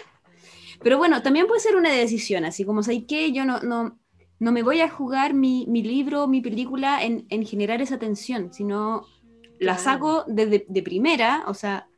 Pero 0.82 0.98
bueno, 0.98 1.22
también 1.22 1.46
puede 1.46 1.60
ser 1.60 1.76
una 1.76 1.90
decisión, 1.90 2.44
así 2.44 2.64
como 2.64 2.82
sé 2.82 3.04
que 3.06 3.32
yo 3.32 3.44
no, 3.44 3.60
no, 3.60 3.98
no 4.38 4.52
me 4.52 4.62
voy 4.62 4.80
a 4.80 4.90
jugar 4.90 5.34
mi, 5.34 5.66
mi 5.68 5.82
libro, 5.82 6.26
mi 6.26 6.40
película 6.40 7.02
en, 7.02 7.26
en 7.30 7.44
generar 7.44 7.80
esa 7.80 7.98
tensión, 7.98 8.52
sino 8.52 9.06
la 9.58 9.78
saco 9.78 10.24
desde 10.26 10.66
de 10.68 10.82
primera, 10.82 11.44
o 11.46 11.54
sea, 11.54 11.88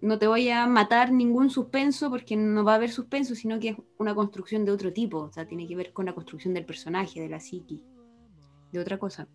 no 0.00 0.18
te 0.18 0.26
voy 0.26 0.48
a 0.50 0.66
matar 0.66 1.12
ningún 1.12 1.50
suspenso 1.50 2.10
porque 2.10 2.36
no 2.36 2.62
va 2.62 2.72
a 2.72 2.76
haber 2.76 2.90
suspenso, 2.90 3.34
sino 3.34 3.58
que 3.58 3.70
es 3.70 3.76
una 3.98 4.14
construcción 4.14 4.64
de 4.64 4.72
otro 4.72 4.92
tipo, 4.92 5.18
o 5.18 5.32
sea, 5.32 5.46
tiene 5.46 5.66
que 5.66 5.76
ver 5.76 5.92
con 5.92 6.06
la 6.06 6.14
construcción 6.14 6.54
del 6.54 6.66
personaje, 6.66 7.20
de 7.20 7.28
la 7.28 7.40
psiqui, 7.40 7.82
de 8.70 8.78
otra 8.78 8.98
cosa. 8.98 9.26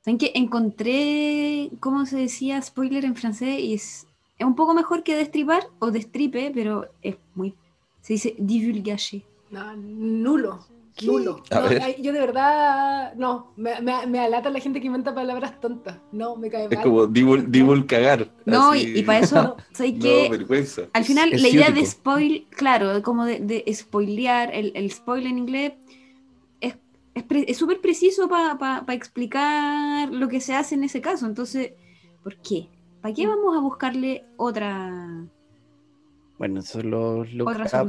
¿Saben 0.00 0.18
que 0.18 0.32
encontré, 0.34 1.70
cómo 1.80 2.06
se 2.06 2.16
decía, 2.16 2.62
spoiler 2.62 3.04
en 3.04 3.16
francés? 3.16 3.58
Y 3.60 3.74
es, 3.74 4.06
es 4.38 4.46
un 4.46 4.54
poco 4.54 4.72
mejor 4.72 5.02
que 5.02 5.16
destripar 5.16 5.68
o 5.80 5.90
destripe, 5.90 6.50
pero 6.54 6.88
es 7.02 7.16
muy... 7.34 7.54
Se 8.06 8.12
dice 8.12 8.36
divulgaché. 8.38 9.24
No, 9.50 9.74
nulo. 9.76 10.64
Nulo. 11.04 11.42
A 11.50 11.60
No, 11.60 11.68
yo 11.98 12.12
de 12.12 12.20
verdad, 12.20 13.14
no, 13.16 13.52
me, 13.56 13.80
me, 13.82 14.06
me 14.06 14.20
alata 14.20 14.48
la 14.48 14.60
gente 14.60 14.80
que 14.80 14.86
inventa 14.86 15.12
palabras 15.12 15.60
tontas. 15.60 15.98
No, 16.12 16.36
me 16.36 16.48
cae 16.48 16.66
Es 16.66 16.70
mal. 16.70 16.84
como 16.84 17.06
divul, 17.08 17.50
divulgagar. 17.50 18.30
No, 18.44 18.70
así. 18.70 18.92
y, 18.94 19.00
y 19.00 19.02
para 19.02 19.18
eso, 19.18 19.56
¿sabes 19.72 19.94
No, 19.94 20.00
que 20.02 20.28
vergüenza. 20.30 20.82
Al 20.92 21.04
final, 21.04 21.32
Es 21.32 21.42
la 21.42 21.48
idea 21.48 21.70
de 21.70 21.84
spoil, 21.84 22.46
claro, 22.50 23.02
como 23.02 23.24
de, 23.24 23.40
de 23.40 23.64
spoilear, 23.74 24.54
el, 24.54 24.70
el 24.76 24.88
spoil 24.92 25.26
en 25.26 25.38
inglés, 25.38 25.72
es 26.60 26.76
es 27.14 27.22
pre- 27.24 27.44
es 27.48 27.56
súper 27.58 27.80
preciso 27.80 28.28
para 28.28 28.84
explicar 28.94 30.10
lo 30.12 30.28
que 30.28 30.40
se 30.40 30.54
hace 30.54 30.76
en 30.76 30.84
ese 30.84 31.00
caso. 31.00 31.26
Entonces, 31.26 31.72
¿por 32.22 32.36
qué? 32.36 32.68
¿Para 33.02 33.12
qué 33.14 33.26
vamos 33.26 33.56
a 33.56 33.60
buscarle 33.60 34.24
otra... 34.36 35.26
Bueno, 36.38 36.60
eso 36.60 36.80
es 36.80 36.84
lo, 36.84 37.24
lo- 37.24 37.46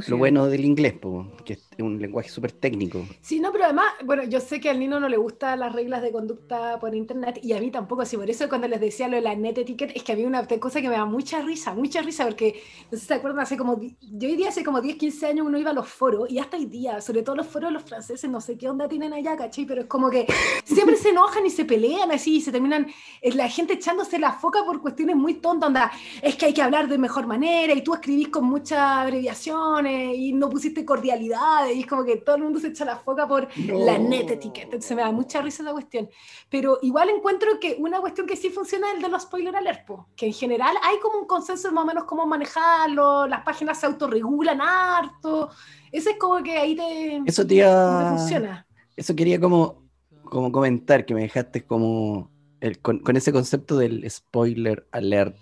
lo 0.08 0.16
bueno 0.16 0.46
del 0.46 0.64
inglés, 0.64 0.94
po, 0.94 1.26
que 1.44 1.52
es 1.52 1.68
un 1.80 2.00
lenguaje 2.00 2.30
súper 2.30 2.52
técnico. 2.52 3.04
Sí, 3.20 3.40
no, 3.40 3.52
pero 3.52 3.64
además, 3.64 3.86
bueno, 4.06 4.22
yo 4.24 4.40
sé 4.40 4.58
que 4.58 4.70
al 4.70 4.78
Nino 4.78 4.98
no 4.98 5.08
le 5.10 5.18
gustan 5.18 5.60
las 5.60 5.72
reglas 5.74 6.00
de 6.00 6.10
conducta 6.12 6.78
por 6.80 6.94
internet 6.94 7.40
y 7.42 7.52
a 7.52 7.60
mí 7.60 7.70
tampoco, 7.70 8.02
así 8.02 8.16
por 8.16 8.28
eso 8.30 8.48
cuando 8.48 8.66
les 8.66 8.80
decía 8.80 9.06
lo 9.06 9.16
de 9.16 9.22
la 9.22 9.34
net 9.34 9.58
etiquette, 9.58 9.92
es 9.94 10.02
que 10.02 10.12
a 10.12 10.16
mí 10.16 10.24
una 10.24 10.46
cosa 10.46 10.80
que 10.80 10.88
me 10.88 10.96
da 10.96 11.04
mucha 11.04 11.42
risa, 11.42 11.74
mucha 11.74 12.00
risa, 12.00 12.24
porque 12.24 12.60
no 12.90 12.96
sé 12.96 13.00
si 13.00 13.06
se 13.06 13.14
acuerdan, 13.14 13.40
hace 13.40 13.58
como, 13.58 13.80
yo 13.82 14.28
diría 14.28 14.48
hace 14.48 14.64
como 14.64 14.80
10, 14.80 14.96
15 14.96 15.26
años 15.26 15.46
uno 15.46 15.58
iba 15.58 15.70
a 15.70 15.74
los 15.74 15.86
foros 15.88 16.30
y 16.30 16.38
hasta 16.38 16.56
hoy 16.56 16.64
día, 16.66 17.02
sobre 17.02 17.22
todo 17.22 17.36
los 17.36 17.46
foros 17.46 17.68
de 17.68 17.74
los 17.74 17.82
franceses, 17.82 18.30
no 18.30 18.40
sé 18.40 18.56
qué 18.56 18.70
onda 18.70 18.88
tienen 18.88 19.12
allá, 19.12 19.36
¿cachai? 19.36 19.66
Pero 19.66 19.82
es 19.82 19.86
como 19.88 20.08
que 20.08 20.26
siempre 20.64 20.96
se 20.96 21.10
enojan 21.10 21.44
y 21.44 21.50
se 21.50 21.66
pelean 21.66 22.10
así 22.12 22.36
y 22.36 22.40
se 22.40 22.50
terminan, 22.50 22.86
eh, 23.20 23.32
la 23.34 23.48
gente 23.50 23.74
echándose 23.74 24.18
la 24.18 24.32
foca 24.32 24.64
por 24.64 24.80
cuestiones 24.80 25.16
muy 25.16 25.34
tontas, 25.34 25.68
onda, 25.68 25.92
es 26.22 26.34
que 26.36 26.46
hay 26.46 26.54
que 26.54 26.62
hablar 26.62 26.88
de 26.88 26.96
mejor 26.96 27.26
manera 27.26 27.74
y 27.74 27.82
tú 27.82 27.92
escribís 27.92 28.28
con 28.28 28.37
muchas 28.42 28.78
abreviaciones 28.78 30.16
y 30.16 30.32
no 30.32 30.48
pusiste 30.48 30.84
cordialidades 30.84 31.76
y 31.76 31.80
es 31.80 31.86
como 31.86 32.04
que 32.04 32.16
todo 32.16 32.36
el 32.36 32.42
mundo 32.44 32.58
se 32.60 32.68
echa 32.68 32.84
la 32.84 32.96
foca 32.96 33.26
por 33.28 33.48
la 33.66 33.98
net 33.98 34.30
etiquette. 34.30 34.64
Entonces 34.64 34.96
me 34.96 35.02
da 35.02 35.12
mucha 35.12 35.40
risa 35.42 35.62
esa 35.62 35.72
cuestión. 35.72 36.08
Pero 36.48 36.78
igual 36.82 37.08
encuentro 37.10 37.58
que 37.60 37.76
una 37.78 38.00
cuestión 38.00 38.26
que 38.26 38.36
sí 38.36 38.50
funciona 38.50 38.88
es 38.90 38.96
el 38.96 39.02
de 39.02 39.08
los 39.08 39.22
spoiler 39.22 39.54
alert, 39.56 39.86
po, 39.86 40.08
que 40.16 40.26
en 40.26 40.32
general 40.32 40.74
hay 40.82 40.98
como 41.00 41.18
un 41.18 41.26
consenso 41.26 41.70
más 41.72 41.84
o 41.84 41.86
menos 41.86 42.04
cómo 42.04 42.26
manejarlo, 42.26 43.26
las 43.26 43.42
páginas 43.42 43.78
se 43.80 43.86
autorregulan 43.86 44.60
harto. 44.60 45.50
Ese 45.92 46.10
es 46.10 46.16
como 46.18 46.42
que 46.42 46.52
ahí 46.58 46.76
te, 46.76 47.22
Eso 47.26 47.46
te 47.46 47.54
iba- 47.56 48.16
funciona. 48.16 48.66
Eso 48.96 49.14
quería 49.14 49.40
como, 49.40 49.84
como 50.24 50.50
comentar, 50.52 51.06
que 51.06 51.14
me 51.14 51.22
dejaste 51.22 51.64
como 51.64 52.30
el- 52.60 52.80
con, 52.80 52.98
con 53.00 53.16
ese 53.16 53.32
concepto 53.32 53.76
del 53.76 54.08
spoiler 54.10 54.86
alert. 54.92 55.36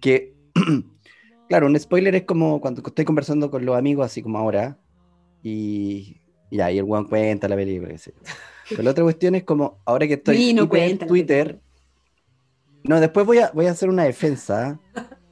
Que, 0.00 0.34
claro, 1.50 1.66
un 1.66 1.78
spoiler 1.78 2.14
es 2.14 2.22
como 2.22 2.60
cuando 2.60 2.80
estoy 2.86 3.04
conversando 3.04 3.50
con 3.50 3.66
los 3.66 3.76
amigos, 3.76 4.06
así 4.06 4.22
como 4.22 4.38
ahora, 4.38 4.78
y 5.42 6.16
y 6.48 6.60
el 6.60 6.84
weón 6.84 7.06
cuenta 7.06 7.48
la 7.48 7.56
película. 7.56 7.94
yo. 7.94 8.12
Pero 8.68 8.82
la 8.84 8.92
otra 8.92 9.02
cuestión 9.02 9.34
es 9.34 9.42
como, 9.42 9.78
ahora 9.84 10.06
que 10.06 10.14
estoy 10.14 10.36
Sí, 10.36 10.54
no 10.54 10.68
la 10.70 11.06
Twitter, 11.06 11.60
no, 12.84 13.00
después 13.00 13.26
voy 13.26 13.38
a, 13.38 13.50
voy 13.52 13.66
a 13.66 13.72
hacer 13.72 13.88
una 13.88 14.04
defensa. 14.04 14.78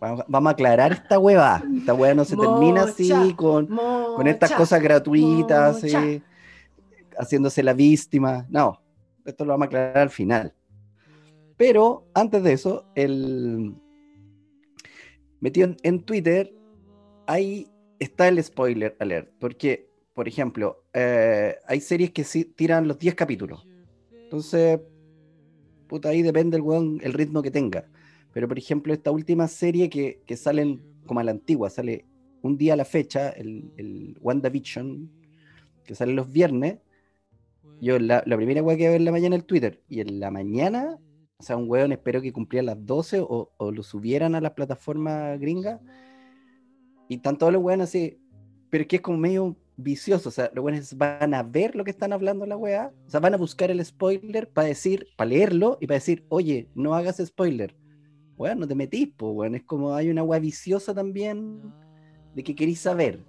Vamos, 0.01 0.25
vamos 0.29 0.51
a 0.51 0.53
aclarar 0.53 0.93
esta 0.93 1.19
hueva. 1.19 1.63
Esta 1.77 1.95
hueva 1.95 2.15
no 2.15 2.25
se 2.25 2.37
termina 2.37 2.83
así 2.83 3.13
Mocha. 3.13 3.37
con, 3.37 3.67
con 3.67 4.27
estas 4.27 4.53
cosas 4.53 4.83
gratuitas, 4.83 5.77
así, 5.77 6.23
haciéndose 7.17 7.63
la 7.63 7.75
víctima. 7.75 8.45
No, 8.51 8.83
esto 9.25 9.45
lo 9.45 9.53
vamos 9.53 9.65
a 9.65 9.67
aclarar 9.67 9.99
al 9.99 10.11
final. 10.11 10.53
Pero 11.57 12.07
antes 12.13 12.43
de 12.43 12.53
eso, 12.53 12.85
el 12.95 13.75
metido 15.41 15.69
en, 15.69 15.77
en 15.83 16.03
Twitter, 16.03 16.55
ahí 17.27 17.69
está 17.99 18.29
el 18.29 18.43
spoiler 18.43 18.97
alert. 18.99 19.31
Porque, 19.39 19.91
por 20.15 20.29
ejemplo, 20.29 20.85
eh, 20.93 21.57
hay 21.67 21.81
series 21.81 22.11
que 22.11 22.25
sí 22.25 22.45
tiran 22.45 22.89
los 22.89 22.99
10 22.99 23.15
capítulos. 23.15 23.67
Entonces, 24.13 24.81
puta, 25.87 26.11
ahí 26.11 26.23
depende 26.23 26.57
el, 26.57 26.63
weón, 26.63 27.01
el 27.03 27.13
ritmo 27.13 27.43
que 27.43 27.51
tenga. 27.51 27.87
Pero, 28.33 28.49
por 28.49 28.59
ejemplo, 28.59 28.93
esta 28.93 29.11
última 29.11 29.49
serie 29.49 29.89
que, 29.89 30.23
que 30.27 30.37
salen 30.37 30.83
como 31.07 31.21
a 31.21 31.25
la 31.25 31.31
antigua, 31.31 31.71
sale 31.71 32.05
un 32.43 32.57
día 32.57 32.75
a 32.75 32.77
la 32.77 32.85
fecha, 32.85 33.31
el, 33.31 33.73
el 33.77 34.17
WandaVision, 34.21 35.11
que 35.85 35.95
sale 35.95 36.13
los 36.13 36.31
viernes. 36.31 36.79
Yo 37.81 37.99
la, 37.99 38.23
la 38.27 38.37
primera 38.37 38.63
weá 38.63 38.77
que 38.77 38.89
ver 38.89 38.97
en 38.97 39.05
la 39.05 39.13
mañana 39.13 39.37
el 39.37 39.45
Twitter, 39.45 39.83
y 39.89 40.01
en 40.01 40.21
la 40.21 40.31
mañana, 40.31 40.99
o 41.41 41.43
sea, 41.45 41.57
un 41.57 41.71
weón 41.71 41.93
espero 41.93 42.21
que 42.21 42.33
cumpliera 42.33 42.65
las 42.67 42.85
12 42.85 43.21
o, 43.21 43.53
o 43.57 43.71
lo 43.71 43.83
subieran 43.85 44.35
a 44.35 44.41
la 44.41 44.55
plataforma 44.57 45.37
gringa. 45.37 45.81
Y 47.09 47.15
están 47.17 47.39
todos 47.39 47.53
los 47.53 47.63
weones 47.63 47.89
así, 47.89 48.19
pero 48.71 48.83
es 48.83 48.89
que 48.89 48.97
es 48.97 49.03
como 49.03 49.19
medio 49.19 49.57
vicioso, 49.77 50.31
o 50.31 50.33
sea, 50.33 50.51
los 50.53 50.65
weones 50.65 50.99
van 50.99 51.33
a 51.35 51.45
ver 51.45 51.77
lo 51.77 51.85
que 51.85 51.93
están 51.93 52.13
hablando 52.13 52.45
la 52.45 52.57
weá, 52.57 52.93
o 53.07 53.11
sea, 53.11 53.21
van 53.21 53.35
a 53.35 53.39
buscar 53.39 53.71
el 53.71 53.83
spoiler 53.85 54.49
para 54.51 54.67
decir, 54.67 55.07
para 55.17 55.31
leerlo 55.31 55.79
y 55.81 55.87
para 55.87 55.95
decir, 55.99 56.25
oye, 56.29 56.69
no 56.75 56.95
hagas 56.95 57.23
spoiler. 57.25 57.77
Weón, 58.37 58.59
no 58.59 58.67
te 58.67 58.75
metís, 58.75 59.09
pues, 59.17 59.33
weón, 59.33 59.55
es 59.55 59.63
como 59.63 59.95
hay 59.95 60.11
una 60.11 60.25
weá 60.25 60.41
viciosa 60.41 60.93
también 60.93 61.63
de 62.35 62.43
que 62.43 62.55
queréis 62.57 62.81
saber. 62.81 63.21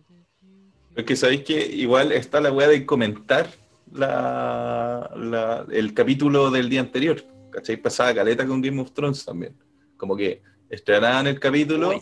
Es 0.95 1.03
que 1.05 1.15
sabéis 1.15 1.43
que 1.43 1.63
igual 1.75 2.11
está 2.11 2.41
la 2.41 2.51
weá 2.51 2.67
de 2.67 2.85
comentar 2.87 3.47
la, 3.93 5.11
la- 5.15 5.65
el 5.71 5.93
capítulo 5.93 6.49
del 6.49 6.69
día 6.69 6.81
anterior. 6.81 7.23
¿Cachai? 7.59 7.77
Pasaba 7.77 8.13
caleta 8.15 8.47
con 8.47 8.61
Game 8.61 8.79
of 8.81 8.91
Thrones 8.93 9.25
también. 9.25 9.53
Como 9.97 10.15
que 10.15 10.41
estrenaban 10.69 11.27
el 11.27 11.39
capítulo 11.39 11.89
Oh, 11.89 11.93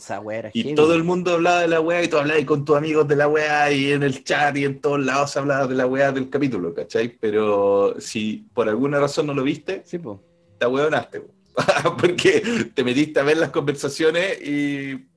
y 0.53 0.61
heavy. 0.61 0.75
todo 0.75 0.93
el 0.93 1.03
mundo 1.03 1.33
hablaba 1.33 1.61
de 1.61 1.67
la 1.69 1.79
weá 1.81 2.03
y 2.03 2.07
tú 2.09 2.17
hablabas 2.17 2.43
con 2.45 2.63
tus 2.65 2.75
amigos 2.77 3.07
de 3.07 3.15
la 3.15 3.27
weá 3.27 3.71
y 3.71 3.91
en 3.93 4.03
el 4.03 4.23
chat 4.23 4.55
y 4.57 4.65
en 4.65 4.79
todos 4.81 4.99
lados 4.99 5.31
se 5.31 5.39
hablaba 5.39 5.65
de 5.67 5.73
la 5.75 5.87
weá 5.87 6.11
del 6.11 6.29
capítulo, 6.29 6.73
¿cachai? 6.75 7.17
Pero 7.17 7.95
si 7.99 8.45
por 8.53 8.67
alguna 8.69 8.99
razón 8.99 9.25
no 9.27 9.33
lo 9.33 9.41
viste, 9.43 9.81
Sí, 9.85 9.97
pues. 9.97 10.19
te 10.59 10.67
hueonaste. 10.67 11.21
po. 11.21 11.33
Porque 11.99 12.69
te 12.75 12.83
metiste 12.83 13.19
a 13.19 13.23
ver 13.23 13.37
las 13.37 13.49
conversaciones 13.49 14.39
y 14.45 15.07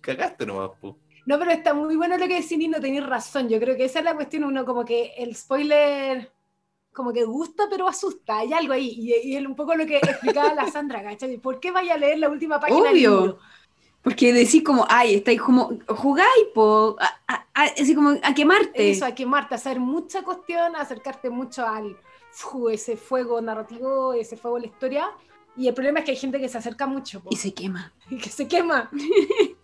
cagaste 0.00 0.46
nomás. 0.46 0.70
po. 0.80 0.98
No, 1.26 1.38
pero 1.38 1.50
está 1.50 1.74
muy 1.74 1.96
bueno 1.96 2.16
lo 2.16 2.26
que 2.26 2.40
decís, 2.40 2.56
Nino, 2.56 2.80
tenés 2.80 3.04
razón. 3.06 3.48
Yo 3.48 3.58
creo 3.60 3.76
que 3.76 3.84
esa 3.84 3.98
es 3.98 4.04
la 4.04 4.14
cuestión, 4.14 4.44
uno 4.44 4.64
como 4.64 4.84
que 4.84 5.12
el 5.18 5.34
spoiler 5.36 6.30
como 6.92 7.12
que 7.12 7.24
gusta 7.24 7.64
pero 7.70 7.88
asusta, 7.88 8.38
hay 8.38 8.52
algo 8.52 8.72
ahí. 8.72 8.88
Y, 8.96 9.30
y 9.30 9.36
es 9.36 9.46
un 9.46 9.56
poco 9.56 9.74
lo 9.74 9.86
que 9.86 9.96
explicaba 9.96 10.54
la 10.54 10.70
Sandra, 10.70 11.02
¿cachai? 11.02 11.38
¿Por 11.38 11.58
qué 11.60 11.70
vaya 11.70 11.94
a 11.94 11.98
leer 11.98 12.18
la 12.18 12.28
última 12.28 12.60
página 12.60 12.80
del 12.88 12.92
Obvio. 12.92 13.20
libro? 13.20 13.38
Porque 14.02 14.32
decís 14.32 14.64
como, 14.64 14.84
ay, 14.88 15.14
estáis 15.14 15.40
como, 15.40 15.78
jugáis, 15.88 16.46
po, 16.54 16.96
a, 16.98 17.06
a- 17.32 17.46
a- 17.54 17.64
así 17.66 17.94
como 17.94 18.10
a 18.22 18.34
quemarte. 18.34 18.90
Eso, 18.90 19.04
a 19.06 19.14
quemarte, 19.14 19.54
a 19.54 19.58
hacer 19.58 19.78
mucha 19.78 20.22
cuestión, 20.22 20.74
a 20.74 20.80
acercarte 20.80 21.30
mucho 21.30 21.64
al 21.66 21.96
ese 22.72 22.96
fuego 22.96 23.40
narrativo, 23.40 24.12
ese 24.14 24.36
fuego 24.36 24.56
de 24.56 24.62
la 24.62 24.66
historia. 24.68 25.10
Y 25.56 25.68
el 25.68 25.74
problema 25.74 26.00
es 26.00 26.04
que 26.06 26.10
hay 26.12 26.16
gente 26.16 26.40
que 26.40 26.48
se 26.48 26.58
acerca 26.58 26.86
mucho 26.86 27.20
po, 27.20 27.28
Y 27.30 27.36
se 27.36 27.54
quema. 27.54 27.92
y 28.10 28.16
que 28.18 28.28
se 28.30 28.48
quema. 28.48 28.90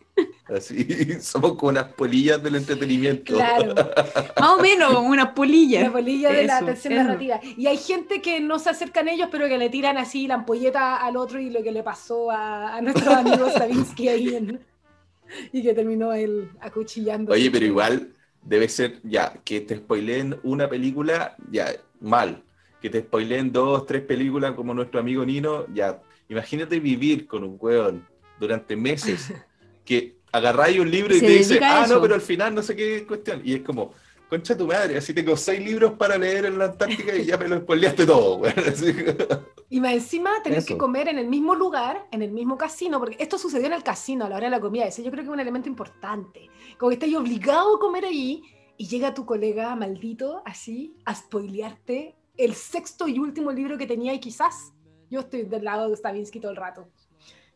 Así, 0.48 0.84
somos 1.20 1.54
como 1.54 1.68
unas 1.70 1.92
polillas 1.92 2.42
del 2.42 2.56
entretenimiento. 2.56 3.34
Claro. 3.34 3.74
Más 4.40 4.50
o 4.50 4.60
menos 4.62 4.94
como 4.94 5.08
una 5.08 5.34
polilla. 5.34 5.82
La 5.82 5.90
bolilla 5.90 6.32
de 6.32 6.44
la 6.44 6.58
atención 6.58 6.94
eso. 6.94 7.02
narrativa. 7.04 7.40
Y 7.56 7.66
hay 7.66 7.76
gente 7.76 8.22
que 8.22 8.40
no 8.40 8.58
se 8.58 8.70
acercan 8.70 9.08
a 9.08 9.12
ellos, 9.12 9.28
pero 9.30 9.48
que 9.48 9.58
le 9.58 9.68
tiran 9.70 9.98
así 9.98 10.26
la 10.26 10.34
ampolleta 10.34 10.96
al 10.96 11.16
otro 11.16 11.38
y 11.40 11.50
lo 11.50 11.62
que 11.62 11.72
le 11.72 11.82
pasó 11.82 12.30
a, 12.30 12.76
a 12.76 12.80
nuestro 12.80 13.12
amigo 13.14 13.50
Savinsky 13.56 14.08
ahí 14.08 14.34
en- 14.34 14.60
y 15.52 15.62
que 15.62 15.74
terminó 15.74 16.12
él 16.12 16.48
acuchillando. 16.60 17.32
Oye, 17.32 17.50
pero 17.50 17.66
igual 17.66 18.14
debe 18.42 18.68
ser, 18.68 19.00
ya, 19.04 19.34
que 19.44 19.60
te 19.60 19.76
spoileen 19.76 20.38
una 20.42 20.68
película, 20.68 21.36
ya, 21.50 21.68
mal. 22.00 22.42
Que 22.80 22.88
te 22.88 23.00
spoileen 23.00 23.52
dos, 23.52 23.84
tres 23.84 24.02
películas 24.02 24.52
como 24.54 24.72
nuestro 24.72 25.00
amigo 25.00 25.24
Nino, 25.26 25.66
ya. 25.74 26.00
Imagínate 26.30 26.80
vivir 26.80 27.26
con 27.26 27.44
un 27.44 27.56
weón 27.60 28.06
durante 28.38 28.76
meses 28.76 29.32
que 29.84 30.17
agarráis 30.38 30.78
un 30.80 30.90
libro 30.90 31.14
y 31.14 31.20
Se 31.20 31.26
te 31.26 31.32
dice, 31.32 31.60
ah, 31.62 31.86
no, 31.88 32.00
pero 32.00 32.14
al 32.14 32.20
final 32.20 32.54
no 32.54 32.62
sé 32.62 32.74
qué 32.74 33.06
cuestión. 33.06 33.42
Y 33.44 33.54
es 33.54 33.62
como, 33.62 33.92
concha 34.28 34.56
tu 34.56 34.66
madre, 34.66 34.98
así 34.98 35.14
tengo 35.14 35.36
seis 35.36 35.60
libros 35.60 35.92
para 35.92 36.18
leer 36.18 36.46
en 36.46 36.58
la 36.58 36.66
Antártica 36.66 37.14
y 37.14 37.24
ya 37.24 37.36
me 37.36 37.48
lo 37.48 37.58
spoileaste 37.58 38.06
todo. 38.06 38.42
Así 38.68 38.94
Y 39.70 39.80
más 39.80 39.92
encima 39.92 40.42
tener 40.42 40.58
Eso. 40.60 40.68
que 40.68 40.78
comer 40.78 41.08
en 41.08 41.18
el 41.18 41.28
mismo 41.28 41.54
lugar, 41.54 42.06
en 42.10 42.22
el 42.22 42.30
mismo 42.30 42.56
casino, 42.56 42.98
porque 42.98 43.16
esto 43.18 43.38
sucedió 43.38 43.66
en 43.66 43.72
el 43.74 43.82
casino 43.82 44.24
a 44.26 44.28
la 44.28 44.36
hora 44.36 44.46
de 44.46 44.50
la 44.50 44.60
comida. 44.60 44.86
Ese 44.86 45.02
yo 45.02 45.10
creo 45.10 45.22
que 45.22 45.28
es 45.28 45.34
un 45.34 45.40
elemento 45.40 45.68
importante. 45.68 46.48
Como 46.78 46.90
que 46.90 46.94
estás 46.94 47.14
obligado 47.14 47.76
a 47.76 47.78
comer 47.78 48.04
allí 48.04 48.42
y 48.76 48.86
llega 48.86 49.14
tu 49.14 49.26
colega 49.26 49.74
maldito 49.76 50.42
así 50.44 50.94
a 51.04 51.14
spoilearte 51.14 52.14
el 52.36 52.54
sexto 52.54 53.08
y 53.08 53.18
último 53.18 53.50
libro 53.50 53.76
que 53.76 53.86
tenía 53.86 54.14
y 54.14 54.20
quizás 54.20 54.72
yo 55.10 55.20
estoy 55.20 55.42
del 55.42 55.64
lado 55.64 55.88
de 55.88 55.96
Stavinsky 55.96 56.38
todo 56.40 56.52
el 56.52 56.56
rato. 56.56 56.88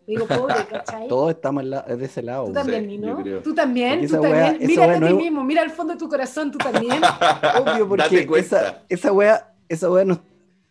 Digo, 0.07 0.27
pobre, 0.27 0.55
¿cachai? 0.71 1.09
Todos 1.09 1.31
estamos 1.31 1.65
de 1.65 2.05
ese 2.05 2.23
lado. 2.23 2.47
Tú 2.47 2.53
también, 2.53 2.91
Sí, 2.91 3.23
creo. 3.23 3.43
Tú 3.43 3.55
también, 3.55 4.07
tú 4.07 4.13
también. 4.15 4.35
wea- 4.35 4.59
Mírate 4.59 4.93
a 4.95 5.01
no 5.01 5.07
ti 5.07 5.13
es- 5.13 5.19
mismo, 5.19 5.45
mira 5.45 5.63
al 5.63 5.71
fondo 5.71 5.93
de 5.95 5.99
tu 5.99 6.09
corazón, 6.09 6.51
tú 6.51 6.59
también. 6.59 7.01
Obvio, 7.61 7.89
porque 7.89 8.25
Date 8.27 8.39
esa, 8.41 8.83
esa 8.89 9.13
wea, 9.13 9.55
esa 9.69 9.91
wea 9.91 10.05
no, 10.05 10.21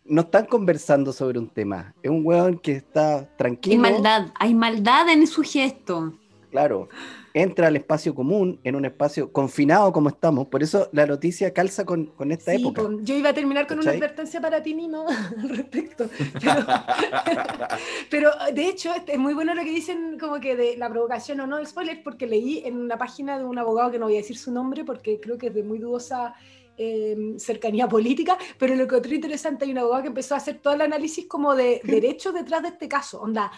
no 0.04 0.20
están 0.22 0.44
conversando 0.46 1.12
sobre 1.12 1.38
un 1.38 1.48
tema. 1.48 1.94
Es 2.02 2.10
un 2.10 2.26
weón 2.26 2.58
que 2.58 2.72
está 2.72 3.18
Hay 3.20 3.28
tranquilo. 3.36 3.80
maldad, 3.80 4.26
hay 4.38 4.54
maldad 4.54 5.08
en 5.08 5.26
su 5.26 5.42
gesto. 5.42 6.12
Claro. 6.50 6.88
Entra 7.34 7.68
al 7.68 7.76
espacio 7.76 8.14
común, 8.14 8.60
en 8.64 8.76
un 8.76 8.84
espacio 8.84 9.32
confinado 9.32 9.92
como 9.92 10.08
estamos. 10.08 10.48
Por 10.48 10.62
eso 10.62 10.88
la 10.92 11.06
noticia 11.06 11.52
calza 11.52 11.84
con, 11.84 12.06
con 12.06 12.30
esta 12.32 12.52
Sí, 12.54 12.60
época. 12.60 12.82
po, 12.82 13.00
yo 13.02 13.14
iba 13.14 13.30
a 13.30 13.34
terminar 13.34 13.66
con 13.66 13.78
una 13.78 13.90
advertencia 13.90 14.40
para 14.40 14.62
ti, 14.62 14.74
Nino, 14.74 15.06
al 15.38 15.48
respecto. 15.48 16.08
Pero, 16.40 16.54
pero, 18.10 18.30
de 18.52 18.68
hecho, 18.68 18.90
es 19.06 19.18
muy 19.18 19.34
bueno 19.34 19.54
lo 19.54 19.62
que 19.62 19.70
dicen 19.70 20.18
como 20.18 20.40
que 20.40 20.56
de 20.56 20.76
la 20.76 20.88
provocación 20.90 21.40
o 21.40 21.46
no 21.46 21.56
del 21.56 21.66
spoiler, 21.66 22.02
porque 22.02 22.26
leí 22.26 22.62
en 22.64 22.76
una 22.76 22.98
página 22.98 23.38
de 23.38 23.44
un 23.44 23.58
abogado 23.58 23.90
que 23.90 23.98
no 23.98 24.06
voy 24.06 24.14
a 24.14 24.18
decir 24.18 24.36
su 24.36 24.52
nombre 24.52 24.84
porque 24.84 25.20
creo 25.20 25.38
que 25.38 25.48
es 25.48 25.54
de 25.54 25.62
muy 25.62 25.78
dudosa 25.78 26.34
eh, 26.82 27.38
cercanía 27.38 27.88
política, 27.88 28.36
pero 28.58 28.74
lo 28.74 28.86
que 28.88 28.96
otro 28.96 29.14
interesante, 29.14 29.64
hay 29.64 29.70
un 29.72 29.78
abogado 29.78 30.02
que 30.02 30.08
empezó 30.08 30.34
a 30.34 30.38
hacer 30.38 30.58
todo 30.58 30.74
el 30.74 30.80
análisis 30.82 31.26
como 31.26 31.54
de 31.54 31.80
derecho 31.84 32.32
detrás 32.32 32.62
de 32.62 32.68
este 32.68 32.88
caso. 32.88 33.20
Onda, 33.22 33.50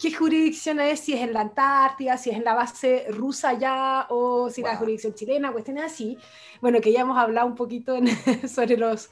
¿qué 0.00 0.12
jurisdicción 0.12 0.80
es? 0.80 1.00
Si 1.00 1.12
es 1.12 1.20
en 1.20 1.32
la 1.32 1.40
Antártida, 1.42 2.16
si 2.16 2.30
es 2.30 2.36
en 2.36 2.44
la 2.44 2.54
base 2.54 3.06
rusa 3.10 3.52
ya, 3.58 4.06
o 4.10 4.48
si 4.50 4.62
la 4.62 4.70
Wow. 4.70 4.78
jurisdicción 4.80 5.14
chilena, 5.14 5.52
cuestiones 5.52 5.84
así. 5.84 6.16
Bueno, 6.60 6.80
que 6.80 6.92
ya 6.92 7.00
hemos 7.02 7.18
hablado 7.18 7.46
un 7.46 7.54
poquito 7.54 7.96
en- 7.96 8.06
sobre 8.48 8.76
los, 8.76 9.10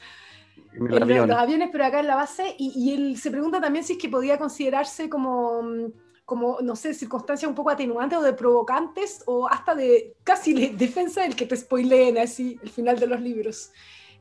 En 0.72 0.86
el 0.86 0.92
en 0.94 0.98
lo- 0.98 1.04
avión. 1.04 1.28
los 1.28 1.38
aviones, 1.38 1.68
pero 1.72 1.84
acá 1.84 2.00
en 2.00 2.06
la 2.06 2.16
base, 2.16 2.54
y, 2.58 2.72
y 2.76 2.94
él 2.94 3.16
se 3.18 3.30
pregunta 3.30 3.60
también 3.60 3.84
si 3.84 3.94
es 3.94 3.98
que 3.98 4.08
podía 4.08 4.38
considerarse 4.38 5.08
como, 5.08 5.62
mm, 5.62 5.92
como, 6.28 6.58
no 6.60 6.76
sé, 6.76 6.92
circunstancias 6.92 7.48
un 7.48 7.54
poco 7.54 7.70
atenuantes 7.70 8.18
o 8.18 8.20
de 8.20 8.34
provocantes, 8.34 9.22
o 9.24 9.48
hasta 9.48 9.74
de 9.74 10.14
casi 10.24 10.52
de 10.52 10.76
defensa 10.76 11.22
del 11.22 11.34
que 11.34 11.46
te 11.46 11.56
spoileen 11.56 12.18
así 12.18 12.60
el 12.62 12.68
final 12.68 13.00
de 13.00 13.06
los 13.06 13.18
libros. 13.18 13.70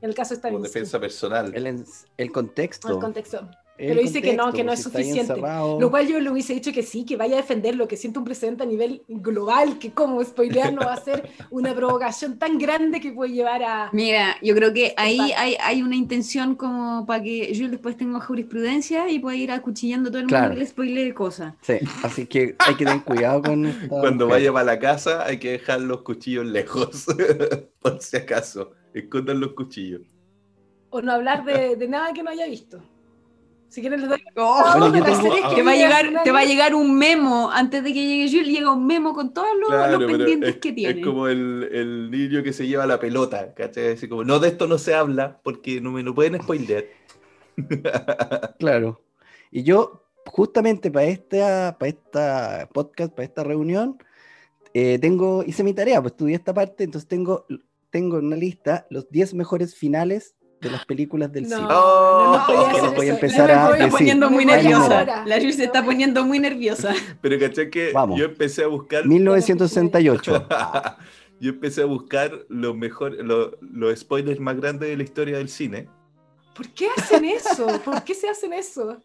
En 0.01 0.07
el 0.07 0.15
caso 0.15 0.33
está 0.33 0.49
como 0.49 0.63
defensa 0.63 1.01
personal. 1.01 1.53
El, 1.53 1.83
el 2.15 2.31
contexto. 2.31 2.87
el 2.93 2.99
contexto. 2.99 3.49
El 3.77 3.89
pero 3.89 4.01
dice 4.01 4.21
que 4.21 4.33
no, 4.33 4.45
contexto, 4.45 4.57
que 4.57 4.63
no 4.63 4.69
pues, 4.69 4.79
es 4.79 4.83
si 4.83 4.89
está 4.89 4.99
ahí 4.99 5.05
suficiente. 5.05 5.79
Lo 5.79 5.89
cual 5.91 6.07
yo 6.07 6.19
le 6.19 6.29
hubiese 6.29 6.53
dicho 6.53 6.71
que 6.71 6.83
sí, 6.83 7.05
que 7.05 7.15
vaya 7.15 7.35
a 7.35 7.41
defenderlo, 7.41 7.87
que 7.87 7.97
siente 7.97 8.19
un 8.19 8.25
precedente 8.25 8.63
a 8.63 8.65
nivel 8.65 9.03
global, 9.07 9.77
que 9.79 9.91
como 9.91 10.23
spoilear 10.23 10.73
no 10.73 10.81
va 10.81 10.93
a 10.93 11.01
ser 11.01 11.29
una 11.51 11.75
provocación 11.75 12.37
tan 12.39 12.57
grande 12.57 12.99
que 12.99 13.11
puede 13.11 13.31
llevar 13.33 13.63
a... 13.63 13.89
Mira, 13.93 14.35
yo 14.41 14.55
creo 14.55 14.73
que 14.73 14.93
ahí 14.97 15.19
hay, 15.37 15.55
hay 15.61 15.81
una 15.81 15.95
intención 15.95 16.55
como 16.55 17.05
para 17.05 17.21
que 17.23 17.53
yo 17.53 17.69
después 17.69 17.97
tenga 17.97 18.19
jurisprudencia 18.19 19.09
y 19.09 19.19
pueda 19.19 19.37
ir 19.37 19.51
acuchillando 19.51 20.09
a 20.09 20.11
todo 20.11 20.19
el 20.19 20.25
mundo 20.25 20.37
Claro. 20.37 20.53
que 20.53 20.59
le 20.59 20.65
spoilee 20.65 21.13
cosas. 21.13 21.53
Sí, 21.61 21.75
así 22.03 22.25
que 22.25 22.55
hay 22.59 22.75
que 22.75 22.85
tener 22.85 23.03
cuidado 23.03 23.41
con 23.41 23.65
esta 23.65 23.87
Cuando 23.87 24.27
vaya 24.27 24.51
para 24.51 24.65
la 24.65 24.79
casa 24.79 25.25
hay 25.25 25.37
que 25.37 25.51
dejar 25.51 25.81
los 25.81 26.01
cuchillos 26.01 26.45
lejos, 26.45 27.05
por 27.81 28.01
si 28.01 28.17
acaso. 28.17 28.71
Escondan 28.93 29.39
los 29.39 29.53
cuchillos. 29.53 30.01
O 30.89 31.01
no 31.01 31.11
hablar 31.11 31.43
de, 31.45 31.75
de 31.75 31.87
nada 31.87 32.13
que 32.13 32.23
no 32.23 32.29
haya 32.31 32.47
visto. 32.47 32.81
Si 33.69 33.81
quieren 33.81 33.99
les 34.01 34.09
doy... 34.09 34.23
Bueno, 34.33 34.95
yo 34.95 35.03
las 35.03 35.21
tengo- 35.21 35.55
Te 35.55 35.61
va, 35.61 35.71
a 35.71 35.75
llegar, 35.75 36.07
un 36.07 36.23
te 36.23 36.31
va 36.31 36.39
a 36.39 36.45
llegar 36.45 36.73
un 36.73 36.97
memo 36.97 37.51
antes 37.51 37.83
de 37.83 37.93
que 37.93 38.05
llegue 38.07 38.29
Jules, 38.31 38.47
llega 38.47 38.71
un 38.71 38.87
memo 38.87 39.13
con 39.13 39.33
todos 39.33 39.47
los, 39.59 39.69
los 39.69 39.97
pero 39.99 40.07
pendientes 40.17 40.49
es, 40.49 40.55
que 40.57 40.71
tiene. 40.71 40.99
es 40.99 41.05
como 41.05 41.27
el, 41.27 41.69
el 41.71 42.09
niño 42.11 42.43
que 42.43 42.53
se 42.53 42.65
lleva 42.65 42.85
la 42.85 42.99
pelota, 42.99 43.53
¿cachai? 43.53 43.93
Así 43.93 44.07
como, 44.07 44.23
no, 44.23 44.39
de 44.39 44.47
esto 44.47 44.67
no 44.67 44.77
se 44.77 44.93
habla 44.93 45.39
porque 45.43 45.81
no 45.81 45.91
me 45.91 46.03
lo 46.03 46.15
pueden 46.15 46.41
spoilear. 46.41 46.85
Claro. 48.59 49.01
Y 49.51 49.63
yo, 49.63 50.03
justamente 50.25 50.91
para 50.91 51.05
esta, 51.07 51.75
para 51.79 51.89
esta 51.89 52.69
podcast, 52.73 53.13
para 53.13 53.25
esta 53.25 53.43
reunión, 53.43 53.97
eh, 54.73 54.99
tengo, 54.99 55.43
hice 55.45 55.63
mi 55.63 55.73
tarea, 55.73 56.01
pues 56.01 56.13
estudié 56.13 56.35
esta 56.35 56.53
parte, 56.53 56.83
entonces 56.83 57.07
tengo, 57.07 57.45
tengo 57.89 58.19
en 58.19 58.25
una 58.27 58.35
lista 58.35 58.85
los 58.89 59.09
10 59.09 59.33
mejores 59.33 59.75
finales 59.75 60.35
de 60.61 60.71
las 60.71 60.85
películas 60.85 61.31
del 61.31 61.43
No, 61.43 61.55
cine. 61.55 61.61
no, 61.67 62.33
no, 62.37 62.43
Oh, 62.47 62.75
que 62.75 62.81
les 62.81 62.95
voy 62.95 63.07
a 63.07 63.13
empezar 63.13 63.47
me 63.47 63.53
a 63.53 63.67
voy 63.69 63.77
Se 63.77 63.83
está 63.83 63.85
decir. 63.85 63.97
poniendo 63.99 64.29
muy 64.29 64.45
me 64.45 64.53
voy 64.55 64.63
nerviosa. 64.63 65.25
La 65.25 65.35
Jules 65.39 65.55
se 65.55 65.63
está 65.65 65.85
poniendo 65.85 66.25
muy 66.25 66.39
nerviosa. 66.39 66.93
Pero 67.21 67.39
¿cachai 67.39 67.69
que 67.69 67.91
Vamos. 67.93 68.19
yo 68.19 68.25
empecé 68.25 68.63
a 68.63 68.67
buscar... 68.67 69.05
1968. 69.07 70.47
yo 71.39 71.49
empecé 71.51 71.81
a 71.81 71.85
buscar 71.85 72.31
los 72.49 72.75
mejor, 72.75 73.13
lo- 73.23 73.57
los 73.61 73.99
spoilers 73.99 74.39
más 74.39 74.57
grandes 74.59 74.89
de 74.89 74.97
la 74.97 75.03
historia 75.03 75.37
del 75.37 75.49
cine. 75.49 75.87
¿Por 76.55 76.67
qué 76.69 76.87
hacen 76.97 77.23
eso? 77.25 77.67
¿Por 77.85 78.03
qué 78.03 78.15
se 78.15 78.27
hacen 78.27 78.53
eso? 78.53 78.97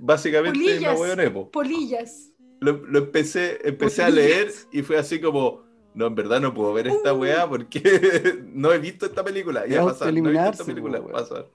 Básicamente 0.00 0.58
me 0.58 0.64
Polillas. 0.64 0.98
hueoné, 0.98 1.30
po. 1.30 1.50
Polillas. 1.50 2.30
lo, 2.60 2.72
lo 2.86 2.98
empecé, 3.00 3.58
empecé 3.68 4.02
a 4.02 4.08
leer 4.08 4.50
y 4.72 4.80
fue 4.80 4.96
así 4.96 5.20
como, 5.20 5.62
no, 5.94 6.06
en 6.06 6.14
verdad 6.14 6.40
no 6.40 6.52
puedo 6.52 6.72
ver 6.72 6.88
esta 6.88 7.12
Uh. 7.14 7.18
weá 7.20 7.48
porque 7.48 7.80
no 8.52 8.72
he 8.72 8.78
visto 8.78 9.06
esta 9.06 9.24
película. 9.24 9.66
Ya 9.66 9.84
pasar, 9.84 10.12
no 10.12 10.28
he 10.28 10.32
visto 10.32 10.50
esta 10.50 10.64
película, 10.64 11.00
weón. 11.00 11.12
pasar. 11.12 11.46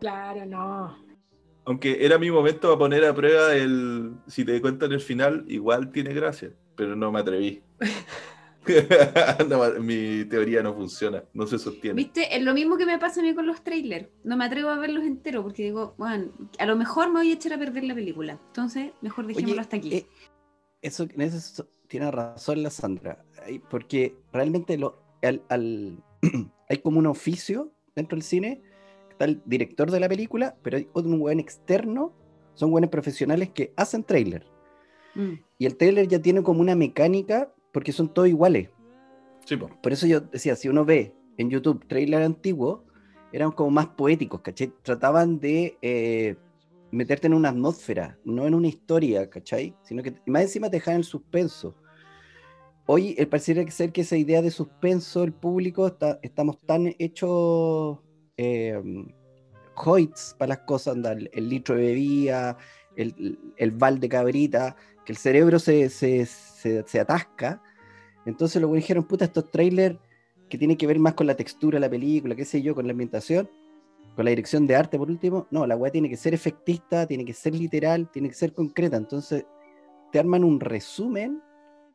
Claro, 0.00 0.46
no. 0.46 0.98
Aunque 1.64 2.04
era 2.04 2.18
mi 2.18 2.30
momento 2.30 2.68
para 2.68 2.78
poner 2.78 3.04
a 3.04 3.14
prueba 3.14 3.54
el, 3.54 4.14
si 4.26 4.44
te 4.44 4.60
cuentan 4.60 4.90
el 4.92 5.00
final, 5.00 5.44
igual 5.48 5.92
tiene 5.92 6.12
gracia, 6.12 6.52
pero 6.76 6.96
no 6.96 7.12
me 7.12 7.20
atreví. 7.20 7.62
No, 9.48 9.80
mi 9.80 10.24
teoría 10.26 10.62
no 10.62 10.72
funciona, 10.72 11.24
no 11.34 11.48
se 11.48 11.58
sostiene. 11.58 11.96
Viste, 11.96 12.36
es 12.36 12.42
lo 12.44 12.54
mismo 12.54 12.76
que 12.76 12.86
me 12.86 12.96
pasa 12.96 13.18
a 13.20 13.24
mí 13.24 13.34
con 13.34 13.44
los 13.46 13.64
trailers. 13.64 14.08
No 14.22 14.36
me 14.36 14.44
atrevo 14.44 14.68
a 14.68 14.78
verlos 14.78 15.02
enteros 15.04 15.42
porque 15.42 15.64
digo, 15.64 15.94
bueno, 15.98 16.30
a 16.60 16.66
lo 16.66 16.76
mejor 16.76 17.08
me 17.08 17.14
voy 17.20 17.30
a 17.30 17.34
echar 17.34 17.52
a 17.54 17.58
perder 17.58 17.82
la 17.84 17.94
película. 17.94 18.38
Entonces, 18.48 18.92
mejor 19.00 19.26
dejémoslo 19.26 19.54
Oye, 19.54 19.60
hasta 19.60 19.76
aquí. 19.76 19.94
eh, 19.94 20.06
eso, 20.80 21.02
en 21.12 21.20
eso 21.22 21.66
tiene 21.92 22.10
razón 22.10 22.62
la 22.62 22.70
Sandra, 22.70 23.22
porque 23.68 24.16
realmente 24.32 24.78
lo, 24.78 24.98
al- 25.20 25.42
al- 25.50 26.02
hay 26.70 26.78
como 26.78 26.98
un 26.98 27.06
oficio 27.06 27.70
dentro 27.94 28.16
del 28.16 28.22
cine, 28.22 28.62
está 29.10 29.26
el 29.26 29.42
director 29.44 29.90
de 29.90 30.00
la 30.00 30.08
película, 30.08 30.56
pero 30.62 30.78
hay 30.78 30.88
otro 30.94 31.10
un 31.10 31.18
buen 31.18 31.38
externo, 31.38 32.14
son 32.54 32.70
buenos 32.70 32.88
profesionales 32.88 33.50
que 33.50 33.74
hacen 33.76 34.04
trailer. 34.04 34.46
Mm. 35.14 35.32
Y 35.58 35.66
el 35.66 35.76
trailer 35.76 36.08
ya 36.08 36.18
tiene 36.18 36.42
como 36.42 36.62
una 36.62 36.74
mecánica, 36.74 37.52
porque 37.74 37.92
son 37.92 38.08
todos 38.08 38.28
iguales. 38.28 38.70
Sí, 39.44 39.58
po. 39.58 39.68
Por 39.82 39.92
eso 39.92 40.06
yo 40.06 40.20
decía, 40.22 40.56
si 40.56 40.70
uno 40.70 40.86
ve 40.86 41.14
en 41.36 41.50
YouTube 41.50 41.86
trailer 41.86 42.22
antiguo, 42.22 42.84
eran 43.34 43.52
como 43.52 43.70
más 43.70 43.88
poéticos, 43.88 44.40
¿cachai? 44.40 44.72
Trataban 44.82 45.40
de 45.40 45.76
eh, 45.82 46.36
meterte 46.90 47.26
en 47.26 47.34
una 47.34 47.50
atmósfera, 47.50 48.18
no 48.24 48.46
en 48.46 48.54
una 48.54 48.68
historia, 48.68 49.28
¿cachai? 49.28 49.76
Sino 49.82 50.02
que 50.02 50.14
más 50.24 50.42
encima 50.44 50.70
te 50.70 50.76
dejaban 50.78 51.00
el 51.00 51.04
suspenso. 51.04 51.74
Hoy 52.86 53.14
eh, 53.16 53.26
pareciera 53.26 53.68
ser 53.70 53.92
que 53.92 54.00
esa 54.00 54.16
idea 54.16 54.42
de 54.42 54.50
suspenso, 54.50 55.22
el 55.22 55.32
público, 55.32 55.86
está- 55.86 56.18
estamos 56.22 56.58
tan 56.58 56.94
hechos 56.98 58.00
hoits 59.74 60.34
para 60.38 60.48
las 60.50 60.58
cosas, 60.60 60.94
anda, 60.96 61.12
el, 61.12 61.30
el 61.32 61.48
litro 61.48 61.76
de 61.76 61.82
bebida, 61.82 62.58
el, 62.96 63.38
el 63.56 63.70
bal 63.70 64.00
de 64.00 64.08
cabrita, 64.08 64.76
que 65.04 65.12
el 65.12 65.16
cerebro 65.18 65.58
se, 65.58 65.88
se, 65.90 66.26
se, 66.26 66.84
se 66.86 67.00
atasca. 67.00 67.62
Entonces 68.26 68.60
luego 68.60 68.74
dijeron, 68.74 69.04
puta, 69.04 69.24
estos 69.24 69.50
trailers 69.50 69.96
que 70.48 70.58
tienen 70.58 70.76
que 70.76 70.86
ver 70.86 70.98
más 70.98 71.14
con 71.14 71.26
la 71.26 71.34
textura 71.36 71.76
de 71.76 71.80
la 71.80 71.90
película, 71.90 72.34
qué 72.34 72.44
sé 72.44 72.62
yo, 72.62 72.74
con 72.74 72.86
la 72.86 72.92
ambientación, 72.92 73.48
con 74.14 74.24
la 74.24 74.30
dirección 74.30 74.66
de 74.66 74.76
arte 74.76 74.98
por 74.98 75.08
último. 75.08 75.46
No, 75.50 75.66
la 75.66 75.76
weá 75.76 75.90
tiene 75.90 76.08
que 76.08 76.16
ser 76.16 76.34
efectista, 76.34 77.06
tiene 77.06 77.24
que 77.24 77.32
ser 77.32 77.54
literal, 77.54 78.10
tiene 78.10 78.28
que 78.28 78.34
ser 78.34 78.52
concreta. 78.52 78.96
Entonces 78.96 79.46
te 80.12 80.18
arman 80.18 80.44
un 80.44 80.60
resumen 80.60 81.40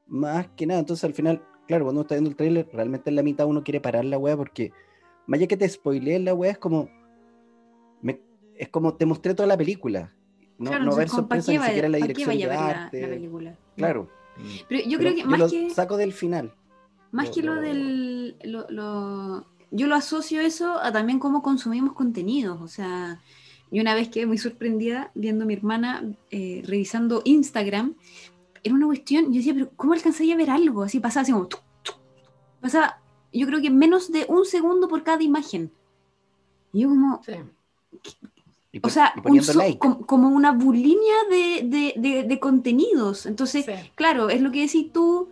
más 0.07 0.47
que 0.55 0.65
nada. 0.65 0.79
Entonces 0.79 1.03
al 1.03 1.13
final, 1.13 1.41
claro, 1.67 1.85
cuando 1.85 1.99
uno 2.01 2.05
está 2.05 2.15
viendo 2.15 2.29
el 2.29 2.35
trailer, 2.35 2.67
realmente 2.73 3.09
en 3.09 3.15
la 3.15 3.23
mitad 3.23 3.45
uno 3.47 3.63
quiere 3.63 3.81
parar 3.81 4.05
la 4.05 4.17
weá 4.17 4.35
porque 4.37 4.71
más 5.25 5.39
allá 5.39 5.47
que 5.47 5.57
te 5.57 5.67
spoileen 5.69 6.25
la 6.25 6.33
weá, 6.33 6.51
es 6.51 6.57
como, 6.57 6.89
me- 8.01 8.21
es 8.55 8.69
como 8.69 8.95
te 8.95 9.05
mostré 9.05 9.33
toda 9.33 9.47
la 9.47 9.57
película. 9.57 10.13
No, 10.57 10.71
Claro, 10.71 10.85
no 10.85 10.91
entonces, 10.91 10.97
ver 10.97 11.09
como, 11.09 11.27
¿para 11.27 11.41
sorpresa 11.41 11.61
ni 11.61 11.67
siquiera 11.67 11.85
en 11.85 11.91
la 11.91 11.97
dirección 11.99 12.29
de 12.37 12.45
la- 12.47 12.69
arte. 12.85 13.01
la, 13.01 13.07
película? 13.09 13.57
Claro. 13.75 14.09
Pero 14.69 14.83
yo 14.89 14.97
Pero 14.97 15.11
creo 15.11 15.15
que 15.15 15.25
más 15.25 15.39
lo 15.39 15.49
que... 15.49 15.69
saco 15.69 15.97
del 15.97 16.13
final. 16.13 16.53
Más 17.11 17.27
Lo- 17.27 17.33
que 17.33 17.41
lo, 17.43 17.55
lo- 17.55 17.61
del. 17.61 18.35
Lo, 18.43 18.65
lo- 18.69 19.45
yo 19.71 19.87
lo 19.87 19.95
asocio 19.95 20.39
eso 20.41 20.79
a 20.81 20.91
también 20.91 21.19
cómo 21.19 21.41
consumimos 21.43 21.93
contenidos. 21.93 22.61
O 22.61 22.67
sea, 22.67 23.21
yo 23.71 23.81
una 23.81 23.93
vez 23.95 24.09
quedé 24.09 24.25
muy 24.25 24.37
sorprendida 24.37 25.11
viendo 25.13 25.43
a 25.43 25.47
mi 25.47 25.53
hermana 25.55 26.03
eh, 26.31 26.61
revisando 26.65 27.21
Instagram. 27.25 27.95
Era 28.63 28.75
una 28.75 28.85
cuestión, 28.87 29.25
yo 29.31 29.37
decía, 29.37 29.53
pero 29.53 29.71
¿cómo 29.75 29.93
alcanzaría 29.93 30.33
a 30.33 30.37
ver 30.37 30.49
algo? 30.49 30.83
Así 30.83 30.99
pasaba 30.99 31.21
así 31.23 31.31
como. 31.31 31.47
tuc, 31.47 31.61
tuc. 31.83 31.95
Pasaba, 32.61 32.99
yo 33.33 33.45
creo 33.47 33.61
que 33.61 33.69
menos 33.69 34.11
de 34.11 34.25
un 34.29 34.45
segundo 34.45 34.87
por 34.87 35.03
cada 35.03 35.21
imagen. 35.23 35.71
Y 36.73 36.81
yo 36.81 36.89
como, 36.89 37.21
Sí. 37.25 37.33
Y 38.73 38.79
o 38.79 38.81
pon- 38.81 38.91
sea, 38.91 39.13
un 39.23 39.41
so- 39.41 39.53
like. 39.57 39.79
com- 39.79 40.03
como 40.03 40.27
una 40.29 40.51
bulimia 40.51 41.15
de, 41.29 41.61
de- 41.63 41.93
de- 41.97 42.23
de 42.23 42.39
contenidos. 42.39 43.25
Entonces, 43.25 43.65
Sí. 43.65 43.71
claro, 43.95 44.29
es 44.29 44.41
lo 44.41 44.51
que 44.51 44.61
decís 44.61 44.91
tú, 44.91 45.29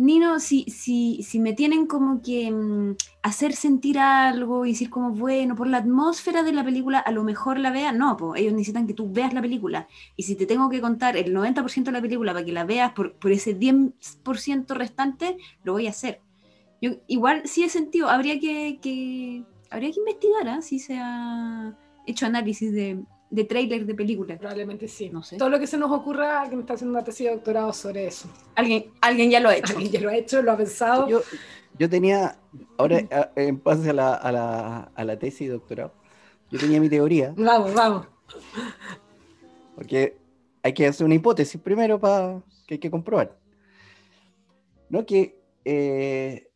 Nino, 0.00 0.40
si, 0.40 0.64
si, 0.64 1.22
si 1.22 1.38
me 1.40 1.52
tienen 1.52 1.86
como 1.86 2.22
que 2.22 2.50
mm, 2.50 2.96
hacer 3.22 3.52
sentir 3.52 3.98
algo 3.98 4.64
y 4.64 4.70
decir 4.70 4.88
como, 4.88 5.10
bueno, 5.10 5.54
por 5.54 5.66
la 5.66 5.76
atmósfera 5.76 6.42
de 6.42 6.52
la 6.52 6.64
película, 6.64 6.98
a 6.98 7.10
lo 7.12 7.22
mejor 7.22 7.58
la 7.58 7.70
vean, 7.70 7.98
no, 7.98 8.16
pues 8.16 8.40
ellos 8.40 8.54
necesitan 8.54 8.86
que 8.86 8.94
tú 8.94 9.12
veas 9.12 9.34
la 9.34 9.42
película. 9.42 9.88
Y 10.16 10.22
si 10.22 10.36
te 10.36 10.46
tengo 10.46 10.70
que 10.70 10.80
contar 10.80 11.18
el 11.18 11.34
90% 11.34 11.90
de 11.90 11.92
la 11.92 12.00
película 12.00 12.32
para 12.32 12.44
que 12.46 12.52
la 12.52 12.64
veas 12.64 12.92
por, 12.92 13.12
por 13.14 13.30
ese 13.30 13.52
10% 13.54 14.72
restante, 14.74 15.36
lo 15.64 15.74
voy 15.74 15.86
a 15.86 15.90
hacer. 15.90 16.22
Yo, 16.80 16.92
igual 17.06 17.42
sí 17.44 17.62
he 17.62 17.68
sentido, 17.68 18.08
habría 18.08 18.40
que, 18.40 18.78
que- 18.80 19.44
habría 19.70 19.90
que 19.92 20.00
investigar 20.00 20.48
¿ah? 20.48 20.62
si 20.62 20.78
se 20.78 20.96
ha 20.98 21.76
hecho 22.06 22.24
análisis 22.24 22.72
de, 22.72 23.02
de 23.30 23.44
tráiler 23.44 23.86
de 23.86 23.94
películas. 23.94 24.38
Probablemente 24.38 24.88
sí. 24.88 25.08
No 25.10 25.22
sé. 25.22 25.36
Todo 25.36 25.48
lo 25.48 25.58
que 25.58 25.66
se 25.66 25.78
nos 25.78 25.90
ocurra, 25.92 26.42
alguien 26.42 26.60
está 26.60 26.74
haciendo 26.74 26.96
una 26.96 27.04
tesis 27.04 27.26
de 27.26 27.34
doctorado 27.34 27.72
sobre 27.72 28.06
eso. 28.06 28.28
Alguien, 28.56 28.86
alguien 29.00 29.30
ya 29.30 29.40
lo 29.40 29.48
ha 29.48 29.56
hecho. 29.56 29.72
Alguien 29.72 29.92
ya 29.92 30.00
lo 30.00 30.08
ha 30.10 30.16
hecho, 30.16 30.42
lo 30.42 30.52
ha 30.52 30.56
pensado. 30.56 31.08
Yo, 31.08 31.20
yo 31.78 31.88
tenía, 31.88 32.36
ahora 32.76 33.00
en 33.36 33.62
base 33.62 33.90
a 33.90 33.92
la, 33.92 34.14
a, 34.14 34.32
la, 34.32 34.78
a 34.94 35.04
la 35.04 35.18
tesis 35.18 35.46
de 35.48 35.54
doctorado, 35.54 35.94
yo 36.50 36.58
tenía 36.58 36.80
mi 36.80 36.88
teoría, 36.88 37.32
Vamos, 37.36 37.72
vamos. 37.74 38.06
porque 39.76 40.18
hay 40.62 40.72
que 40.74 40.86
hacer 40.88 41.06
una 41.06 41.14
hipótesis 41.14 41.60
primero 41.60 41.98
para 42.00 42.42
que 42.66 42.74
hay 42.74 42.78
que 42.80 42.90
comprobar. 42.90 43.38
No 44.88 45.06
que 45.06 45.40
eh, 45.64 46.50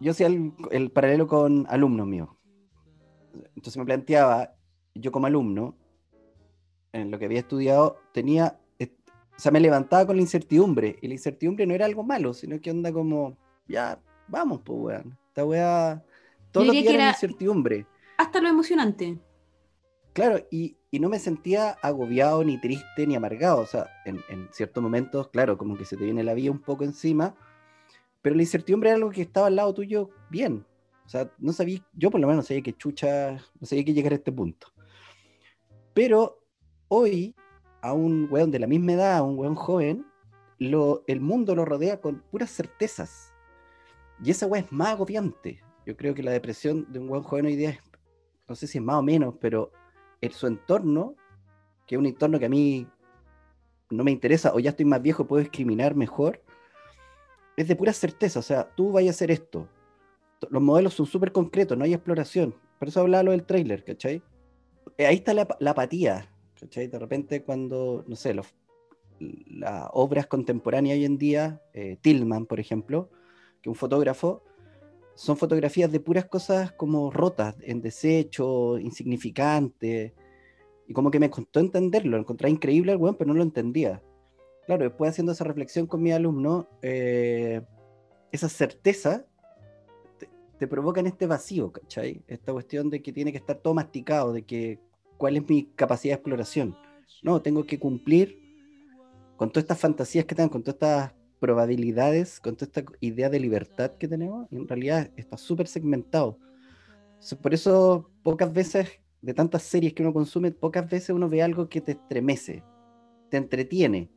yo 0.00 0.12
hacía 0.12 0.26
el, 0.28 0.52
el 0.70 0.90
paralelo 0.90 1.26
con 1.26 1.66
alumnos 1.68 2.06
míos. 2.06 2.30
Entonces 3.54 3.76
me 3.76 3.84
planteaba, 3.84 4.53
yo 4.94 5.12
como 5.12 5.26
alumno, 5.26 5.74
en 6.92 7.10
lo 7.10 7.18
que 7.18 7.24
había 7.24 7.40
estudiado, 7.40 7.98
tenía, 8.12 8.58
o 8.80 9.38
sea, 9.38 9.50
me 9.50 9.60
levantaba 9.60 10.06
con 10.06 10.16
la 10.16 10.22
incertidumbre, 10.22 10.96
y 11.02 11.08
la 11.08 11.14
incertidumbre 11.14 11.66
no 11.66 11.74
era 11.74 11.86
algo 11.86 12.02
malo, 12.04 12.32
sino 12.32 12.60
que 12.60 12.70
onda 12.70 12.92
como, 12.92 13.36
ya, 13.66 14.00
vamos, 14.28 14.60
pues, 14.64 14.78
weón. 14.78 15.18
Esta 15.28 15.44
weá, 15.44 16.04
todos 16.52 16.68
los 16.68 16.76
diría 16.76 16.90
días 16.92 16.96
que 16.98 17.02
era- 17.02 17.10
incertidumbre. 17.10 17.86
Hasta 18.16 18.40
lo 18.40 18.48
emocionante. 18.48 19.18
Claro, 20.12 20.38
y, 20.52 20.76
y 20.92 21.00
no 21.00 21.08
me 21.08 21.18
sentía 21.18 21.70
agobiado, 21.82 22.44
ni 22.44 22.60
triste, 22.60 23.04
ni 23.04 23.16
amargado. 23.16 23.58
O 23.60 23.66
sea, 23.66 23.88
en, 24.04 24.20
en 24.28 24.48
ciertos 24.52 24.80
momentos, 24.80 25.26
claro, 25.30 25.58
como 25.58 25.76
que 25.76 25.84
se 25.84 25.96
te 25.96 26.04
viene 26.04 26.22
la 26.22 26.34
vida 26.34 26.52
un 26.52 26.60
poco 26.60 26.84
encima, 26.84 27.34
pero 28.22 28.36
la 28.36 28.42
incertidumbre 28.42 28.90
era 28.90 28.96
algo 28.98 29.10
que 29.10 29.22
estaba 29.22 29.48
al 29.48 29.56
lado 29.56 29.74
tuyo 29.74 30.10
bien. 30.30 30.64
O 31.04 31.08
sea, 31.08 31.28
no 31.38 31.52
sabía, 31.52 31.80
yo 31.94 32.12
por 32.12 32.20
lo 32.20 32.28
menos 32.28 32.46
sabía 32.46 32.62
que 32.62 32.72
chucha, 32.76 33.32
no 33.32 33.66
sabía 33.66 33.84
que 33.84 33.92
llegar 33.92 34.12
a 34.12 34.16
este 34.16 34.30
punto. 34.30 34.68
Pero 35.94 36.40
hoy, 36.88 37.34
a 37.80 37.92
un 37.92 38.28
weón 38.30 38.50
de 38.50 38.58
la 38.58 38.66
misma 38.66 38.92
edad, 38.92 39.16
a 39.18 39.22
un 39.22 39.38
weón 39.38 39.54
joven, 39.54 40.04
lo, 40.58 41.04
el 41.06 41.20
mundo 41.20 41.54
lo 41.54 41.64
rodea 41.64 42.00
con 42.00 42.20
puras 42.30 42.50
certezas. 42.50 43.32
Y 44.22 44.30
esa 44.30 44.46
weá 44.46 44.62
es 44.62 44.72
más 44.72 44.88
agobiante. 44.88 45.62
Yo 45.86 45.96
creo 45.96 46.14
que 46.14 46.22
la 46.22 46.32
depresión 46.32 46.92
de 46.92 46.98
un 46.98 47.08
weón 47.08 47.22
joven 47.22 47.46
hoy 47.46 47.56
día 47.56 47.70
es, 47.70 47.78
no 48.48 48.54
sé 48.54 48.66
si 48.66 48.78
es 48.78 48.84
más 48.84 48.96
o 48.96 49.02
menos, 49.02 49.34
pero 49.40 49.70
en 50.20 50.32
su 50.32 50.46
entorno, 50.46 51.14
que 51.86 51.94
es 51.94 51.98
un 51.98 52.06
entorno 52.06 52.38
que 52.38 52.46
a 52.46 52.50
mí 52.50 52.86
no 53.90 54.02
me 54.02 54.10
interesa, 54.10 54.52
o 54.54 54.58
ya 54.58 54.70
estoy 54.70 54.86
más 54.86 55.00
viejo, 55.00 55.26
puedo 55.26 55.42
discriminar 55.42 55.94
mejor, 55.94 56.42
es 57.56 57.68
de 57.68 57.76
pura 57.76 57.92
certeza. 57.92 58.40
O 58.40 58.42
sea, 58.42 58.68
tú 58.74 58.90
vayas 58.92 59.14
a 59.14 59.16
hacer 59.16 59.30
esto. 59.30 59.68
Los 60.50 60.62
modelos 60.62 60.94
son 60.94 61.06
súper 61.06 61.30
concretos, 61.30 61.78
no 61.78 61.84
hay 61.84 61.94
exploración. 61.94 62.54
Por 62.78 62.88
eso 62.88 63.00
hablaba 63.00 63.30
del 63.30 63.44
trailer, 63.44 63.84
¿cachai? 63.84 64.22
Eh, 64.98 65.06
Ahí 65.06 65.16
está 65.16 65.34
la, 65.34 65.48
la 65.60 65.70
apatía, 65.70 66.30
¿cachai? 66.58 66.86
De 66.86 66.98
repente 66.98 67.42
cuando, 67.42 68.04
no 68.06 68.16
sé, 68.16 68.34
los, 68.34 68.46
las 69.18 69.88
obras 69.92 70.26
contemporáneas 70.26 70.98
hoy 70.98 71.04
en 71.04 71.18
día, 71.18 71.62
eh, 71.72 71.98
Tillman, 72.00 72.46
por 72.46 72.60
ejemplo, 72.60 73.10
que 73.62 73.68
un 73.68 73.74
fotógrafo, 73.74 74.42
son 75.14 75.36
fotografías 75.36 75.92
de 75.92 76.00
puras 76.00 76.24
cosas 76.26 76.72
como 76.72 77.10
rotas, 77.10 77.56
en 77.62 77.80
desecho, 77.80 78.78
insignificantes. 78.78 80.12
Y 80.88 80.92
como 80.92 81.10
que 81.10 81.20
me 81.20 81.30
costó 81.30 81.60
entenderlo, 81.60 82.12
lo 82.12 82.18
encontré 82.18 82.50
increíble 82.50 82.92
el 82.92 82.98
weón, 82.98 83.14
pero 83.14 83.28
no 83.28 83.34
lo 83.34 83.42
entendía. 83.42 84.02
Claro, 84.66 84.84
después 84.84 85.10
haciendo 85.10 85.32
esa 85.32 85.44
reflexión 85.44 85.86
con 85.86 86.02
mi 86.02 86.10
alumno, 86.10 86.68
eh, 86.82 87.62
esa 88.32 88.48
certeza 88.48 89.24
te, 90.64 90.68
te 90.68 90.70
provoca 90.70 91.00
en 91.00 91.06
este 91.06 91.26
vacío, 91.26 91.72
¿cachai? 91.72 92.22
Esta 92.26 92.52
cuestión 92.52 92.90
de 92.90 93.02
que 93.02 93.12
tiene 93.12 93.32
que 93.32 93.38
estar 93.38 93.56
todo 93.56 93.74
masticado, 93.74 94.32
de 94.32 94.42
que 94.42 94.80
cuál 95.16 95.36
es 95.36 95.48
mi 95.48 95.66
capacidad 95.74 96.14
de 96.14 96.16
exploración. 96.16 96.76
No, 97.22 97.40
tengo 97.40 97.64
que 97.64 97.78
cumplir 97.78 98.38
con 99.36 99.50
todas 99.50 99.64
estas 99.64 99.80
fantasías 99.80 100.24
que 100.24 100.34
tengo, 100.34 100.50
con 100.50 100.62
todas 100.62 100.76
estas 100.76 101.14
probabilidades, 101.40 102.40
con 102.40 102.56
toda 102.56 102.66
esta 102.66 102.84
idea 103.00 103.28
de 103.28 103.40
libertad 103.40 103.92
que 103.98 104.08
tenemos, 104.08 104.50
en 104.50 104.66
realidad 104.66 105.10
está 105.16 105.36
súper 105.36 105.66
segmentado. 105.66 106.38
Por 107.42 107.54
eso 107.54 108.10
pocas 108.22 108.52
veces, 108.52 108.88
de 109.22 109.34
tantas 109.34 109.62
series 109.62 109.94
que 109.94 110.02
uno 110.02 110.12
consume, 110.12 110.50
pocas 110.52 110.88
veces 110.88 111.10
uno 111.10 111.28
ve 111.28 111.42
algo 111.42 111.68
que 111.68 111.80
te 111.80 111.92
estremece, 111.92 112.62
te 113.30 113.36
entretiene, 113.36 114.10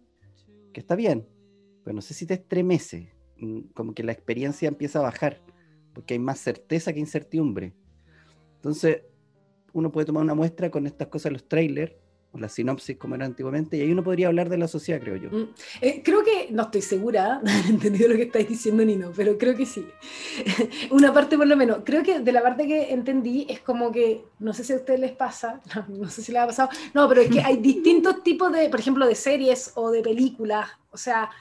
que 0.74 0.80
está 0.80 0.96
bien, 0.96 1.28
pero 1.84 1.96
no 1.96 2.02
sé 2.02 2.14
si 2.14 2.26
te 2.26 2.36
estremece, 2.36 3.14
mm, 3.38 3.60
como 3.74 3.94
que 3.94 4.04
la 4.04 4.12
experiencia 4.12 4.68
empieza 4.68 5.00
a 5.00 5.04
bajar, 5.04 5.42
porque 5.98 6.14
hay 6.14 6.20
más 6.20 6.38
certeza 6.38 6.94
que 6.94 7.00
incertidumbre. 7.00 7.74
Entonces, 8.58 9.02
uno 9.74 9.92
puede 9.92 10.06
tomar 10.06 10.22
una 10.22 10.36
muestra 10.36 10.70
con 10.70 10.86
estas 10.86 11.08
cosas, 11.08 11.32
los 11.32 11.50
trailers, 11.50 11.92
o 12.34 12.38
la 12.38 12.50
sinopsis 12.50 12.98
como 12.98 13.16
era 13.16 13.26
antiguamente, 13.26 13.78
y 13.78 13.82
ahí 13.82 13.92
uno 13.92 14.04
podría 14.04 14.28
hablar 14.28 14.48
de 14.48 14.60
la 14.60 14.68
sociedad, 14.68 15.02
creo 15.02 15.16
yo. 15.16 15.32
Mm, 15.32 15.50
eh, 15.82 16.02
creo 16.06 16.24
que, 16.24 16.50
no 16.52 16.62
estoy 16.62 16.84
segura 16.84 17.42
de 17.44 17.52
haber 17.52 17.66
entendido 17.66 18.10
lo 18.10 18.16
que 18.16 18.22
estáis 18.22 18.48
diciendo, 18.48 18.86
Nino, 18.86 19.12
pero 19.16 19.40
creo 19.40 19.56
que 19.56 19.66
sí. 19.66 19.88
Una 20.92 21.12
parte 21.12 21.36
por 21.36 21.48
lo 21.48 21.58
menos. 21.58 21.80
Creo 21.84 22.04
que 22.04 22.20
de 22.20 22.32
la 22.32 22.44
parte 22.44 22.68
que 22.68 22.94
entendí 22.94 23.48
es 23.50 23.62
como 23.62 23.92
que, 23.92 24.24
no 24.38 24.54
sé 24.54 24.64
si 24.64 24.74
a 24.74 24.76
ustedes 24.76 25.00
les 25.00 25.14
pasa, 25.14 25.62
no, 25.90 25.98
no 25.98 26.10
sé 26.12 26.22
si 26.22 26.32
les 26.32 26.44
ha 26.44 26.46
pasado, 26.46 26.70
no, 26.94 27.10
pero 27.10 27.22
es 27.22 27.32
que 27.32 27.42
hay 27.42 27.58
distintos 27.58 28.22
tipos 28.22 28.52
de, 28.52 28.70
por 28.70 28.80
ejemplo, 28.80 29.08
de 29.08 29.16
series 29.16 29.72
o 29.74 29.90
de 29.90 30.04
películas. 30.04 30.70
O 30.92 30.98
sea, 30.98 31.32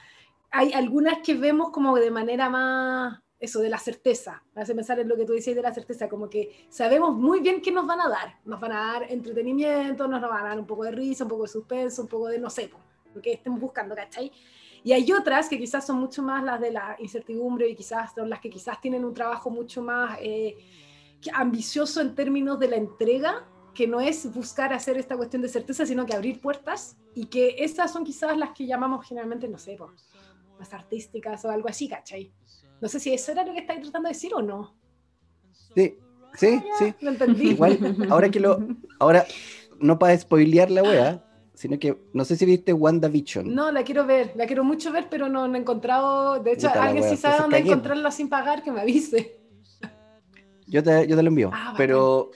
hay 0.49 0.73
algunas 0.73 1.19
que 1.19 1.35
vemos 1.35 1.69
como 1.69 1.95
de 1.97 2.09
manera 2.09 2.49
más, 2.49 3.19
eso, 3.39 3.59
de 3.59 3.69
la 3.69 3.77
certeza. 3.77 4.43
Me 4.55 4.61
hace 4.61 4.73
pensar 4.73 4.99
en 4.99 5.07
lo 5.07 5.15
que 5.15 5.25
tú 5.25 5.33
decías 5.33 5.55
de 5.55 5.61
la 5.61 5.73
certeza, 5.73 6.09
como 6.09 6.29
que 6.29 6.67
sabemos 6.69 7.15
muy 7.15 7.39
bien 7.39 7.61
qué 7.61 7.71
nos 7.71 7.85
van 7.85 8.01
a 8.01 8.09
dar. 8.09 8.39
Nos 8.45 8.59
van 8.59 8.71
a 8.71 8.93
dar 8.93 9.11
entretenimiento, 9.11 10.07
nos 10.07 10.21
van 10.21 10.45
a 10.45 10.49
dar 10.49 10.59
un 10.59 10.65
poco 10.65 10.83
de 10.83 10.91
risa, 10.91 11.23
un 11.23 11.29
poco 11.29 11.43
de 11.43 11.49
suspenso, 11.49 12.01
un 12.01 12.07
poco 12.07 12.27
de, 12.27 12.39
no 12.39 12.49
sé, 12.49 12.71
lo 13.13 13.21
que 13.21 13.33
estemos 13.33 13.59
buscando, 13.59 13.95
¿cachai? 13.95 14.31
Y 14.83 14.93
hay 14.93 15.11
otras 15.11 15.49
que 15.49 15.57
quizás 15.57 15.85
son 15.85 15.97
mucho 15.97 16.23
más 16.23 16.43
las 16.43 16.59
de 16.61 16.71
la 16.71 16.95
incertidumbre 16.99 17.67
y 17.67 17.75
quizás 17.75 18.13
son 18.13 18.29
las 18.29 18.39
que 18.39 18.49
quizás 18.49 18.79
tienen 18.79 19.03
un 19.03 19.13
trabajo 19.13 19.49
mucho 19.49 19.81
más 19.81 20.17
eh, 20.21 20.55
ambicioso 21.33 22.01
en 22.01 22.15
términos 22.15 22.59
de 22.59 22.69
la 22.69 22.77
entrega, 22.77 23.45
que 23.73 23.85
no 23.87 23.99
es 23.99 24.33
buscar 24.33 24.73
hacer 24.73 24.97
esta 24.97 25.15
cuestión 25.17 25.41
de 25.41 25.49
certeza, 25.49 25.85
sino 25.85 26.05
que 26.05 26.15
abrir 26.15 26.41
puertas 26.41 26.97
y 27.13 27.25
que 27.25 27.55
esas 27.59 27.91
son 27.91 28.03
quizás 28.03 28.37
las 28.37 28.51
que 28.51 28.65
llamamos 28.65 29.05
generalmente, 29.05 29.47
no 29.47 29.57
sé, 29.57 29.75
po, 29.75 29.91
más 30.57 30.73
artísticas 30.73 31.43
o 31.45 31.51
algo 31.51 31.69
así, 31.69 31.87
¿cachai? 31.87 32.31
No 32.81 32.87
sé 32.87 32.99
si 32.99 33.13
eso 33.13 33.31
era 33.31 33.43
lo 33.45 33.53
que 33.53 33.59
estáis 33.59 33.81
tratando 33.81 34.07
de 34.07 34.13
decir 34.13 34.33
o 34.33 34.41
no. 34.41 34.75
Sí, 35.75 35.97
sí, 36.35 36.61
sí. 36.77 36.93
Lo 37.01 37.11
entendí. 37.11 37.49
Igual, 37.49 38.07
ahora 38.09 38.29
que 38.29 38.39
lo. 38.39 38.59
Ahora, 38.99 39.25
no 39.79 39.97
para 39.99 40.17
spoilear 40.17 40.71
la 40.71 40.83
wea, 40.83 41.23
sino 41.53 41.79
que 41.79 41.97
no 42.13 42.25
sé 42.25 42.35
si 42.35 42.45
viste 42.45 42.73
WandaVision. 42.73 43.53
No, 43.53 43.71
la 43.71 43.83
quiero 43.83 44.05
ver, 44.05 44.33
la 44.35 44.45
quiero 44.45 44.63
mucho 44.63 44.91
ver, 44.91 45.07
pero 45.09 45.27
no, 45.29 45.47
no 45.47 45.55
he 45.55 45.59
encontrado. 45.59 46.39
De 46.39 46.53
hecho, 46.53 46.69
alguien 46.69 47.03
si 47.03 47.17
sabe 47.17 47.35
entonces 47.35 47.39
dónde 47.39 47.57
encontrarla 47.59 48.11
sin 48.11 48.29
pagar, 48.29 48.63
que 48.63 48.71
me 48.71 48.81
avise. 48.81 49.39
Yo 50.67 50.83
te, 50.83 51.07
yo 51.07 51.15
te 51.15 51.23
lo 51.23 51.29
envío. 51.29 51.49
Ah, 51.53 51.73
pero. 51.77 52.31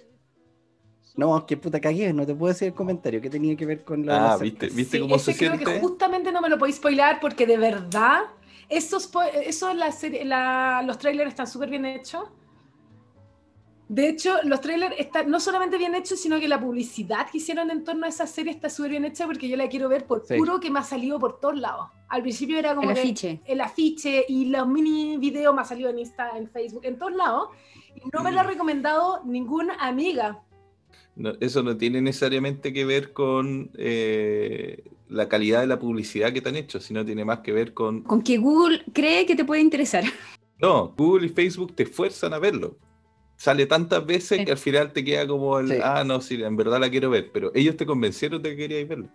No, 1.14 1.46
que 1.46 1.58
puta 1.58 1.80
cagué, 1.82 2.14
no 2.14 2.26
te 2.26 2.34
puedo 2.34 2.54
decir 2.54 2.70
el 2.70 2.74
comentario. 2.74 3.20
¿Qué 3.22 3.30
tenía 3.30 3.56
que 3.58 3.66
ver 3.66 3.84
con 3.84 4.06
la. 4.06 4.16
Ah, 4.16 4.30
la 4.30 4.38
¿viste, 4.38 4.70
certeza? 4.70 4.78
¿viste 4.78 4.98
Sí, 4.98 5.04
cómo 5.04 5.20
se 5.20 5.36
creo 5.36 5.52
que 5.52 5.66
siente? 5.66 5.82
justamente 5.82 6.32
no 6.32 6.42
me 6.42 6.50
lo 6.50 6.58
podéis 6.58 6.78
spoilar 6.78 7.20
porque 7.20 7.46
de 7.46 7.58
verdad, 7.58 8.22
esos, 8.72 9.12
eso 9.44 9.74
la 9.74 9.92
serie, 9.92 10.26
la- 10.26 10.82
los 10.86 10.98
trailers 10.98 11.30
están 11.30 11.46
súper 11.48 11.70
bien 11.70 11.86
hechos. 11.86 12.24
De 13.90 14.08
hecho, 14.08 14.38
los 14.44 14.62
trailers 14.62 14.96
están 14.98 15.30
no 15.30 15.42
solamente 15.42 15.78
bien 15.78 15.94
hechos, 15.96 16.18
sino 16.22 16.40
que 16.40 16.48
la 16.48 16.62
publicidad 16.62 17.30
que 17.30 17.40
hicieron 17.40 17.70
en 17.72 17.84
torno 17.84 18.06
a 18.06 18.10
esa 18.10 18.26
serie 18.26 18.54
está 18.54 18.70
súper 18.70 18.92
bien 18.92 19.04
hecha 19.04 19.26
porque 19.26 19.50
yo 19.50 19.58
la 19.58 19.68
quiero 19.68 19.90
ver 19.90 20.08
por 20.08 20.26
Sí. 20.26 20.38
puro 20.38 20.62
que 20.62 20.72
me 20.72 20.80
ha 20.80 20.84
salido 20.84 21.20
por 21.20 21.42
todos 21.42 21.60
lados. 21.60 21.88
Al 22.08 22.22
principio 22.22 22.58
era 22.58 22.74
como 22.74 22.90
El 22.90 22.96
que- 22.96 23.02
afiche. 23.02 23.42
el 23.46 23.60
afiche 23.60 24.26
y 24.30 24.46
los 24.46 24.66
mini 24.66 25.18
videos 25.18 25.54
me 25.54 25.62
ha 25.62 25.66
salido 25.66 25.90
en 25.90 26.00
Insta, 26.00 26.38
en 26.38 26.50
Facebook, 26.50 26.86
en 26.86 26.98
todos 26.98 27.12
lados. 27.14 27.50
Y 27.96 28.08
no 28.14 28.24
me 28.24 28.32
lo 28.32 28.40
ha 28.40 28.44
recomendado 28.44 29.22
ninguna 29.26 29.74
amiga. 29.76 30.40
No, 31.22 31.34
eso 31.40 31.62
no 31.62 31.78
tiene 31.78 32.02
necesariamente 32.02 32.74
que 32.74 32.84
ver 32.84 33.14
con 33.14 33.70
eh, 33.78 34.84
la 35.08 35.30
calidad 35.30 35.62
de 35.62 35.68
la 35.68 35.78
publicidad 35.78 36.34
que 36.34 36.42
te 36.42 36.50
han 36.50 36.56
hecho, 36.56 36.80
sino 36.80 37.06
tiene 37.06 37.24
más 37.24 37.40
que 37.42 37.52
ver 37.52 37.74
con... 37.76 38.02
Con 38.02 38.24
que 38.24 38.38
Google 38.40 38.84
cree 38.92 39.26
que 39.28 39.36
te 39.36 39.46
puede 39.46 39.62
interesar. 39.62 40.04
No, 40.60 40.94
Google 40.98 41.28
y 41.28 41.30
Facebook 41.30 41.76
te 41.76 41.86
fuerzan 41.86 42.34
a 42.34 42.40
verlo. 42.40 42.78
Sale 43.36 43.66
tantas 43.66 44.06
veces 44.06 44.40
Sí. 44.40 44.46
que 44.46 44.52
al 44.52 44.58
final 44.58 44.94
te 44.94 45.04
queda 45.04 45.28
como 45.28 45.60
el, 45.60 45.68
Sí. 45.70 45.78
ah, 45.84 46.04
no, 46.04 46.22
sí, 46.22 46.42
en 46.42 46.56
verdad 46.56 46.80
la 46.80 46.90
quiero 46.90 47.10
ver, 47.10 47.30
pero 47.32 47.52
ellos 47.56 47.76
te 47.78 47.86
convencieron 47.86 48.42
de 48.42 48.52
que 48.52 48.58
queríais 48.58 48.88
verlo. 48.88 49.08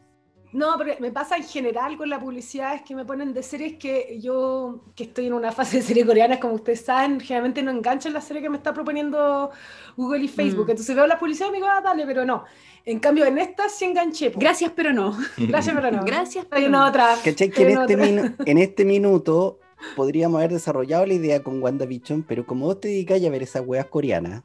No, 0.56 0.78
pero 0.78 0.94
me 1.00 1.12
pasa 1.12 1.36
en 1.36 1.44
general 1.44 1.98
con 1.98 2.08
la 2.08 2.18
publicidad, 2.18 2.76
es 2.76 2.80
que 2.80 2.94
me 2.94 3.04
ponen 3.04 3.34
de 3.34 3.42
series 3.42 3.74
que 3.74 4.18
yo, 4.22 4.80
que 4.94 5.04
estoy 5.04 5.26
en 5.26 5.34
una 5.34 5.52
fase 5.58 5.76
de 5.76 5.82
series 5.82 6.06
coreanas, 6.06 6.38
como 6.38 6.54
ustedes 6.54 6.80
saben, 6.80 7.20
generalmente 7.20 7.62
no 7.62 7.70
engancho 7.70 8.08
en 8.08 8.14
la 8.14 8.22
serie 8.22 8.40
que 8.40 8.48
me 8.48 8.56
está 8.56 8.72
proponiendo 8.72 9.50
Google 9.98 10.24
y 10.24 10.28
Facebook. 10.28 10.68
Mm. 10.68 10.70
Entonces 10.70 10.96
veo 10.96 11.06
la 11.06 11.18
publicidad 11.18 11.48
y 11.48 11.50
me 11.50 11.56
digo, 11.58 11.68
ah, 11.70 11.82
dale, 11.82 12.06
pero 12.06 12.24
no. 12.24 12.44
En 12.86 13.00
cambio, 13.00 13.26
en 13.26 13.36
esta 13.36 13.68
sí 13.68 13.84
enganché. 13.84 14.30
po. 14.30 14.40
Gracias, 14.40 14.72
pero 14.74 14.94
no. 14.94 15.14
Gracias, 15.36 15.76
pero 15.76 15.90
no. 15.90 16.02
Gracias, 16.04 16.46
Hay 16.46 16.62
pero 16.62 16.68
una 16.68 16.78
no. 16.78 16.86
otra. 16.86 17.16
¿Cachai? 17.22 17.50
Que 17.50 17.62
en 17.62 17.68
hay 17.68 17.74
una 17.74 17.84
este, 17.84 18.34
en 18.50 18.58
este 18.58 18.84
minuto 18.86 19.58
podríamos 19.94 20.38
haber 20.38 20.52
desarrollado 20.52 21.04
la 21.04 21.12
idea 21.12 21.42
con 21.42 21.62
WandaVision, 21.62 22.22
pero 22.22 22.46
como 22.46 22.64
vos 22.64 22.80
te 22.80 22.88
dedicáis 22.88 23.26
a 23.26 23.28
ver 23.30 23.42
esas 23.42 23.62
weas 23.66 23.84
coreanas, 23.84 24.42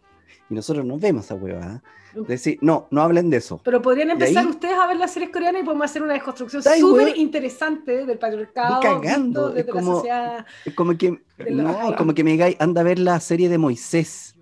y 0.51 0.53
nosotros 0.53 0.85
no 0.85 0.97
vemos 0.99 1.25
esas 1.25 1.41
weas, 1.41 1.81
decir, 2.27 2.57
no, 2.61 2.87
no 2.91 3.01
hablen 3.01 3.29
de 3.29 3.37
eso. 3.37 3.61
Pero 3.63 3.81
podrían 3.81 4.09
empezar 4.11 4.43
ahí- 4.43 4.49
ustedes 4.49 4.75
a 4.77 4.85
ver 4.85 4.97
las 4.97 5.11
series 5.11 5.31
coreanas 5.31 5.61
y 5.61 5.65
podemos 5.65 5.85
hacer 5.85 6.03
una 6.03 6.13
desconstrucción 6.13 6.61
súper 6.61 7.17
interesante 7.17 8.05
del 8.05 8.19
patriarcado 8.19 8.81
cagando, 8.81 9.47
visto 9.47 9.49
es 9.49 9.55
desde 9.55 9.67
la 9.73 9.73
como- 9.79 9.95
sociedad. 9.95 10.45
Es 10.65 10.75
como 10.75 10.97
que, 10.97 11.21
la- 11.37 11.63
no, 11.63 11.95
como 11.95 12.13
que 12.13 12.23
me 12.25 12.31
digáis, 12.31 12.57
anda 12.59 12.81
a 12.81 12.83
ver 12.83 12.99
la 12.99 13.19
serie 13.21 13.47
de 13.47 13.57
Moisés. 13.57 14.35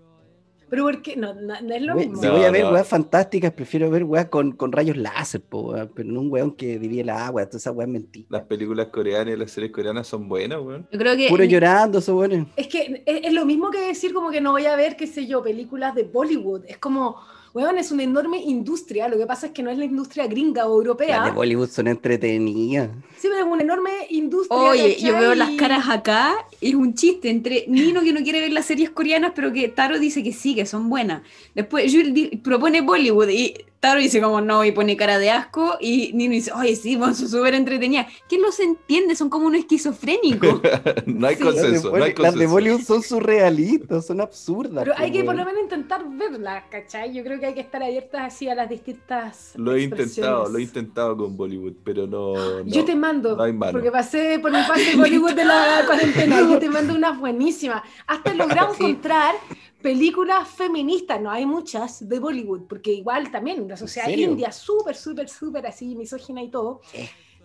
Pero 0.70 0.84
porque 0.84 1.16
no, 1.16 1.34
no, 1.34 1.60
no 1.62 1.74
es 1.74 1.82
lo 1.82 1.96
We- 1.96 2.06
mismo. 2.08 2.22
Si 2.22 2.28
No, 2.28 2.34
voy 2.34 2.44
a 2.46 2.52
ver 2.52 2.64
no. 2.66 2.72
weas 2.72 2.88
fantásticas, 2.88 3.52
prefiero 3.54 3.90
ver 3.90 4.04
weas 4.04 4.28
con, 4.28 4.52
con 4.54 4.72
rayos 4.72 4.98
láser, 4.98 5.42
po, 5.42 5.72
weón, 5.72 5.92
pero 5.96 6.10
no 6.10 6.22
un 6.22 6.32
weón 6.32 6.52
que 6.56 6.78
divide 6.80 7.04
la 7.04 7.26
agua, 7.28 7.46
toda 7.46 7.58
esa 7.58 7.72
wea 7.72 7.86
es 7.88 7.92
mentira. 7.94 8.28
Las 8.30 8.44
películas 8.44 8.88
coreanas 8.88 9.34
y 9.34 9.38
las 9.38 9.52
series 9.52 9.72
coreanas 9.72 10.08
son 10.08 10.28
buenas, 10.30 10.60
weón. 10.62 10.88
Yo 10.92 11.00
creo 11.00 11.16
que 11.18 11.28
Puro 11.30 11.44
llorando, 11.44 12.00
esos 12.00 12.16
weones. 12.16 12.46
Es 12.56 12.68
que 12.68 13.04
es, 13.06 13.26
es 13.26 13.34
lo 13.34 13.46
mismo 13.46 13.72
que 13.72 13.80
decir 13.82 14.14
como 14.14 14.30
que 14.32 14.42
no 14.42 14.52
voy 14.52 14.66
a 14.66 14.76
ver, 14.76 14.96
qué 14.96 15.08
sé 15.08 15.26
yo, 15.28 15.42
películas 15.44 15.96
de 15.96 16.04
Bollywood. 16.04 16.66
Es 16.68 16.78
como, 16.78 17.18
weón, 17.54 17.78
es 17.78 17.92
una 17.92 18.04
enorme 18.04 18.42
industria. 18.42 19.08
Lo 19.08 19.18
que 19.18 19.26
pasa 19.26 19.48
es 19.48 19.52
que 19.52 19.64
no 19.64 19.70
es 19.70 19.78
la 19.78 19.86
industria 19.86 20.28
gringa 20.28 20.66
o 20.68 20.76
europea. 20.76 21.18
Las 21.18 21.26
de 21.26 21.32
Bollywood 21.32 21.70
son 21.70 21.88
entretenidas. 21.88 22.90
Sí, 23.18 23.28
pero 23.30 23.38
es 23.38 23.52
una 23.52 23.64
enorme 23.64 23.92
industria. 24.10 24.60
Oye, 24.60 24.98
yo 25.00 25.18
veo 25.18 25.36
las 25.36 25.52
caras 25.52 25.90
acá, 25.90 26.36
es 26.62 26.76
un 26.76 26.94
chiste 26.94 27.30
entre 27.30 27.66
Nino 27.68 28.02
que 28.02 28.14
no 28.14 28.22
quiere 28.22 28.40
ver 28.40 28.52
las 28.52 28.66
series 28.66 28.90
coreanas, 28.90 29.34
pero 29.36 29.52
que 29.52 29.68
Taro 29.68 30.00
dice 30.00 30.24
que 30.24 30.34
sí, 30.34 30.56
que 30.56 30.66
son 30.66 30.90
buenas. 30.90 31.22
Después 31.56 31.92
Jules 31.92 32.30
propone 32.44 32.82
Bollywood 32.82 33.30
y 33.30 33.54
Taro 33.80 34.00
dice 34.02 34.20
como 34.22 34.42
no, 34.42 34.66
y 34.66 34.74
pone 34.74 34.98
cara 34.98 35.18
de 35.20 35.32
asco, 35.32 35.78
y 35.80 36.12
Nino 36.14 36.34
dice, 36.34 36.52
oye, 36.52 36.76
sí, 36.76 36.98
bueno, 36.98 37.14
son 37.16 37.30
súper 37.30 37.54
entretenidas. 37.56 38.08
¿Quién 38.28 38.42
los 38.42 38.60
entiende? 38.60 39.16
Son 39.16 39.30
como 39.30 39.48
unos 39.48 39.62
esquizofrénicos. 39.62 40.62
no 41.06 41.28
hay 41.28 41.36
Sí. 41.38 41.44
Consenso, 41.44 41.90
no 41.98 42.04
hay 42.04 42.12
Bolly- 42.14 42.22
las 42.22 42.36
de. 42.36 42.46
Bollywood 42.48 42.82
son 42.82 43.02
surrealistas, 43.04 44.06
son 44.08 44.20
absurdas. 44.20 44.84
Pero 44.84 44.96
hay 44.98 45.12
que 45.12 45.20
por 45.24 45.36
weón. 45.36 45.38
lo 45.38 45.46
menos 45.46 45.62
intentar 45.64 46.04
verlas, 46.10 46.64
¿cachai? 46.70 47.14
Yo 47.14 47.24
creo 47.24 47.40
que 47.40 47.46
hay 47.46 47.54
que 47.54 47.62
estar 47.62 47.82
abiertas 47.82 48.22
así 48.34 48.50
a 48.50 48.56
las 48.56 48.70
distintas. 48.70 49.54
Lo 49.56 49.74
he 49.76 49.84
intentado, 49.84 50.50
lo 50.50 50.58
he 50.58 50.62
intentado 50.64 51.16
con 51.16 51.38
Bollywood, 51.38 51.74
pero 51.84 52.06
no. 52.06 52.34
no. 52.36 52.66
Yo 52.66 52.84
te 52.84 52.96
mando, 52.96 53.38
no 53.38 53.44
hay 53.44 53.54
mano. 53.54 53.72
porque 53.72 53.92
pasé 53.92 54.40
por 54.40 54.52
mi 54.52 54.58
de 54.58 54.96
Bollywood 54.98 55.34
de 55.34 55.46
la 55.46 55.84
cuarentena, 55.86 56.42
yo 56.42 56.60
te 56.60 56.70
mando 56.70 56.94
unas 56.96 57.18
buenísimas. 57.18 57.82
Hasta 58.08 58.34
logrado 58.34 58.74
Sí. 58.78 58.84
encontrar 58.84 59.36
películas 59.82 60.48
feministas, 60.48 61.22
no 61.22 61.32
hay 61.32 61.46
muchas 61.46 62.08
de 62.08 62.20
Bollywood, 62.20 62.64
porque 62.68 62.92
igual 62.92 63.32
también 63.32 63.68
la 63.68 63.78
sociedad 63.78 64.10
india, 64.10 64.52
súper, 64.52 64.96
súper, 64.96 65.30
súper 65.30 65.66
así, 65.68 65.96
misógina 65.96 66.42
y 66.44 66.50
todo. 66.50 66.82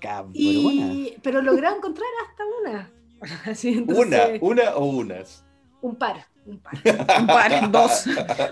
Cabrona. 0.01 0.33
Y, 0.35 1.17
pero 1.23 1.41
logrado 1.43 1.77
encontrar 1.77 2.09
hasta 2.29 2.43
una. 2.61 2.91
Así, 3.51 3.69
entonces, 3.71 4.41
Una, 4.43 4.63
una 4.65 4.77
o 4.77 4.85
unas. 4.87 5.45
Un 5.81 5.97
par, 5.97 6.27
un 6.45 6.59
par. 6.59 6.75
Un 7.21 7.27
par, 7.27 7.71
dos. 7.71 8.05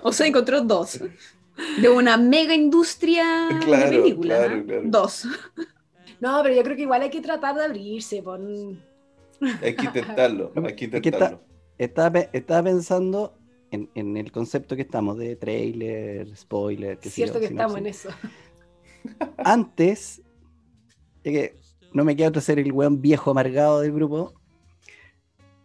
O 0.02 0.12
sea, 0.12 0.26
encontró 0.26 0.62
dos. 0.62 0.98
De 1.80 1.88
una 1.90 2.16
mega 2.16 2.54
industria 2.54 3.48
Claro, 3.62 4.02
de 4.02 4.16
claro. 4.16 4.62
Dos. 4.84 5.26
No, 6.20 6.40
pero 6.42 6.54
yo 6.54 6.62
creo 6.62 6.76
que 6.76 6.82
igual 6.82 7.02
hay 7.02 7.10
que 7.10 7.20
tratar 7.20 7.54
de 7.56 7.64
abrirse. 7.64 8.22
Pon... 8.22 8.80
Hay 9.60 9.74
que 9.76 9.84
intentarlo, 9.84 10.52
hay 10.56 10.74
que 10.74 10.84
Es 10.86 10.90
que 10.90 10.96
está- 10.96 10.96
intentarlo. 11.08 11.40
Estaba, 11.76 12.20
estaba 12.32 12.62
pensando 12.62 13.34
en, 13.72 13.90
en 13.94 14.16
el 14.16 14.30
concepto 14.30 14.76
que 14.76 14.82
estamos 14.82 15.18
de 15.18 15.34
trailer, 15.34 16.36
spoiler. 16.36 16.98
yo, 17.00 17.10
cierto 17.10 17.40
que 17.40 17.46
estamos 17.46 17.76
en 17.78 17.86
eso. 17.86 18.10
Antes, 19.38 20.22
es 21.24 21.32
que 21.32 21.56
no 21.92 22.04
me 22.04 22.14
queda 22.14 22.28
otro 22.28 22.40
ser 22.40 22.58
el 22.58 22.72
weón 22.72 23.02
viejo 23.02 23.32
amargado 23.32 23.80
del 23.80 23.92
grupo. 23.92 24.34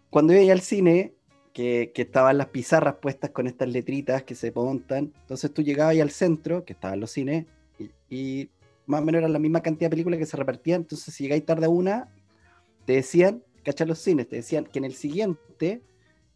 Cuando 0.09 0.33
iba 0.33 0.51
al 0.51 0.61
cine, 0.61 1.13
que, 1.53 1.91
que 1.93 2.03
estaban 2.03 2.37
las 2.37 2.47
pizarras 2.47 2.95
puestas 2.95 3.29
con 3.31 3.45
estas 3.45 3.67
letritas 3.69 4.23
que 4.23 4.35
se 4.35 4.51
montan, 4.51 5.13
entonces 5.21 5.53
tú 5.53 5.61
llegabas 5.61 5.91
ahí 5.91 6.01
al 6.01 6.11
centro, 6.11 6.65
que 6.65 6.73
estaban 6.73 6.99
los 6.99 7.11
cines, 7.11 7.45
y, 7.77 7.91
y 8.09 8.49
más 8.87 9.01
o 9.01 9.05
menos 9.05 9.19
era 9.19 9.29
la 9.29 9.39
misma 9.39 9.61
cantidad 9.61 9.89
de 9.89 9.95
películas 9.95 10.19
que 10.19 10.25
se 10.25 10.37
repartían. 10.37 10.81
Entonces, 10.81 11.13
si 11.13 11.23
llegáis 11.23 11.45
tarde 11.45 11.65
a 11.65 11.69
una, 11.69 12.09
te 12.85 12.93
decían 12.93 13.43
¿cachai? 13.67 13.85
Los 13.85 13.99
cines 13.99 14.29
te 14.29 14.37
decían 14.37 14.63
que 14.63 14.79
en 14.79 14.85
el 14.85 14.93
siguiente 14.93 15.81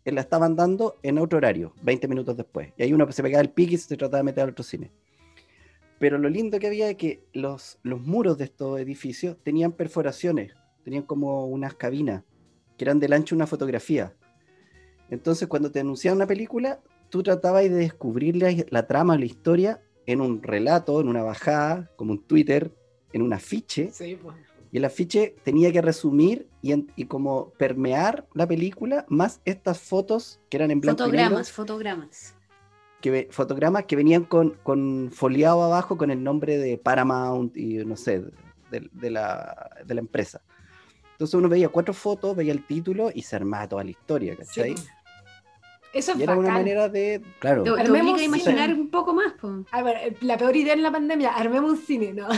la 0.05 0.21
estaban 0.21 0.55
dando 0.55 0.97
en 1.03 1.17
otro 1.17 1.37
horario, 1.37 1.73
20 1.83 2.07
minutos 2.07 2.35
después. 2.35 2.73
Y 2.77 2.83
ahí 2.83 2.93
uno 2.93 3.11
se 3.11 3.21
pegaba 3.21 3.41
el 3.41 3.49
pique 3.49 3.75
y 3.75 3.77
se 3.77 3.95
trataba 3.95 4.17
de 4.17 4.23
meter 4.23 4.43
al 4.43 4.49
otro 4.51 4.63
cine. 4.63 4.91
Pero 5.99 6.17
lo 6.17 6.29
lindo 6.29 6.57
que 6.59 6.67
había 6.67 6.89
es 6.89 6.97
que 6.97 7.23
los, 7.33 7.77
los 7.83 8.01
muros 8.01 8.37
de 8.37 8.45
estos 8.45 8.79
edificios 8.79 9.37
tenían 9.43 9.71
perforaciones, 9.71 10.53
tenían 10.83 11.03
como 11.03 11.45
unas 11.45 11.75
cabinas, 11.75 12.23
que 12.77 12.85
eran 12.85 12.99
del 12.99 13.13
ancho 13.13 13.35
una 13.35 13.45
fotografía. 13.45 14.15
Entonces, 15.11 15.47
cuando 15.47 15.71
te 15.71 15.81
anunciaban 15.81 16.17
una 16.17 16.25
película, 16.25 16.79
tú 17.09 17.21
tratabas 17.21 17.63
de 17.63 17.69
descubrir 17.69 18.35
la, 18.37 18.51
la 18.69 18.87
trama, 18.87 19.17
la 19.17 19.25
historia, 19.25 19.81
en 20.07 20.21
un 20.21 20.41
relato, 20.41 20.99
en 20.99 21.07
una 21.07 21.21
bajada, 21.21 21.91
como 21.95 22.13
un 22.13 22.23
Twitter, 22.23 22.71
en 23.13 23.21
un 23.21 23.33
afiche. 23.33 23.91
Sí, 23.91 24.17
pues. 24.21 24.35
Y 24.71 24.77
el 24.77 24.85
afiche 24.85 25.35
tenía 25.43 25.71
que 25.71 25.81
resumir 25.81 26.47
y, 26.61 26.71
en- 26.71 26.91
y 26.95 27.05
como 27.05 27.49
permear 27.57 28.25
la 28.33 28.47
película, 28.47 29.05
más 29.09 29.41
estas 29.45 29.79
fotos 29.79 30.39
que 30.49 30.57
eran 30.57 30.71
en 30.71 30.79
blanco 30.79 31.03
y 31.07 31.11
negro, 31.11 31.17
Fotogramas, 31.23 31.51
fotogramas. 31.51 32.35
que, 33.01 33.27
fotogramas 33.31 33.85
que 33.85 33.95
venían 33.97 34.23
con, 34.23 34.51
con 34.63 35.11
foliado 35.13 35.63
abajo 35.63 35.97
con 35.97 36.09
el 36.11 36.23
nombre 36.23 36.57
de 36.57 36.77
Paramount 36.77 37.57
y 37.57 37.83
no 37.85 37.97
sé, 37.97 38.23
de, 38.69 38.89
de 38.93 39.09
la, 39.11 39.71
de 39.85 39.93
la 39.93 39.99
empresa. 40.01 40.41
Entonces 41.13 41.33
uno 41.35 41.49
veía 41.49 41.67
cuatro 41.69 41.93
fotos, 41.93 42.35
veía 42.35 42.53
el 42.53 42.65
título 42.65 43.11
y 43.13 43.23
se 43.23 43.35
armaba 43.35 43.67
toda 43.67 43.83
la 43.83 43.91
historia, 43.91 44.33
Sí, 44.35 44.39
¿cachai? 44.39 44.75
po. 44.75 44.81
Eso 45.93 46.13
es 46.13 46.19
y 46.19 46.23
era 46.23 46.37
una 46.37 46.51
manera 46.51 46.87
de, 46.87 47.21
claro, 47.39 47.63
Te, 47.63 47.71
te 47.73 47.81
Armemos 47.81 48.13
obliga 48.13 48.15
a 48.15 48.39
cine. 48.39 48.53
imaginar 48.53 48.73
un 48.73 48.89
poco 48.89 49.13
más. 49.13 49.33
po. 49.33 49.65
A 49.71 49.83
ver, 49.83 50.15
la 50.21 50.37
peor 50.37 50.55
idea 50.55 50.73
en 50.73 50.81
la 50.83 50.91
pandemia, 50.91 51.31
armemos 51.35 51.71
un 51.71 51.77
cine, 51.77 52.13
¿no? 52.13 52.29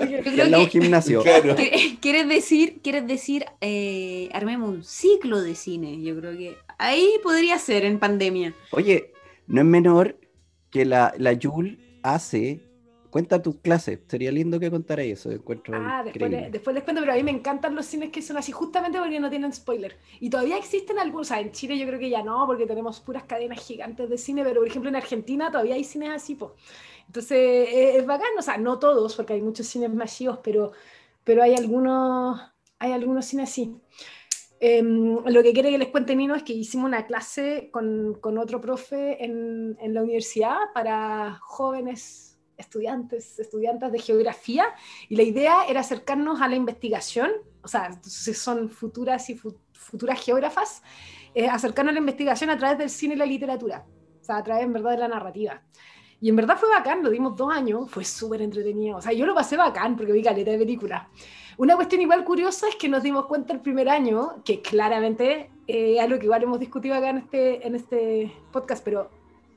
Yo 0.00 0.20
creo 0.22 0.60
un 0.60 0.66
gimnasio. 0.68 1.22
Claro. 1.22 1.54
¿Qué- 1.56 1.96
¿Quieres 2.00 2.28
decir, 2.28 2.80
quieres 2.82 3.06
decir 3.06 3.44
eh, 3.60 4.28
armemos 4.32 4.68
un 4.70 4.84
ciclo 4.84 5.40
de 5.40 5.54
cine? 5.54 6.02
Yo 6.02 6.18
creo 6.18 6.36
que 6.36 6.56
ahí 6.78 7.08
podría 7.22 7.58
ser 7.58 7.84
en 7.84 7.98
pandemia. 7.98 8.54
Oye, 8.72 9.12
no 9.46 9.60
es 9.60 9.66
menor 9.66 10.18
que 10.70 10.84
la, 10.84 11.14
la 11.18 11.32
Yul 11.32 11.78
hace, 12.02 12.60
cuenta 13.14 13.40
tus 13.40 13.58
clases, 13.60 14.00
sería 14.08 14.32
lindo 14.32 14.58
que 14.58 14.72
contara 14.72 15.04
eso, 15.04 15.30
encuentro 15.30 15.72
Ah, 15.76 16.02
después, 16.02 16.16
increíble. 16.16 16.40
le- 16.46 16.50
después 16.50 16.74
les 16.74 16.82
cuento, 16.82 17.00
pero 17.00 17.12
a 17.12 17.14
mí 17.14 17.22
me 17.22 17.30
encantan 17.30 17.76
los 17.76 17.86
cines 17.86 18.10
que 18.10 18.20
son 18.20 18.36
así, 18.38 18.50
justamente 18.50 18.98
porque 18.98 19.20
no 19.20 19.30
tienen 19.30 19.52
spoiler. 19.52 19.96
Y 20.18 20.30
todavía 20.30 20.56
existen 20.58 20.98
algunos, 20.98 21.28
o 21.28 21.32
sea, 21.32 21.38
en 21.40 21.52
Chile 21.52 21.78
yo 21.78 21.86
creo 21.86 22.00
que 22.00 22.10
ya 22.10 22.24
no, 22.24 22.44
porque 22.44 22.66
tenemos 22.66 22.98
puras 22.98 23.22
cadenas 23.22 23.64
gigantes 23.64 24.10
de 24.10 24.18
cine, 24.18 24.42
pero 24.42 24.58
por 24.62 24.66
ejemplo 24.66 24.88
en 24.90 24.96
Argentina 24.96 25.48
todavía 25.52 25.76
hay 25.76 25.84
cines 25.84 26.10
así, 26.10 26.34
pues. 26.34 26.50
Entonces 27.06 27.38
eh, 27.38 27.98
es 27.98 28.04
bacán, 28.04 28.32
o 28.36 28.42
sea, 28.42 28.58
no 28.58 28.80
todos, 28.80 29.14
porque 29.14 29.34
hay 29.34 29.42
muchos 29.42 29.68
cines 29.68 29.94
masivos, 29.94 30.40
pero, 30.42 30.72
pero 31.22 31.40
hay 31.44 31.54
algunos, 31.54 32.40
hay 32.80 32.90
algunos 32.90 33.26
cines 33.26 33.48
así. 33.48 33.76
Em, 34.58 35.18
lo 35.24 35.42
que 35.44 35.52
quiere 35.52 35.70
que 35.70 35.78
les 35.78 35.88
cuente 35.88 36.16
Nino 36.16 36.34
es 36.34 36.42
que 36.42 36.52
hicimos 36.52 36.86
una 36.88 37.06
clase 37.06 37.68
con, 37.70 38.14
con 38.20 38.38
otro 38.38 38.60
profe 38.60 39.24
en, 39.24 39.76
en 39.80 39.94
la 39.94 40.02
universidad 40.02 40.56
para 40.72 41.38
jóvenes 41.42 42.33
estudiantes, 42.56 43.38
estudiantes 43.38 43.90
de 43.92 43.98
geografía, 43.98 44.66
y 45.08 45.16
la 45.16 45.22
idea 45.22 45.64
era 45.68 45.80
acercarnos 45.80 46.40
a 46.40 46.48
la 46.48 46.56
investigación, 46.56 47.30
o 47.62 47.68
sea, 47.68 47.90
si 48.02 48.34
son 48.34 48.70
futuras 48.70 49.28
y 49.30 49.34
fu- 49.34 49.56
futuras 49.72 50.20
geógrafas, 50.22 50.82
eh, 51.34 51.48
acercarnos 51.48 51.90
a 51.92 51.94
la 51.94 52.00
investigación 52.00 52.50
a 52.50 52.58
través 52.58 52.78
del 52.78 52.90
cine 52.90 53.14
y 53.14 53.16
la 53.16 53.26
literatura, 53.26 53.84
o 54.20 54.24
sea, 54.24 54.36
a 54.36 54.42
través 54.42 54.64
en 54.64 54.72
verdad 54.72 54.92
de 54.92 54.98
la 54.98 55.08
narrativa. 55.08 55.62
Y 56.20 56.30
en 56.30 56.36
verdad 56.36 56.56
fue 56.56 56.70
bacán, 56.70 57.02
lo 57.02 57.10
dimos 57.10 57.36
dos 57.36 57.52
años, 57.52 57.90
fue 57.90 58.02
súper 58.04 58.40
entretenido. 58.40 58.96
O 58.96 59.02
sea, 59.02 59.12
yo 59.12 59.26
lo 59.26 59.34
pasé 59.34 59.58
bacán 59.58 59.94
porque 59.94 60.12
vi 60.12 60.22
caleta 60.22 60.52
de 60.52 60.58
película. 60.58 61.10
Una 61.58 61.76
cuestión 61.76 62.00
igual 62.00 62.24
curiosa 62.24 62.66
es 62.68 62.76
que 62.76 62.88
nos 62.88 63.02
dimos 63.02 63.26
cuenta 63.26 63.52
el 63.52 63.60
primer 63.60 63.90
año, 63.90 64.42
que 64.42 64.62
claramente 64.62 65.50
eh, 65.66 66.00
algo 66.00 66.18
que 66.18 66.24
igual 66.24 66.42
hemos 66.42 66.58
discutido 66.58 66.94
acá 66.94 67.10
en 67.10 67.18
este, 67.18 67.66
en 67.66 67.74
este 67.74 68.32
podcast, 68.52 68.82
pero 68.82 69.10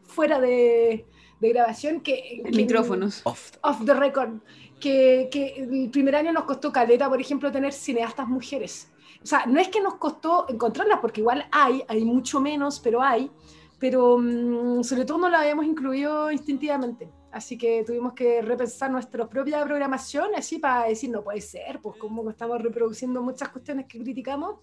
fuera 0.04 0.42
de, 0.42 1.06
de 1.40 1.50
grabación, 1.50 2.02
que... 2.02 2.42
que- 2.44 2.52
Micrófonos. 2.52 3.22
Off. 3.26 3.52
off 3.62 3.86
the 3.86 3.94
record, 3.94 4.40
que, 4.80 5.30
que 5.32 5.56
el 5.58 5.90
primer 5.90 6.16
año 6.16 6.32
nos 6.32 6.44
costó 6.44 6.72
caleta, 6.72 7.10
por 7.10 7.20
ejemplo, 7.20 7.52
tener 7.52 7.74
cineastas 7.74 8.28
mujeres. 8.28 8.92
O 9.24 9.26
sea, 9.26 9.46
no 9.46 9.60
es 9.60 9.68
que 9.70 9.82
nos 9.82 9.96
costó 9.96 10.46
encontrarlas, 10.50 11.00
porque 11.00 11.22
igual 11.22 11.48
hay, 11.52 11.84
hay 11.88 12.06
mucho 12.06 12.40
menos, 12.40 12.80
pero 12.80 13.02
hay, 13.02 13.32
pero 13.80 14.18
mm, 14.20 14.84
sobre 14.84 15.06
todo 15.06 15.18
no 15.18 15.30
la 15.30 15.42
habíamos 15.42 15.66
incluido 15.66 16.32
instintivamente. 16.32 17.10
Así 17.32 17.58
que 17.58 17.84
tuvimos 17.86 18.14
que 18.14 18.42
repensar 18.42 18.90
nuestra 18.90 19.28
propia 19.28 19.64
programación, 19.64 20.30
así 20.36 20.60
para 20.60 20.86
decir, 20.88 21.10
no 21.10 21.24
puede 21.24 21.42
ser, 21.42 21.80
pues 21.82 21.98
como 21.98 22.28
estamos 22.30 22.62
reproduciendo 22.62 23.22
muchas 23.22 23.50
cuestiones 23.50 23.86
que 23.86 24.00
criticamos. 24.00 24.56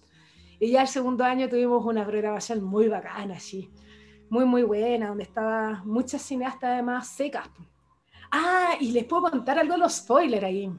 Y 0.59 0.71
ya 0.71 0.81
el 0.81 0.87
segundo 0.87 1.23
año 1.23 1.47
tuvimos 1.47 1.85
una 1.85 2.05
programación 2.05 2.63
muy 2.63 2.87
bacana, 2.87 3.35
así, 3.35 3.69
muy, 4.29 4.45
muy 4.45 4.63
buena, 4.63 5.09
donde 5.09 5.23
estaba 5.23 5.81
muchas 5.85 6.21
cineastas 6.21 6.71
además 6.71 7.07
secas. 7.07 7.49
Ah, 8.31 8.73
y 8.79 8.91
les 8.91 9.05
puedo 9.05 9.29
contar 9.29 9.59
algo 9.59 9.73
de 9.73 9.79
los 9.79 9.93
spoilers 9.93 10.43
ahí. 10.43 10.71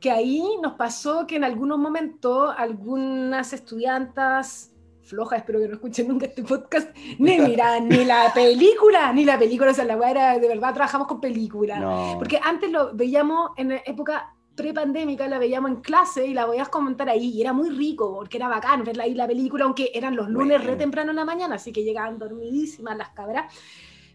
Que 0.00 0.10
ahí 0.10 0.42
nos 0.62 0.74
pasó 0.74 1.26
que 1.26 1.36
en 1.36 1.44
algunos 1.44 1.78
momentos 1.78 2.54
algunas 2.56 3.52
estudiantas 3.52 4.72
flojas, 5.02 5.38
espero 5.38 5.60
que 5.60 5.68
no 5.68 5.74
escuchen 5.74 6.08
nunca 6.08 6.26
este 6.26 6.42
podcast, 6.42 6.94
ni 7.18 7.38
miran 7.40 7.88
ni 7.88 8.04
la 8.04 8.32
película, 8.34 9.12
ni 9.12 9.24
la 9.24 9.38
película, 9.38 9.70
o 9.70 9.74
sea, 9.74 9.84
la 9.84 9.96
weá 9.96 10.10
era, 10.10 10.38
de 10.38 10.48
verdad 10.48 10.74
trabajamos 10.74 11.06
con 11.06 11.20
película. 11.20 11.78
No. 11.78 12.16
Porque 12.18 12.40
antes 12.42 12.70
lo 12.70 12.94
veíamos 12.94 13.50
en 13.56 13.72
época 13.72 14.35
prepandémica, 14.56 15.28
la 15.28 15.38
veíamos 15.38 15.70
en 15.70 15.76
clase 15.76 16.26
y 16.26 16.34
la 16.34 16.46
podías 16.46 16.68
comentar 16.68 17.08
ahí, 17.08 17.28
y 17.28 17.40
era 17.40 17.52
muy 17.52 17.70
rico, 17.70 18.14
porque 18.14 18.38
era 18.38 18.48
bacán 18.48 18.82
verla 18.82 19.04
ahí 19.04 19.14
la 19.14 19.26
película, 19.26 19.64
aunque 19.64 19.90
eran 19.94 20.16
los 20.16 20.28
lunes 20.28 20.58
Bueno. 20.58 20.72
re 20.72 20.76
temprano 20.76 21.10
en 21.10 21.16
la 21.16 21.24
mañana, 21.24 21.56
así 21.56 21.72
que 21.72 21.84
llegaban 21.84 22.18
dormidísimas 22.18 22.96
las 22.96 23.10
cabras, 23.10 23.52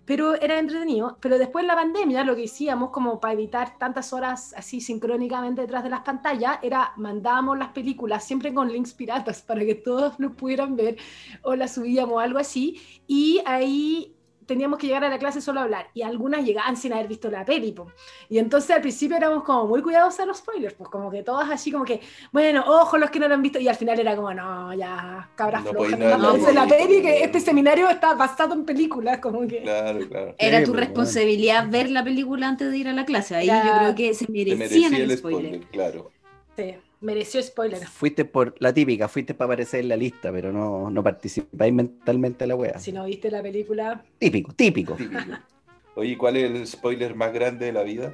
pero 0.03 0.33
era 0.35 0.59
entretenido. 0.59 1.17
Pero 1.21 1.37
después 1.37 1.63
de 1.63 1.67
la 1.67 1.75
pandemia, 1.75 2.23
lo 2.23 2.35
que 2.35 2.45
hacíamos 2.45 2.89
como 2.89 3.19
para 3.19 3.33
evitar 3.33 3.77
tantas 3.77 4.11
horas 4.13 4.53
así 4.57 4.81
sincrónicamente 4.81 5.61
detrás 5.61 5.83
de 5.83 5.89
las 5.89 6.01
pantallas, 6.01 6.57
era 6.63 6.91
mandábamos 6.97 7.57
las 7.57 7.69
películas 7.69 8.25
siempre 8.25 8.53
con 8.53 8.67
links 8.67 8.93
piratas 8.93 9.41
para 9.47 9.61
que 9.61 9.75
todos 9.75 10.19
los 10.19 10.33
pudieran 10.33 10.75
ver, 10.75 10.97
o 11.43 11.55
las 11.55 11.75
subíamos 11.75 12.21
algo 12.21 12.39
así, 12.39 12.81
y 13.07 13.41
ahí 13.45 14.15
teníamos 14.51 14.77
que 14.79 14.87
llegar 14.87 15.05
a 15.05 15.09
la 15.09 15.17
clase 15.17 15.39
solo 15.39 15.61
a 15.61 15.63
hablar, 15.63 15.87
y 15.93 16.01
algunas 16.01 16.43
llegaban 16.43 16.75
sin 16.75 16.91
haber 16.91 17.07
visto 17.07 17.31
la 17.31 17.45
peli, 17.45 17.71
po. 17.71 17.87
y 18.29 18.37
entonces 18.37 18.69
al 18.71 18.81
principio 18.81 19.15
éramos 19.15 19.43
como 19.43 19.65
muy 19.65 19.81
cuidadosos 19.81 20.19
a 20.19 20.25
los 20.25 20.39
spoilers, 20.39 20.73
pues 20.73 20.89
como 20.89 21.09
que 21.09 21.23
todas 21.23 21.49
así 21.49 21.71
como 21.71 21.85
que, 21.85 22.01
bueno, 22.33 22.63
ojo 22.67 22.97
los 22.97 23.09
que 23.09 23.19
no 23.19 23.27
lo 23.29 23.35
han 23.35 23.41
visto, 23.41 23.59
y 23.59 23.67
al 23.69 23.75
final 23.75 23.97
era 23.97 24.13
como, 24.15 24.33
no, 24.33 24.73
ya, 24.73 25.29
cabras 25.35 25.63
No 25.63 25.71
flojas, 25.71 25.97
no, 25.97 26.17
no 26.17 26.33
dice 26.33 26.53
la 26.53 26.67
peli 26.67 27.01
que 27.01 27.23
este 27.23 27.39
seminario 27.39 27.89
está 27.89 28.13
basado 28.13 28.53
en 28.53 28.65
películas, 28.65 29.19
como 29.19 29.47
que... 29.47 29.61
Claro, 29.61 29.99
claro. 30.07 30.35
Era 30.37 30.63
tu 30.63 30.71
pues, 30.73 30.85
responsabilidad 30.85 31.69
ver 31.69 31.89
la 31.89 32.03
película 32.03 32.47
antes 32.49 32.69
de 32.71 32.77
ir 32.77 32.87
a 32.89 32.93
la 32.93 33.05
clase. 33.05 33.35
Ahí 33.35 33.47
Era- 33.47 33.63
yo 33.65 33.79
creo 33.79 33.95
que 33.95 34.13
se 34.13 34.25
merecían 34.29 34.59
merecía 34.59 34.87
el 34.87 35.11
el 35.11 35.17
spoiler. 35.17 35.41
spoiler, 35.41 35.67
claro. 35.71 36.11
Sí, 36.57 36.75
mereció 37.01 37.41
spoiler. 37.43 37.85
Fuiste 37.85 38.25
por 38.25 38.55
la 38.59 38.73
típica, 38.73 39.07
fuiste 39.07 39.33
para 39.33 39.47
aparecer 39.47 39.81
en 39.81 39.89
la 39.89 39.97
lista, 39.97 40.31
pero 40.31 40.51
no, 40.51 40.89
no 40.89 41.03
participáis 41.03 41.73
mentalmente 41.73 42.45
en 42.45 42.49
la 42.49 42.55
wea. 42.55 42.79
Si 42.79 42.91
no 42.91 43.05
viste 43.05 43.29
la 43.29 43.41
película, 43.41 44.03
Típico, 44.17 44.53
típico. 44.53 44.93
Típico. 44.95 45.19
Oye, 45.95 46.17
¿cuál 46.17 46.37
es 46.37 46.49
el 46.51 46.65
spoiler 46.67 47.15
más 47.15 47.33
grande 47.33 47.65
de 47.65 47.73
la 47.73 47.83
vida? 47.83 48.13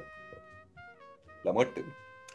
La 1.44 1.52
muerte. 1.52 1.84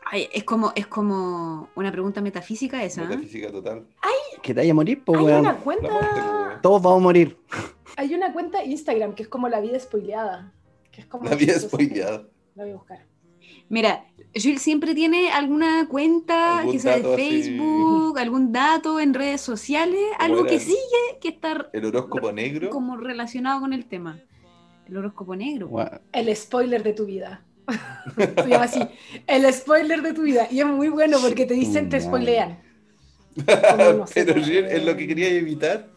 Ay, 0.05 0.29
es 0.33 0.43
como, 0.43 0.71
es 0.75 0.87
como 0.87 1.69
una 1.75 1.91
pregunta 1.91 2.21
metafísica 2.21 2.83
esa. 2.83 3.03
¿eh? 3.03 3.07
Metafísica 3.07 3.51
total. 3.51 3.85
Que 4.41 4.53
te 4.53 4.59
vaya 4.59 4.71
a 4.71 4.75
morir, 4.75 5.01
pues 5.05 5.17
hay 5.19 5.25
una 5.25 5.53
muerte, 5.53 5.87
cuenta, 5.87 6.59
Todos 6.61 6.81
vamos 6.81 6.99
a 6.99 7.03
morir. 7.03 7.37
hay 7.95 8.13
una 8.13 8.33
cuenta 8.33 8.63
Instagram 8.63 9.15
que 9.15 9.23
es 9.23 9.29
como 9.29 9.47
la 9.47 9.61
vida 9.61 9.79
spoileada. 9.79 10.51
Que 10.91 11.01
es 11.01 11.07
como 11.07 11.23
La 11.29 11.35
vida 11.35 11.57
spoileada. 11.57 12.27
La 12.55 12.63
voy 12.63 12.73
a 12.73 12.75
buscar. 12.75 13.05
Mira, 13.69 14.05
Jill 14.36 14.57
siempre 14.57 14.95
tiene 14.95 15.31
alguna 15.31 15.88
cuenta, 15.88 16.63
que 16.69 16.79
sea 16.79 16.97
de 16.99 17.13
así. 17.13 17.21
Facebook, 17.21 18.17
algún 18.17 18.51
dato 18.51 18.99
en 18.99 19.13
redes 19.13 19.41
sociales, 19.41 20.01
algo 20.19 20.45
que 20.45 20.59
sigue 20.59 21.19
que 21.21 21.29
está 21.29 21.69
El 21.71 21.86
horóscopo 21.86 22.31
negro. 22.31 22.69
como 22.69 22.97
relacionado 22.97 23.61
con 23.61 23.73
el 23.73 23.86
tema. 23.86 24.19
El 24.88 24.97
horóscopo 24.97 25.36
negro. 25.36 25.69
El 26.11 26.36
spoiler 26.36 26.84
de 26.84 26.93
tu 26.93 27.05
vida. 27.05 27.43
Se 28.15 28.49
llama 28.49 28.65
así. 28.65 28.81
El 29.27 29.51
spoiler 29.53 30.01
de 30.01 30.13
tu 30.13 30.23
vida. 30.23 30.47
Y 30.51 30.59
es 30.59 30.65
muy 30.65 30.89
bueno 30.89 31.19
porque 31.21 31.45
te 31.45 31.53
dicen, 31.53 31.89
te 31.89 32.01
spoilean. 32.01 32.59
Como 33.77 33.93
no 33.93 34.07
sé, 34.07 34.25
Pero 34.25 34.43
Jill, 34.43 34.65
es 34.65 34.84
lo 34.84 34.97
que 34.97 35.07
quería 35.07 35.29
evitar. 35.29 35.88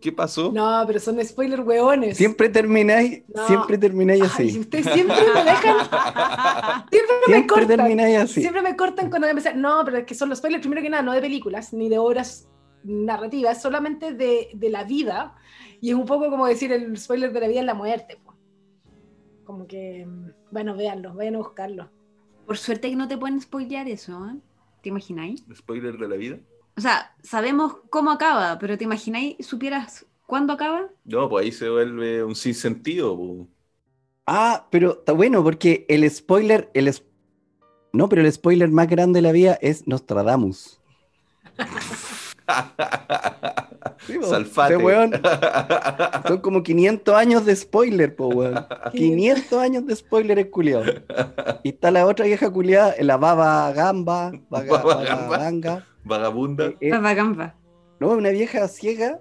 ¿Qué 0.00 0.12
pasó? 0.12 0.52
No, 0.52 0.84
pero 0.86 1.00
son 1.00 1.22
spoilers 1.24 1.64
hueones. 1.66 2.16
Siempre 2.16 2.48
termináis, 2.48 3.22
No. 3.34 3.46
siempre 3.48 3.76
termináis 3.78 4.22
Ay, 4.22 4.28
así. 4.48 4.58
ustedes 4.60 4.86
siempre 4.92 5.16
me 5.34 5.44
dejan. 5.44 5.76
Siempre 6.90 7.16
me 7.16 7.24
Siempre 7.26 7.46
cortan. 7.46 7.66
termináis 7.68 8.16
así. 8.18 8.40
Siempre 8.42 8.62
me 8.62 8.76
cortan 8.76 9.10
cuando 9.10 9.26
empezar. 9.28 9.56
No, 9.56 9.82
pero 9.84 9.98
es 9.98 10.04
que 10.06 10.14
son 10.14 10.28
los 10.28 10.38
spoilers, 10.38 10.60
primero 10.62 10.82
que 10.82 10.90
nada, 10.90 11.02
no 11.02 11.12
de 11.12 11.20
películas, 11.20 11.72
ni 11.72 11.88
de 11.88 11.98
obras 11.98 12.48
narrativas, 12.84 13.60
solamente 13.60 14.12
de, 14.14 14.50
de 14.54 14.70
la 14.70 14.84
vida. 14.84 15.34
Y 15.80 15.90
es 15.90 15.94
un 15.96 16.06
poco 16.06 16.30
como 16.30 16.46
decir 16.46 16.72
el 16.72 16.96
spoiler 16.96 17.32
de 17.32 17.40
la 17.40 17.48
vida 17.48 17.60
es 17.60 17.66
la 17.66 17.74
muerte. 17.74 18.18
po. 18.24 18.34
Como 19.44 19.66
que, 19.66 20.06
mm, 20.06 20.30
bueno, 20.52 20.76
véanlo, 20.76 21.14
vayan 21.14 21.34
a 21.34 21.38
buscarlo. 21.38 21.90
Por 22.46 22.56
suerte 22.56 22.88
que 22.88 22.96
no 22.96 23.08
te 23.08 23.18
pueden 23.18 23.40
spoilear 23.40 23.88
eso, 23.88 24.26
¿eh? 24.28 24.38
¿Te 24.82 24.90
imagináis? 24.90 25.44
Spoiler 25.54 25.98
de 25.98 26.08
la 26.08 26.16
vida. 26.16 26.38
O 26.78 26.80
sea, 26.80 27.12
sabemos 27.24 27.78
cómo 27.90 28.12
acaba, 28.12 28.56
pero 28.60 28.78
¿te 28.78 28.84
imagináis, 28.84 29.44
supieras 29.44 30.06
cuándo 30.26 30.52
acaba? 30.52 30.86
No, 31.04 31.28
pues 31.28 31.44
ahí 31.44 31.50
se 31.50 31.68
vuelve 31.68 32.22
un 32.22 32.36
sinsentido. 32.36 33.16
po. 33.16 33.48
Ah, 34.28 34.68
pero 34.70 34.92
está 35.00 35.12
bueno 35.12 35.42
porque 35.42 35.84
el 35.88 36.08
spoiler, 36.08 36.70
el 36.74 36.86
es- 36.86 37.02
no, 37.92 38.08
pero 38.08 38.22
el 38.22 38.32
spoiler 38.32 38.70
más 38.70 38.86
grande 38.88 39.18
de 39.18 39.22
la 39.22 39.32
vida 39.32 39.58
es 39.60 39.88
Nostradamus. 39.88 40.80
Sí. 44.06 44.18
Salfate. 44.22 44.76
Weón, 44.76 45.12
son 46.26 46.38
como 46.40 46.62
500 46.62 47.14
años 47.14 47.44
de 47.44 47.54
spoiler, 47.56 48.14
po, 48.16 48.28
weón. 48.28 48.64
500 48.92 49.52
años 49.58 49.86
de 49.86 49.96
spoiler 49.96 50.38
es 50.38 50.46
culiado. 50.46 50.84
Y 51.64 51.70
está 51.70 51.90
la 51.90 52.06
otra 52.06 52.26
vieja 52.26 52.50
culiada, 52.50 52.94
la 53.00 53.16
baba 53.16 53.72
gamba, 53.72 54.32
vaga, 54.48 54.70
Baba 54.72 54.94
vaga 54.94 55.16
Gamba. 55.16 55.38
ganga. 55.38 55.86
Vagabunda. 56.04 56.66
Eh, 56.66 56.76
eh, 56.80 56.88
Gamba, 56.90 57.14
gamba. 57.14 57.54
no, 58.00 58.10
una 58.10 58.30
vieja 58.30 58.66
ciega. 58.68 59.20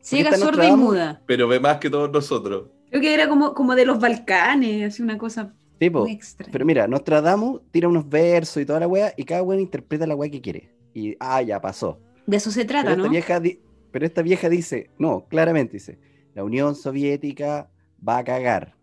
Ciega, 0.00 0.36
sorda 0.36 0.66
y 0.68 0.72
muda. 0.76 1.20
Pero 1.26 1.48
ve 1.48 1.58
más 1.60 1.78
que 1.78 1.90
todos 1.90 2.10
nosotros. 2.10 2.68
Creo 2.90 3.00
que 3.02 3.12
era 3.14 3.28
como, 3.28 3.54
como 3.54 3.74
de 3.74 3.84
los 3.84 3.98
Balcanes, 4.00 4.92
así 4.94 5.02
una 5.02 5.18
cosa 5.18 5.52
Tipo, 5.78 6.06
extraña. 6.06 6.52
pero 6.52 6.64
mira, 6.64 6.86
Nostradamus 6.88 7.60
tira 7.70 7.88
unos 7.88 8.08
versos 8.08 8.62
y 8.62 8.66
toda 8.66 8.80
la 8.80 8.86
wea, 8.88 9.12
y 9.16 9.24
cada 9.24 9.42
weón 9.42 9.60
interpreta 9.60 10.06
la 10.06 10.14
wea 10.14 10.30
que 10.30 10.40
quiere. 10.40 10.70
Y, 10.94 11.14
ah, 11.20 11.42
ya 11.42 11.60
pasó. 11.60 11.98
De 12.26 12.36
eso 12.38 12.50
se 12.50 12.60
Pero 12.64 12.68
trata, 12.80 12.90
esta, 12.92 13.02
¿no? 13.02 13.10
vieja 13.10 13.38
di- 13.40 13.60
pero 13.96 14.04
esta 14.04 14.20
vieja 14.20 14.50
dice, 14.50 14.90
no, 14.98 15.26
claramente 15.26 15.72
dice, 15.72 15.98
la 16.34 16.44
Unión 16.44 16.74
Soviética 16.74 17.70
va 18.06 18.18
a 18.18 18.24
cagar. 18.24 18.76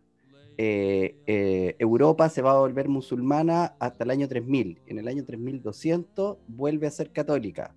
Eh, 0.57 1.18
eh, 1.28 1.76
Europa 1.78 2.30
se 2.30 2.41
va 2.41 2.53
a 2.53 2.57
volver 2.57 2.89
musulmana 2.89 3.76
hasta 3.80 4.05
el 4.05 4.09
año 4.09 4.28
3000. 4.28 4.82
En 4.88 4.97
el 4.97 5.07
año 5.07 5.24
3200 5.24 6.39
vuelve 6.47 6.88
a 6.88 6.89
ser 6.89 7.11
católica. 7.11 7.76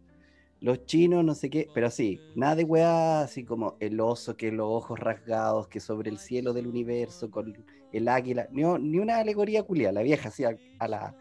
Los 0.62 0.87
chinos, 0.87 1.22
no 1.26 1.34
sé 1.34 1.51
qué, 1.51 1.68
pero 1.74 1.89
así, 1.89 2.18
nada 2.34 2.55
de 2.55 2.64
weá, 2.64 3.20
así 3.20 3.45
como 3.45 3.76
el 3.80 4.01
oso, 4.01 4.34
que 4.34 4.51
los 4.51 4.68
ojos 4.70 4.99
rasgados, 4.99 5.68
que 5.68 5.78
sobre 5.78 6.09
el 6.09 6.16
cielo 6.16 6.55
del 6.55 6.66
universo, 6.66 7.30
con 7.30 7.53
el 7.93 8.09
águila, 8.09 8.49
ni, 8.51 8.62
ni 8.62 8.99
una 8.99 9.18
alegoría 9.18 9.62
culia, 9.62 9.93
la 9.93 10.01
vieja 10.01 10.30
así 10.30 10.45
a, 10.45 10.57
a 10.78 10.89
la, 10.89 11.14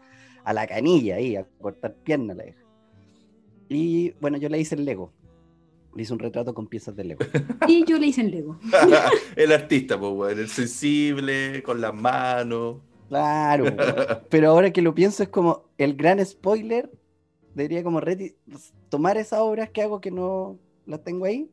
a 0.44 0.52
la 0.54 0.66
canilla 0.66 1.16
ahí, 1.16 1.36
a 1.36 1.46
cortar 1.60 1.94
piernas 1.96 2.38
la 2.38 2.44
vieja. 2.44 2.62
Y 3.68 4.12
bueno, 4.20 4.38
yo 4.38 4.48
le 4.48 4.58
hice 4.58 4.76
el 4.76 4.86
Lego. 4.86 5.12
Le 5.96 6.02
hice 6.02 6.12
un 6.12 6.18
retrato 6.18 6.52
con 6.54 6.66
piezas 6.66 6.94
de 6.94 7.04
Lego. 7.04 7.24
Y 7.68 7.84
yo 7.86 7.98
le 7.98 8.06
hice 8.08 8.20
en 8.20 8.30
Lego. 8.30 8.58
el 9.36 9.50
artista, 9.50 9.98
pues, 9.98 10.12
weón. 10.12 10.38
El 10.38 10.48
sensible, 10.48 11.62
con 11.62 11.80
las 11.80 11.94
manos. 11.94 12.76
Claro, 13.08 13.64
pero 14.30 14.50
ahora 14.50 14.70
que 14.72 14.82
lo 14.82 14.94
pienso 14.94 15.22
es 15.22 15.28
como 15.30 15.64
el 15.78 15.94
gran 15.96 16.24
spoiler. 16.24 16.90
Debería 17.54 17.82
como 17.82 18.00
reti- 18.00 18.34
tomar 18.90 19.16
esas 19.16 19.40
obras 19.40 19.70
que 19.70 19.80
hago 19.80 20.00
que 20.00 20.10
no 20.10 20.58
las 20.84 21.02
tengo 21.02 21.24
ahí, 21.24 21.50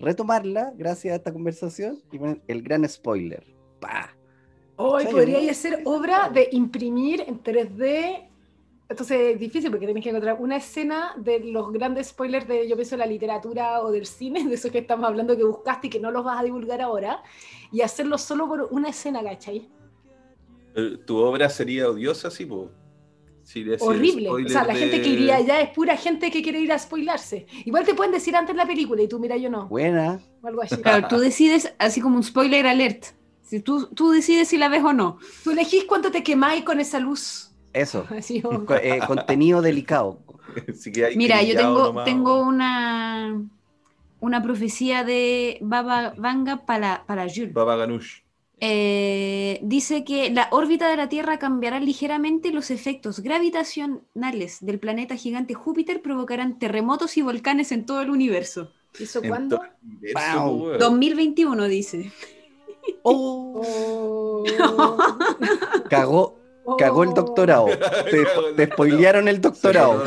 retomarla 0.00 0.72
gracias 0.76 1.12
a 1.12 1.16
esta 1.16 1.32
conversación 1.32 2.02
y 2.10 2.18
poner 2.18 2.42
el 2.48 2.62
gran 2.62 2.88
spoiler. 2.88 3.46
¡Pah! 3.78 4.10
Hoy 4.76 5.04
¿Cachai, 5.04 5.12
podría 5.12 5.50
hacer 5.50 5.82
obra 5.84 6.28
de 6.30 6.48
imprimir 6.50 7.22
en 7.26 7.40
3D. 7.42 8.28
Entonces 8.88 9.34
es 9.34 9.40
difícil 9.40 9.70
porque 9.70 9.86
tienes 9.86 10.02
que 10.02 10.10
encontrar 10.10 10.36
una 10.38 10.56
escena 10.56 11.14
de 11.16 11.40
los 11.40 11.72
grandes 11.72 12.08
spoilers 12.08 12.46
de, 12.46 12.68
yo 12.68 12.76
pienso, 12.76 12.96
la 12.96 13.06
literatura 13.06 13.82
o 13.82 13.90
del 13.90 14.06
cine, 14.06 14.44
de 14.48 14.54
esos 14.54 14.70
que 14.70 14.78
estamos 14.78 15.06
hablando 15.06 15.36
que 15.36 15.44
buscaste 15.44 15.88
y 15.88 15.90
que 15.90 16.00
no 16.00 16.10
los 16.10 16.24
vas 16.24 16.40
a 16.40 16.44
divulgar 16.44 16.80
ahora, 16.80 17.22
y 17.72 17.80
hacerlo 17.80 18.16
solo 18.16 18.46
por 18.46 18.68
una 18.70 18.90
escena, 18.90 19.22
¿cachai? 19.22 19.68
Eh, 20.76 20.98
Tu 21.04 21.16
obra 21.16 21.48
sería 21.48 21.88
odiosa, 21.90 22.30
sí, 22.30 22.46
pues. 22.46 22.68
Horrible. 23.80 24.28
O 24.28 24.48
sea, 24.48 24.64
la 24.64 24.74
de- 24.74 24.80
gente 24.80 25.02
que 25.02 25.08
iría 25.08 25.36
allá 25.36 25.60
es 25.60 25.70
pura 25.70 25.96
gente 25.96 26.30
que 26.32 26.42
quiere 26.42 26.58
ir 26.60 26.72
a 26.72 26.78
spoilarse. 26.78 27.46
Igual 27.64 27.84
te 27.84 27.94
pueden 27.94 28.12
decir 28.12 28.34
antes 28.34 28.56
la 28.56 28.66
película 28.66 29.00
y 29.02 29.08
tú, 29.08 29.20
mira, 29.20 29.36
yo 29.36 29.48
no. 29.48 29.66
Buena. 29.68 30.20
O 30.42 30.46
algo 30.48 30.62
así. 30.62 30.76
Claro, 30.76 31.06
tú 31.08 31.18
decides, 31.18 31.72
así 31.78 32.00
como 32.00 32.16
un 32.16 32.24
spoiler 32.24 32.66
alert. 32.66 33.04
Si 33.42 33.60
tú, 33.60 33.86
tú 33.94 34.10
decides 34.10 34.48
si 34.48 34.58
la 34.58 34.68
ves 34.68 34.82
o 34.82 34.92
no. 34.92 35.18
Tú 35.44 35.52
elegís 35.52 35.84
cuánto 35.84 36.10
te 36.10 36.24
quemáis 36.24 36.64
con 36.64 36.80
esa 36.80 36.98
luz. 36.98 37.52
Eso. 37.76 38.06
Eh, 38.82 39.00
contenido 39.06 39.62
delicado. 39.62 40.20
Así 40.68 40.90
que 40.92 41.04
hay 41.04 41.16
Mira, 41.16 41.42
yo 41.42 41.56
tengo, 41.56 41.84
nomás, 41.84 42.04
tengo 42.04 42.40
una, 42.40 43.42
una 44.20 44.42
profecía 44.42 45.04
de 45.04 45.58
Baba 45.60 46.14
Vanga 46.16 46.64
para, 46.64 47.04
para 47.06 47.26
Jules. 47.28 47.52
Baba 47.52 47.76
Ganoush. 47.76 48.20
Eh, 48.58 49.60
dice 49.62 50.02
que 50.04 50.30
la 50.30 50.48
órbita 50.50 50.88
de 50.88 50.96
la 50.96 51.10
Tierra 51.10 51.38
cambiará 51.38 51.78
ligeramente 51.78 52.48
y 52.48 52.52
los 52.52 52.70
efectos 52.70 53.20
gravitacionales 53.20 54.64
del 54.64 54.78
planeta 54.78 55.14
gigante 55.16 55.52
Júpiter 55.52 56.00
provocarán 56.00 56.58
terremotos 56.58 57.18
y 57.18 57.22
volcanes 57.22 57.70
en 57.72 57.84
todo 57.84 58.00
el 58.00 58.08
universo. 58.08 58.72
¿Eso 58.98 59.20
cuándo? 59.22 59.58
po, 59.58 59.64
weón. 60.46 60.78
2021 60.78 61.64
dice. 61.64 62.10
Oh, 63.02 63.62
Oh. 64.38 64.44
cagó, 65.90 66.38
cagó 66.78 67.02
el 67.04 67.14
doctorado. 67.14 67.66
Te, 68.10 68.26
te 68.56 68.72
spoilearon 68.72 69.28
el 69.28 69.40
doctorado. 69.40 70.02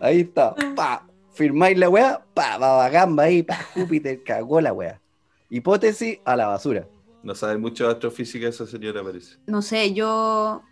Ahí 0.00 0.20
está. 0.20 0.54
Pa. 0.76 1.04
Firmáis 1.32 1.78
la 1.78 1.88
weá, 1.88 2.20
pa, 2.34 2.58
babagamba 2.58 3.22
ahí, 3.24 3.44
pa, 3.44 3.54
Júpiter, 3.74 4.22
cagó 4.24 4.60
la 4.60 4.72
weá. 4.72 5.00
Hipótesis 5.50 6.18
a 6.24 6.34
la 6.34 6.46
basura. 6.48 6.88
No 7.22 7.34
sabe 7.36 7.58
mucho 7.58 7.86
de 7.86 7.92
astrofísica 7.92 8.48
esa 8.48 8.66
señora, 8.66 9.04
parece. 9.04 9.36
No 9.46 9.62
sé, 9.62 9.92
yo... 9.94 10.62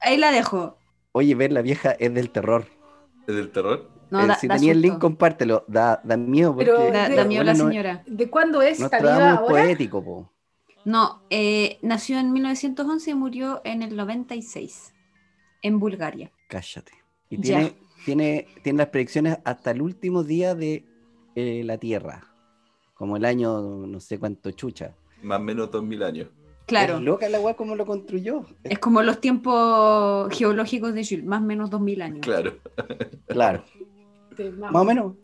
Ahí 0.00 0.16
la 0.16 0.32
dejo. 0.32 0.78
Oye, 1.12 1.34
ver 1.34 1.52
la 1.52 1.60
vieja 1.60 1.90
es 1.98 2.14
del 2.14 2.30
terror. 2.30 2.64
¿Es 3.28 3.34
del 3.34 3.50
terror? 3.50 3.90
No, 4.10 4.22
Eh, 4.22 4.26
da, 4.28 4.34
si 4.36 4.48
da 4.48 4.54
tenía 4.56 4.72
el 4.72 4.80
link, 4.80 4.98
compártelo. 4.98 5.64
Da, 5.68 6.00
da 6.04 6.16
miedo 6.16 6.54
porque. 6.54 6.70
Pero 6.70 6.90
Da, 6.90 7.08
da 7.10 7.24
miedo 7.26 7.44
la 7.44 7.52
no- 7.52 7.68
señora. 7.68 8.02
¿De 8.06 8.30
cuándo 8.30 8.62
es? 8.62 8.80
¿Está 8.80 8.98
viva 8.98 9.30
ahora? 9.32 9.46
poético, 9.46 10.02
po. 10.02 10.32
No, 10.84 11.22
eh, 11.30 11.78
nació 11.82 12.18
en 12.18 12.32
1911 12.32 13.10
y 13.10 13.14
murió 13.14 13.60
en 13.64 13.82
el 13.82 13.96
96 13.96 14.94
en 15.62 15.78
Bulgaria. 15.78 16.32
Cállate. 16.48 16.92
Y 17.28 17.36
Ya. 17.36 17.42
tiene, 17.42 17.72
tiene, 18.04 18.46
tiene 18.62 18.78
las 18.78 18.88
predicciones 18.88 19.38
hasta 19.44 19.70
el 19.72 19.82
último 19.82 20.24
día 20.24 20.54
de 20.54 20.84
eh, 21.34 21.62
la 21.64 21.76
Tierra. 21.78 22.26
Como 22.94 23.16
el 23.16 23.24
año, 23.24 23.60
no 23.86 24.00
sé 24.00 24.18
cuánto 24.18 24.50
chucha. 24.52 24.94
Más 25.22 25.38
o 25.40 25.42
menos 25.42 25.70
2000 25.70 26.02
años. 26.02 26.28
Claro, 26.66 26.96
Es 26.98 27.02
loca 27.02 27.28
la 27.28 27.40
weá 27.40 27.54
como 27.54 27.74
lo 27.74 27.84
construyó. 27.84 28.46
es 28.62 28.78
como 28.78 29.02
los 29.02 29.20
tiempos 29.20 30.28
geológicos 30.36 30.94
de 30.94 31.04
Jules, 31.04 31.24
más 31.24 31.42
o 31.42 31.44
menos 31.44 31.68
2000 31.70 32.02
años. 32.02 32.20
Claro. 32.20 32.54
Claro, 33.26 33.64
Sí, 34.36 34.44
más 34.50 34.72
o 34.74 34.84
menos. 34.84 35.14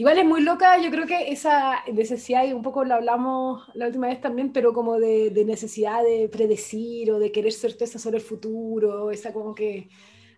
Igual 0.00 0.16
es 0.18 0.24
muy 0.24 0.40
loca, 0.40 0.78
yo 0.80 0.90
creo 0.90 1.06
que 1.06 1.30
esa 1.30 1.84
necesidad, 1.92 2.46
y 2.46 2.54
un 2.54 2.62
poco 2.62 2.86
lo 2.86 2.94
hablamos 2.94 3.68
la 3.74 3.84
última 3.86 4.06
vez 4.06 4.18
también, 4.18 4.50
pero 4.50 4.72
como 4.72 4.98
de, 4.98 5.28
de 5.28 5.44
necesidad 5.44 6.02
de 6.02 6.26
predecir 6.32 7.10
o 7.12 7.18
de 7.18 7.30
querer 7.30 7.52
certeza 7.52 7.98
sobre 7.98 8.16
el 8.16 8.22
futuro, 8.22 9.10
esa 9.10 9.34
como 9.34 9.54
que 9.54 9.90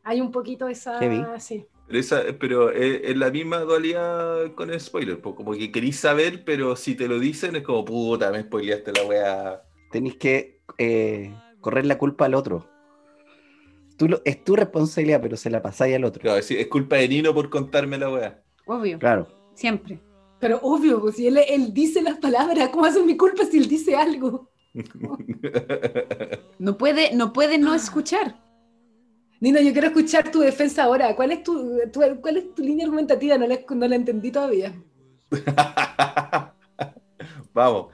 hay 0.03 0.21
un 0.21 0.33
poquito 0.33 0.67
esa... 0.67 0.99
Heavy. 0.99 1.25
Sí. 1.39 1.65
Pero, 1.87 1.99
esa, 2.01 2.23
pero 2.41 2.71
es, 2.73 3.03
es 3.05 3.17
la 3.17 3.31
misma 3.31 3.59
dualidad 3.61 4.53
con 4.57 4.71
el 4.71 4.81
spoiler. 4.81 5.21
pues, 5.21 5.37
como 5.37 5.53
que 5.53 5.71
querís 5.71 5.97
saber, 6.01 6.43
pero 6.45 6.75
si 6.75 6.97
te 6.97 7.07
lo 7.07 7.21
dicen 7.21 7.55
es 7.55 7.63
como 7.63 7.85
puta, 7.85 8.33
me 8.33 8.43
spoileaste 8.43 8.91
la 8.93 9.05
wea. 9.05 9.63
Tenéis 9.93 10.17
que 10.17 10.61
eh, 10.77 11.33
correr 11.61 11.87
la 11.87 11.99
culpa 11.99 12.25
al 12.25 12.35
otro. 12.35 12.67
Tú 13.97 14.09
lo- 14.09 14.23
es 14.25 14.43
tu 14.43 14.57
responsabilidad, 14.57 15.21
pero 15.23 15.37
se 15.37 15.51
la 15.51 15.63
pasáis 15.63 15.95
al 15.95 16.05
otro. 16.05 16.21
Claro, 16.21 16.39
es, 16.39 16.51
es 16.51 16.67
culpa 16.67 16.97
de 16.97 17.07
Nino 17.07 17.33
por 17.33 17.49
contarme 17.49 17.97
la 17.97 18.11
wea. 18.11 18.43
Obvio, 18.67 18.99
Claro. 18.99 19.41
Siempre. 19.55 20.01
Pero 20.41 20.59
obvio, 20.63 21.01
pues 21.01 21.17
si 21.17 21.27
él, 21.27 21.39
él 21.49 21.73
dice 21.73 22.03
las 22.03 22.19
palabras, 22.19 22.69
¿cómo 22.71 22.85
hace 22.85 23.03
mi 23.03 23.17
culpa 23.17 23.45
si 23.45 23.59
él 23.59 23.69
dice 23.69 23.95
algo? 23.95 24.51
No 26.59 26.77
puede, 26.79 27.15
no 27.15 27.33
puede 27.33 27.59
no 27.59 27.75
escuchar. 27.75 28.41
Nina, 29.41 29.61
yo 29.61 29.73
quiero 29.73 29.89
escuchar 29.89 30.31
tu 30.31 30.41
defensa 30.41 30.85
ahora. 30.85 31.15
¿Cuál 31.17 31.33
es 31.33 31.43
tu, 31.43 31.79
tu- 31.93 32.21
cuál 32.21 32.37
es 32.37 32.55
tu 32.55 32.63
línea 32.63 32.87
argumentativa? 32.87 33.37
No 33.39 33.47
la, 33.47 33.59
no 33.69 33.89
la 33.89 33.97
entendí 33.97 34.31
todavía. 34.31 34.73
Vamos, 37.53 37.87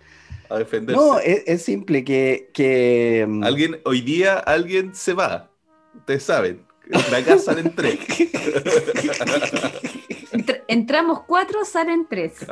a 0.50 0.58
defenderse. 0.58 1.00
No, 1.00 1.18
es, 1.18 1.42
es 1.46 1.62
simple 1.62 2.04
que. 2.04 2.50
que 2.52 3.24
mm, 3.26 3.44
Alguien, 3.44 3.80
hoy 3.84 4.02
día 4.02 4.38
alguien 4.38 4.94
se 4.94 5.14
va. 5.14 5.50
Ustedes 5.96 6.22
saben. 6.22 6.66
La 7.10 7.22
casa 7.24 7.38
salen 7.54 7.74
tres. 7.74 7.98
Entr- 10.32 10.62
entramos 10.68 11.22
cuatro, 11.26 11.64
salen 11.64 12.06
tres. 12.08 12.46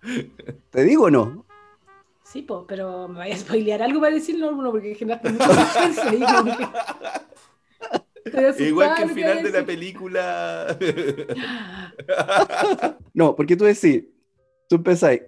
¿Te 0.70 0.84
digo 0.84 1.04
o 1.04 1.10
no? 1.10 1.44
Sí, 2.22 2.42
po, 2.42 2.66
pero 2.66 3.08
me 3.08 3.18
vaya 3.18 3.34
a 3.34 3.38
spoilear 3.38 3.82
algo 3.82 4.00
para 4.00 4.14
decirlo, 4.14 4.52
no, 4.52 4.70
porque 4.70 4.94
generaste 4.94 5.30
mucha 5.30 5.48
suspense 5.48 6.18
Igual 8.58 8.94
que 8.94 9.02
el 9.02 9.10
final 9.10 9.42
de 9.42 9.50
la 9.50 9.64
película. 9.64 10.78
No, 13.14 13.34
porque 13.34 13.56
tú 13.56 13.64
decís, 13.64 14.04
tú 14.68 14.76
empezáis, 14.76 15.22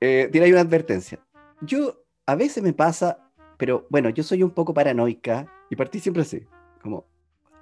eh, 0.00 0.28
tiráis 0.30 0.52
una 0.52 0.60
advertencia. 0.60 1.18
Yo, 1.62 2.04
a 2.26 2.34
veces 2.34 2.62
me 2.62 2.74
pasa 2.74 3.26
pero 3.56 3.86
bueno, 3.88 4.10
yo 4.10 4.22
soy 4.22 4.42
un 4.42 4.50
poco 4.50 4.74
paranoica 4.74 5.50
y 5.70 5.76
partí 5.76 6.00
siempre 6.00 6.22
así, 6.22 6.46
como 6.82 7.06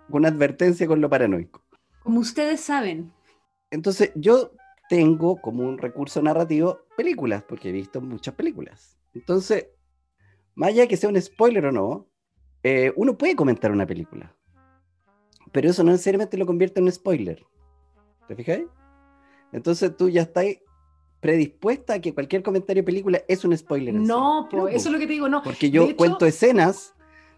una 0.09 0.29
advertencia 0.29 0.87
con 0.87 1.01
lo 1.01 1.09
paranoico. 1.09 1.64
Como 2.05 2.21
ustedes 2.21 2.61
saben. 2.61 3.11
Entonces, 3.71 4.13
yo 4.15 4.53
tengo 4.89 5.41
como 5.41 5.65
un 5.65 5.79
recurso 5.79 6.21
narrativo 6.23 6.81
películas, 6.97 7.43
porque 7.43 7.71
he 7.71 7.73
visto 7.73 8.01
muchas 8.03 8.35
películas. 8.35 8.99
Entonces, 9.15 9.69
más 10.55 10.69
allá 10.69 10.83
de 10.83 10.89
que 10.89 10.99
sea 10.99 11.09
un 11.09 11.21
spoiler 11.21 11.67
o 11.67 11.73
no, 11.73 12.07
eh, 12.63 12.93
uno 12.97 13.17
puede 13.17 13.35
comentar 13.35 13.73
una 13.73 13.87
película. 13.87 14.37
Pero 15.51 15.71
eso 15.71 15.83
no 15.83 15.93
necesariamente 15.93 16.37
lo 16.37 16.45
convierte 16.45 16.81
en 16.81 16.85
un 16.85 16.93
spoiler. 16.93 17.43
¿Te 18.29 18.37
fijáis? 18.37 18.67
Entonces 19.51 19.97
tú 19.97 20.11
ya 20.11 20.23
estás 20.23 20.45
predispuesta 21.21 21.95
a 21.95 22.01
que 22.01 22.13
cualquier 22.13 22.43
comentario 22.43 22.83
de 22.83 22.87
película 22.87 23.23
es 23.29 23.47
un 23.47 23.57
spoiler. 23.57 23.95
No, 23.95 24.47
eso 24.69 24.89
es 24.89 24.93
lo 24.93 24.99
que 24.99 25.07
te 25.07 25.15
digo, 25.15 25.29
no. 25.31 25.43
Porque 25.43 25.71
yo 25.71 25.97
cuento 25.97 26.27
escenas, 26.27 26.95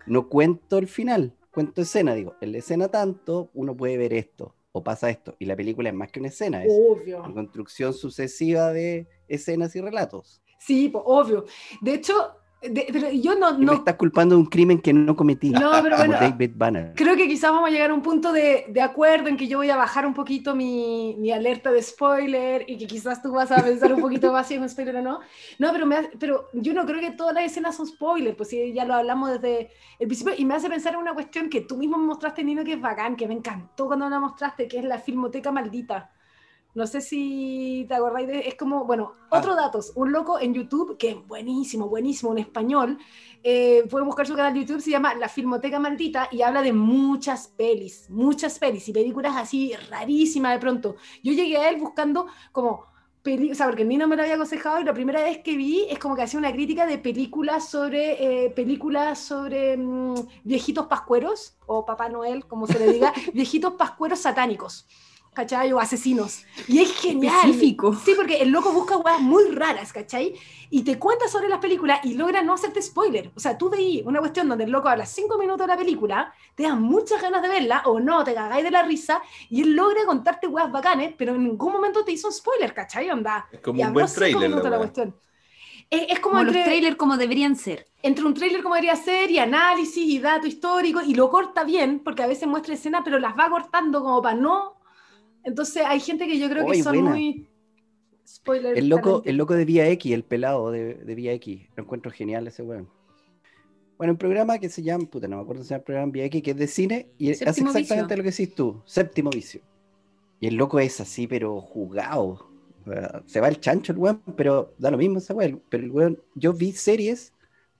no 0.06 0.28
cuento 0.28 0.78
el 0.78 0.88
final, 0.88 1.36
cuento 1.52 1.82
escena, 1.82 2.14
digo, 2.14 2.34
en 2.40 2.50
la 2.50 2.58
escena 2.58 2.88
tanto 2.88 3.50
uno 3.54 3.76
puede 3.76 3.96
ver 3.96 4.12
esto 4.12 4.55
o 4.76 4.84
pasa 4.84 5.08
esto. 5.08 5.34
Y 5.38 5.46
la 5.46 5.56
película 5.56 5.88
es 5.88 5.94
más 5.94 6.12
que 6.12 6.20
una 6.20 6.28
escena, 6.28 6.62
es 6.62 6.70
obvio. 6.70 7.22
una 7.22 7.32
construcción 7.32 7.94
sucesiva 7.94 8.74
de 8.74 9.08
escenas 9.26 9.74
y 9.74 9.80
relatos. 9.80 10.42
Sí, 10.58 10.90
pues, 10.90 11.02
obvio. 11.06 11.46
De 11.80 11.94
hecho, 11.94 12.36
pero 12.60 13.10
yo 13.10 13.38
no, 13.38 13.52
no... 13.52 13.72
Me 13.72 13.74
estás 13.74 13.96
culpando 13.96 14.34
de 14.34 14.40
un 14.40 14.46
crimen 14.46 14.80
que 14.80 14.92
no 14.92 15.14
cometí. 15.14 15.50
No, 15.50 15.72
pero 15.82 15.96
bueno, 15.96 16.14
David 16.14 16.52
Banner. 16.54 16.92
Creo 16.94 17.16
que 17.16 17.28
quizás 17.28 17.50
vamos 17.50 17.68
a 17.68 17.72
llegar 17.72 17.90
a 17.90 17.94
un 17.94 18.02
punto 18.02 18.32
de, 18.32 18.66
de 18.68 18.80
acuerdo 18.80 19.28
en 19.28 19.36
que 19.36 19.46
yo 19.46 19.58
voy 19.58 19.70
a 19.70 19.76
bajar 19.76 20.06
un 20.06 20.14
poquito 20.14 20.54
mi, 20.54 21.16
mi, 21.18 21.32
alerta 21.32 21.70
de 21.70 21.82
spoiler 21.82 22.64
y 22.66 22.78
que 22.78 22.86
quizás 22.86 23.22
tú 23.22 23.32
vas 23.32 23.52
a 23.52 23.62
pensar 23.62 23.92
un 23.92 24.00
poquito 24.00 24.32
más 24.32 24.48
si 24.48 24.54
es 24.54 24.60
un 24.60 24.68
spoiler 24.68 24.96
o 24.96 25.02
no. 25.02 25.20
No, 25.58 25.72
pero, 25.72 25.86
me 25.86 26.08
pero 26.18 26.48
yo 26.54 26.72
no 26.72 26.86
creo 26.86 27.00
que 27.00 27.10
todas 27.10 27.34
las 27.34 27.44
escenas 27.44 27.76
son 27.76 27.86
spoilers, 27.86 28.36
pues 28.36 28.48
si 28.48 28.72
ya 28.72 28.84
lo 28.84 28.94
hablamos 28.94 29.32
desde 29.32 29.70
el 29.98 30.06
principio 30.08 30.34
y 30.36 30.44
me 30.44 30.54
hace 30.54 30.68
pensar 30.68 30.94
en 30.94 31.00
una 31.00 31.14
cuestión 31.14 31.48
que 31.48 31.60
tú 31.60 31.76
mismo 31.76 31.98
me 31.98 32.06
mostraste, 32.06 32.42
Nino, 32.42 32.64
que 32.64 32.74
es 32.74 32.80
bacán, 32.80 33.16
que 33.16 33.28
me 33.28 33.34
encantó 33.34 33.86
cuando 33.86 34.08
la 34.08 34.18
mostraste, 34.18 34.66
que 34.66 34.78
es 34.78 34.84
la 34.84 34.98
filmoteca 34.98 35.52
maldita. 35.52 36.10
No 36.76 36.86
sé 36.86 37.00
si 37.00 37.86
te 37.88 37.94
acordáis 37.94 38.28
de. 38.28 38.40
Es 38.40 38.54
como, 38.54 38.84
bueno, 38.84 39.14
ah. 39.30 39.38
otro 39.38 39.56
datos. 39.56 39.92
Un 39.94 40.12
loco 40.12 40.38
en 40.38 40.52
YouTube, 40.52 40.98
que 40.98 41.12
es 41.12 41.26
buenísimo, 41.26 41.88
buenísimo, 41.88 42.32
en 42.32 42.38
español. 42.38 42.98
Eh, 43.42 43.84
pueden 43.90 44.06
buscar 44.06 44.26
su 44.26 44.36
canal 44.36 44.52
de 44.52 44.60
YouTube, 44.60 44.82
se 44.82 44.90
llama 44.90 45.14
La 45.14 45.30
Filmoteca 45.30 45.80
Maldita 45.80 46.28
y 46.30 46.42
habla 46.42 46.60
de 46.60 46.74
muchas 46.74 47.48
pelis, 47.48 48.10
muchas 48.10 48.58
pelis 48.58 48.86
y 48.88 48.92
películas 48.92 49.36
así 49.36 49.72
rarísimas 49.88 50.52
de 50.52 50.58
pronto. 50.58 50.96
Yo 51.22 51.32
llegué 51.32 51.56
a 51.56 51.70
él 51.70 51.80
buscando 51.80 52.26
como. 52.52 52.84
O 53.24 53.54
sea, 53.54 53.66
porque 53.66 53.84
Nino 53.84 54.06
me 54.06 54.14
lo 54.14 54.22
había 54.22 54.34
aconsejado 54.34 54.78
y 54.78 54.84
la 54.84 54.92
primera 54.92 55.20
vez 55.22 55.38
que 55.38 55.56
vi 55.56 55.86
es 55.88 55.98
como 55.98 56.14
que 56.14 56.22
hacía 56.22 56.38
una 56.38 56.52
crítica 56.52 56.86
de 56.86 56.98
películas 56.98 57.68
sobre, 57.68 58.44
eh, 58.44 58.50
películas 58.50 59.18
sobre 59.18 59.76
mm, 59.76 60.14
viejitos 60.44 60.86
pascueros, 60.86 61.56
o 61.66 61.84
Papá 61.86 62.08
Noel, 62.10 62.46
como 62.46 62.68
se 62.68 62.78
le 62.78 62.92
diga, 62.92 63.12
viejitos 63.34 63.72
pascueros 63.72 64.20
satánicos. 64.20 64.86
¿Cachai? 65.36 65.70
O 65.72 65.78
asesinos. 65.78 66.46
Y 66.66 66.80
es 66.80 66.98
genial. 66.98 67.34
Específico. 67.44 67.94
Sí, 67.94 68.14
porque 68.16 68.38
el 68.38 68.48
loco 68.48 68.72
busca 68.72 68.96
weas 68.96 69.20
muy 69.20 69.50
raras, 69.50 69.92
¿cachai? 69.92 70.34
Y 70.70 70.82
te 70.82 70.98
cuenta 70.98 71.28
sobre 71.28 71.48
las 71.48 71.58
películas 71.58 72.00
y 72.04 72.14
logra 72.14 72.42
no 72.42 72.54
hacerte 72.54 72.80
spoiler. 72.80 73.30
O 73.36 73.40
sea, 73.40 73.58
tú 73.58 73.68
veis 73.68 74.02
una 74.06 74.18
cuestión 74.20 74.48
donde 74.48 74.64
el 74.64 74.70
loco 74.70 74.88
habla 74.88 75.04
cinco 75.04 75.38
minutos 75.38 75.66
de 75.66 75.72
la 75.74 75.76
película, 75.76 76.32
te 76.54 76.62
dan 76.62 76.80
muchas 76.80 77.20
ganas 77.20 77.42
de 77.42 77.48
verla 77.48 77.82
o 77.84 78.00
no, 78.00 78.24
te 78.24 78.32
cagáis 78.32 78.64
de 78.64 78.70
la 78.70 78.82
risa 78.82 79.20
y 79.50 79.60
él 79.60 79.76
logra 79.76 80.06
contarte 80.06 80.46
weas 80.46 80.72
bacanes, 80.72 81.14
pero 81.18 81.34
en 81.34 81.44
ningún 81.44 81.70
momento 81.70 82.02
te 82.02 82.12
hizo 82.12 82.28
un 82.28 82.32
spoiler, 82.32 82.72
¿cachai? 82.72 83.10
Onda. 83.10 83.46
Es 83.52 83.60
como 83.60 83.82
un 83.82 83.92
buen 83.92 84.06
trailer. 84.06 84.50
La 84.50 84.78
cuestión. 84.78 85.14
Es, 85.90 86.18
como, 86.18 86.42
los 86.42 86.52
trailers 86.52 86.96
como 86.96 87.16
deberían 87.16 87.54
ser. 87.54 87.86
Entre 88.02 88.24
un 88.24 88.34
trailer 88.34 88.62
como 88.62 88.74
debería 88.74 88.96
ser 88.96 89.30
y 89.30 89.38
análisis 89.38 90.04
y 90.04 90.18
dato 90.18 90.46
histórico 90.46 91.00
y 91.02 91.14
lo 91.14 91.30
corta 91.30 91.62
bien, 91.62 92.00
porque 92.00 92.22
a 92.22 92.26
veces 92.26 92.48
muestra 92.48 92.74
escenas, 92.74 93.02
pero 93.04 93.18
las 93.20 93.38
va 93.38 93.48
cortando 93.50 94.02
como 94.02 94.20
para 94.20 94.34
no 94.34 94.75
entonces 95.46 95.82
hay 95.86 96.00
gente 96.00 96.26
que 96.26 96.38
yo 96.38 96.50
creo 96.50 96.66
que 96.66 96.82
son 96.82 97.02
muy 97.02 97.46
spoilers. 98.26 98.76
El 98.76 98.88
loco, 98.88 99.22
el 99.24 99.36
loco 99.36 99.54
de 99.54 99.64
Vía 99.64 99.88
X, 99.90 100.12
el 100.12 100.24
pelado 100.24 100.72
de, 100.72 100.94
de 100.94 101.14
Vía 101.14 101.32
X, 101.34 101.68
lo 101.76 101.84
encuentro 101.84 102.10
genial 102.10 102.48
ese 102.48 102.62
weón. 102.62 102.88
Bueno, 103.96 104.12
un 104.12 104.18
programa 104.18 104.58
que 104.58 104.68
se 104.68 104.82
llama, 104.82 105.06
puta, 105.06 105.28
no 105.28 105.36
me 105.36 105.42
acuerdo 105.42 105.62
si 105.62 105.68
se 105.68 105.74
llama 105.74 105.84
programa 105.84 106.12
Vía 106.12 106.24
X, 106.24 106.42
que 106.42 106.50
es 106.50 106.56
de 106.56 106.66
cine 106.66 107.06
y 107.16 107.30
hace 107.30 107.44
exactamente 107.62 108.16
lo 108.16 108.24
que 108.24 108.30
decís 108.30 108.54
tú, 108.54 108.82
séptimo 108.84 109.30
vicio. 109.30 109.60
Y 110.40 110.48
el 110.48 110.56
loco 110.56 110.80
es 110.80 111.00
así, 111.00 111.26
pero 111.26 111.60
jugado. 111.60 112.50
se 113.24 113.40
va 113.40 113.48
el 113.48 113.60
chancho 113.60 113.92
el 113.92 113.98
weón, 113.98 114.20
pero 114.36 114.74
da 114.78 114.90
lo 114.90 114.98
mismo 114.98 115.18
ese 115.18 115.32
weón. 115.32 115.62
Pero 115.70 115.84
el 115.84 115.90
weón, 115.90 116.18
yo 116.34 116.52
vi 116.52 116.72
series 116.72 117.32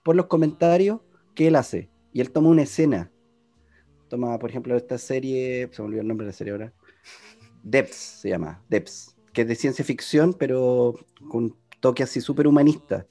por 0.05 0.15
los 0.15 0.27
comentarios 0.27 1.01
que 1.35 1.49
él 1.49 1.57
hace. 1.57 1.91
Y 2.13 2.21
él 2.21 2.31
toma 2.31 2.49
una 2.49 2.63
escena. 2.63 3.11
Toma, 4.09 4.39
por 4.39 4.51
ejemplo, 4.51 4.77
esta 4.77 4.97
serie, 4.99 5.69
se 5.71 5.83
me 5.83 5.89
olvidó 5.89 6.03
el 6.03 6.09
nombre 6.09 6.25
de 6.25 6.31
la 6.31 6.37
serie 6.37 6.53
ahora. 6.53 6.73
Depths 7.69 7.97
se 7.97 8.29
llama, 8.29 8.63
Depths, 8.69 9.17
que 9.33 9.43
es 9.43 9.49
de 9.49 9.57
ciencia 9.57 9.85
ficción, 9.85 10.33
pero 10.35 10.95
con 11.29 11.45
un 11.45 11.57
toque 11.81 12.05
así 12.05 12.21
súper 12.21 12.47
humanista. 12.47 13.09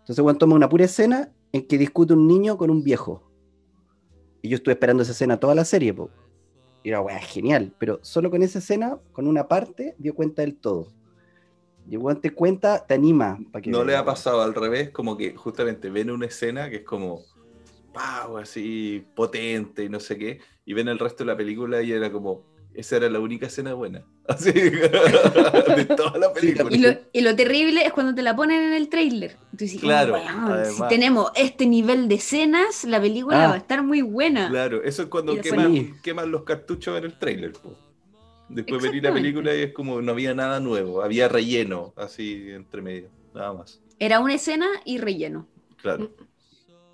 Entonces, 0.00 0.20
Juan 0.20 0.36
toma 0.38 0.56
una 0.56 0.68
pura 0.68 0.86
escena 0.86 1.32
en 1.52 1.68
que 1.68 1.78
discute 1.78 2.12
un 2.12 2.26
niño 2.26 2.58
con 2.58 2.68
un 2.68 2.82
viejo. 2.82 3.22
Y 4.42 4.48
yo 4.48 4.56
estuve 4.56 4.72
esperando 4.72 5.04
esa 5.04 5.12
escena 5.12 5.38
toda 5.38 5.54
la 5.54 5.64
serie, 5.64 5.94
y 6.82 6.88
era 6.88 7.00
weá, 7.00 7.20
genial, 7.20 7.72
pero 7.78 8.00
solo 8.02 8.28
con 8.28 8.42
esa 8.42 8.58
escena, 8.58 8.98
con 9.12 9.28
una 9.28 9.46
parte, 9.46 9.94
dio 9.98 10.16
cuenta 10.16 10.42
del 10.42 10.56
todo. 10.56 10.88
Y 11.88 11.94
Juan 11.94 12.20
te 12.20 12.30
cuenta, 12.30 12.84
te 12.84 12.94
anima. 12.94 13.38
Para 13.52 13.62
que 13.62 13.70
no 13.70 13.84
le 13.84 13.94
ha 13.94 14.04
pasado 14.04 14.42
al 14.42 14.52
revés, 14.52 14.90
como 14.90 15.16
que 15.16 15.36
justamente 15.36 15.90
ven 15.90 16.10
una 16.10 16.26
escena 16.26 16.68
que 16.68 16.76
es 16.76 16.84
como, 16.84 17.22
wow, 17.94 18.38
así 18.38 19.06
potente 19.14 19.84
y 19.84 19.88
no 19.88 20.00
sé 20.00 20.18
qué, 20.18 20.40
y 20.64 20.74
ven 20.74 20.88
el 20.88 20.98
resto 20.98 21.22
de 21.22 21.30
la 21.30 21.36
película 21.36 21.82
y 21.82 21.92
era 21.92 22.10
como, 22.10 22.55
esa 22.76 22.96
era 22.96 23.08
la 23.08 23.20
única 23.20 23.46
escena 23.46 23.74
buena. 23.74 24.04
Así, 24.28 24.52
de 24.52 25.86
toda 25.96 26.18
la 26.18 26.32
película. 26.32 27.00
Y 27.12 27.20
lo, 27.20 27.36
terrible 27.36 27.84
es 27.84 27.92
cuando 27.92 28.14
te 28.14 28.22
la 28.22 28.36
ponen 28.36 28.62
en 28.62 28.72
el 28.74 28.88
trailer. 28.88 29.36
claro. 29.80 30.16
si 30.64 30.82
tenemos 30.88 31.30
este 31.34 31.66
nivel 31.66 32.08
de 32.08 32.16
escenas, 32.16 32.84
la 32.84 33.00
película 33.00 33.44
ah. 33.44 33.48
va 33.48 33.54
a 33.54 33.58
estar 33.58 33.82
muy 33.82 34.02
buena. 34.02 34.48
Claro, 34.48 34.82
eso 34.82 35.02
es 35.02 35.08
cuando 35.08 35.38
queman, 35.40 36.30
los 36.30 36.42
cartuchos 36.44 36.98
en 36.98 37.04
el 37.04 37.18
trailer. 37.18 37.52
Después 38.48 38.82
venir 38.82 39.02
la 39.02 39.12
película 39.12 39.54
y 39.54 39.62
es 39.62 39.72
como 39.72 40.00
no 40.00 40.12
había 40.12 40.34
nada 40.34 40.60
nuevo, 40.60 41.02
había 41.02 41.28
relleno, 41.28 41.92
así 41.96 42.50
entre 42.50 42.80
medio, 42.80 43.08
nada 43.34 43.52
más. 43.52 43.80
Era 43.98 44.20
una 44.20 44.34
escena 44.34 44.66
y 44.84 44.98
relleno. 44.98 45.48
Claro. 45.80 46.10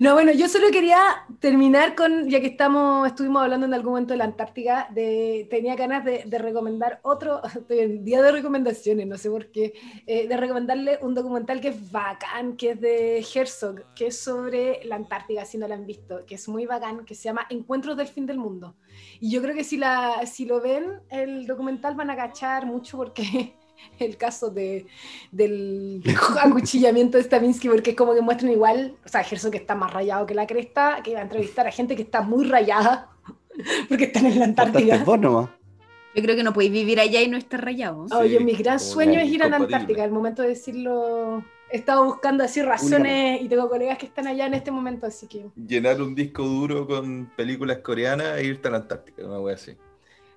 No, 0.02 0.14
bueno, 0.14 0.32
yo 0.32 0.48
solo 0.48 0.72
quería 0.72 0.98
terminar 1.38 1.94
con, 1.94 2.28
ya 2.28 2.40
que 2.40 2.48
estamos, 2.48 3.06
estuvimos 3.06 3.40
hablando 3.40 3.66
en 3.66 3.74
algún 3.74 3.92
momento 3.92 4.14
de 4.14 4.18
la 4.18 4.24
Antártica, 4.24 4.88
tenía 4.92 5.76
ganas 5.76 6.04
de, 6.04 6.38
recomendar 6.40 6.98
otro, 7.04 7.40
día 7.68 8.20
de 8.20 8.32
recomendaciones, 8.32 9.06
no 9.06 9.16
sé 9.16 9.30
por 9.30 9.52
qué, 9.52 9.74
eh, 10.08 10.26
de 10.26 10.36
recomendarle 10.36 10.98
un 11.02 11.14
documental 11.14 11.60
que 11.60 11.68
es 11.68 11.92
bacán, 11.92 12.56
que 12.56 12.70
es 12.70 12.80
de 12.80 13.24
Herzog, 13.32 13.94
que 13.94 14.08
es 14.08 14.18
sobre 14.18 14.84
la 14.86 14.96
Antártica, 14.96 15.44
si 15.44 15.56
no 15.56 15.68
la 15.68 15.76
han 15.76 15.86
visto, 15.86 16.26
que 16.26 16.34
es 16.34 16.48
muy 16.48 16.66
bacán, 16.66 17.04
que 17.04 17.14
se 17.14 17.22
llama 17.22 17.46
Encuentros 17.48 17.96
del 17.96 18.08
Fin 18.08 18.26
del 18.26 18.38
Mundo. 18.38 18.74
Y 19.20 19.30
yo 19.30 19.40
creo 19.40 19.54
que 19.54 19.62
si, 19.62 19.76
la, 19.76 20.26
si 20.26 20.46
lo 20.46 20.60
ven, 20.60 21.00
el 21.10 21.46
documental 21.46 21.94
van 21.94 22.10
a 22.10 22.16
cachar 22.16 22.66
mucho 22.66 22.96
porque 22.96 23.54
el 23.98 24.16
caso 24.16 24.50
de, 24.50 24.86
del 25.30 26.02
acuchillamiento 26.40 27.18
de 27.18 27.24
Stavinsky, 27.24 27.68
porque 27.68 27.90
es 27.90 27.96
como 27.96 28.14
que 28.14 28.20
muestran 28.20 28.50
igual, 28.50 28.96
o 29.04 29.08
sea, 29.08 29.22
Gerson 29.22 29.50
que 29.50 29.58
está 29.58 29.74
más 29.74 29.92
rayado 29.92 30.26
que 30.26 30.34
la 30.34 30.46
cresta, 30.46 31.00
que 31.02 31.14
va 31.14 31.20
a 31.20 31.22
entrevistar 31.22 31.66
a 31.66 31.70
gente 31.70 31.96
que 31.96 32.02
está 32.02 32.22
muy 32.22 32.44
rayada, 32.44 33.10
porque 33.88 34.04
están 34.04 34.26
en 34.26 34.38
la 34.38 34.44
Antártida. 34.46 35.04
Yo 36.14 36.22
creo 36.22 36.36
que 36.36 36.42
no 36.42 36.52
podéis 36.52 36.72
vivir 36.72 37.00
allá 37.00 37.22
y 37.22 37.28
no 37.28 37.38
estar 37.38 37.64
rayado. 37.64 38.06
Oye, 38.14 38.38
mi 38.40 38.52
gran 38.52 38.78
sueño 38.78 39.18
es 39.18 39.30
ir 39.30 39.42
a 39.42 39.48
la 39.48 39.56
Antártica. 39.56 40.04
Al 40.04 40.10
momento 40.10 40.42
de 40.42 40.48
decirlo, 40.48 41.42
he 41.70 41.78
estado 41.78 42.04
buscando 42.04 42.44
así 42.44 42.60
razones 42.60 43.40
y 43.40 43.48
tengo 43.48 43.68
colegas 43.68 43.96
que 43.96 44.06
están 44.06 44.26
allá 44.26 44.46
en 44.46 44.54
este 44.54 44.70
momento, 44.70 45.06
así 45.06 45.26
que. 45.26 45.46
Llenar 45.56 46.02
un 46.02 46.14
disco 46.14 46.42
duro 46.42 46.86
con 46.86 47.32
películas 47.34 47.78
coreanas 47.78 48.38
e 48.38 48.44
irte 48.44 48.68
a 48.68 48.72
la 48.72 48.76
Antártica, 48.78 49.24
una 49.24 49.40
wea 49.40 49.54
así. 49.54 49.74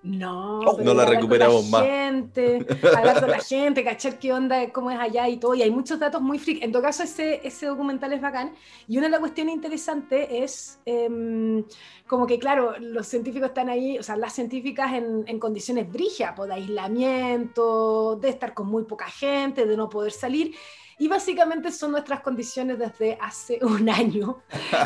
No, 0.05 0.59
oh, 0.59 0.79
no 0.83 0.93
la 0.93 1.03
recuperamos 1.03 1.67
más. 1.67 1.81
Gente, 1.81 2.63
hablar 2.95 3.21
con 3.21 3.31
la 3.31 3.39
gente, 3.39 3.83
cachar 3.83 4.19
qué 4.19 4.31
onda, 4.31 4.71
cómo 4.71 4.91
es 4.91 4.99
allá 4.99 5.27
y 5.27 5.37
todo. 5.37 5.55
Y 5.55 5.63
hay 5.63 5.71
muchos 5.71 5.99
datos 5.99 6.21
muy 6.21 6.37
freak. 6.37 6.61
En 6.61 6.71
todo 6.71 6.83
caso, 6.83 7.01
ese, 7.01 7.41
ese 7.43 7.65
documental 7.65 8.13
es 8.13 8.21
bacán. 8.21 8.53
Y 8.87 8.99
una 8.99 9.07
de 9.07 9.11
las 9.11 9.19
cuestiones 9.19 9.55
interesantes 9.55 10.27
es 10.29 10.79
em, 10.85 11.65
como 12.05 12.27
que, 12.27 12.37
claro, 12.37 12.75
los 12.79 13.07
científicos 13.07 13.47
están 13.49 13.67
ahí, 13.67 13.97
o 13.97 14.03
sea, 14.03 14.15
las 14.15 14.33
científicas 14.33 14.93
en, 14.93 15.23
en 15.25 15.39
condiciones 15.39 15.91
brigias, 15.91 16.33
pues, 16.35 16.49
de 16.49 16.55
aislamiento, 16.55 18.15
de 18.15 18.29
estar 18.29 18.53
con 18.53 18.67
muy 18.67 18.83
poca 18.83 19.07
gente, 19.07 19.65
de 19.65 19.75
no 19.75 19.89
poder 19.89 20.11
salir. 20.11 20.53
Y 20.97 21.07
básicamente 21.07 21.71
son 21.71 21.91
nuestras 21.91 22.21
condiciones 22.21 22.79
desde 22.79 23.17
hace 23.21 23.59
un 23.63 23.89
año. 23.89 24.39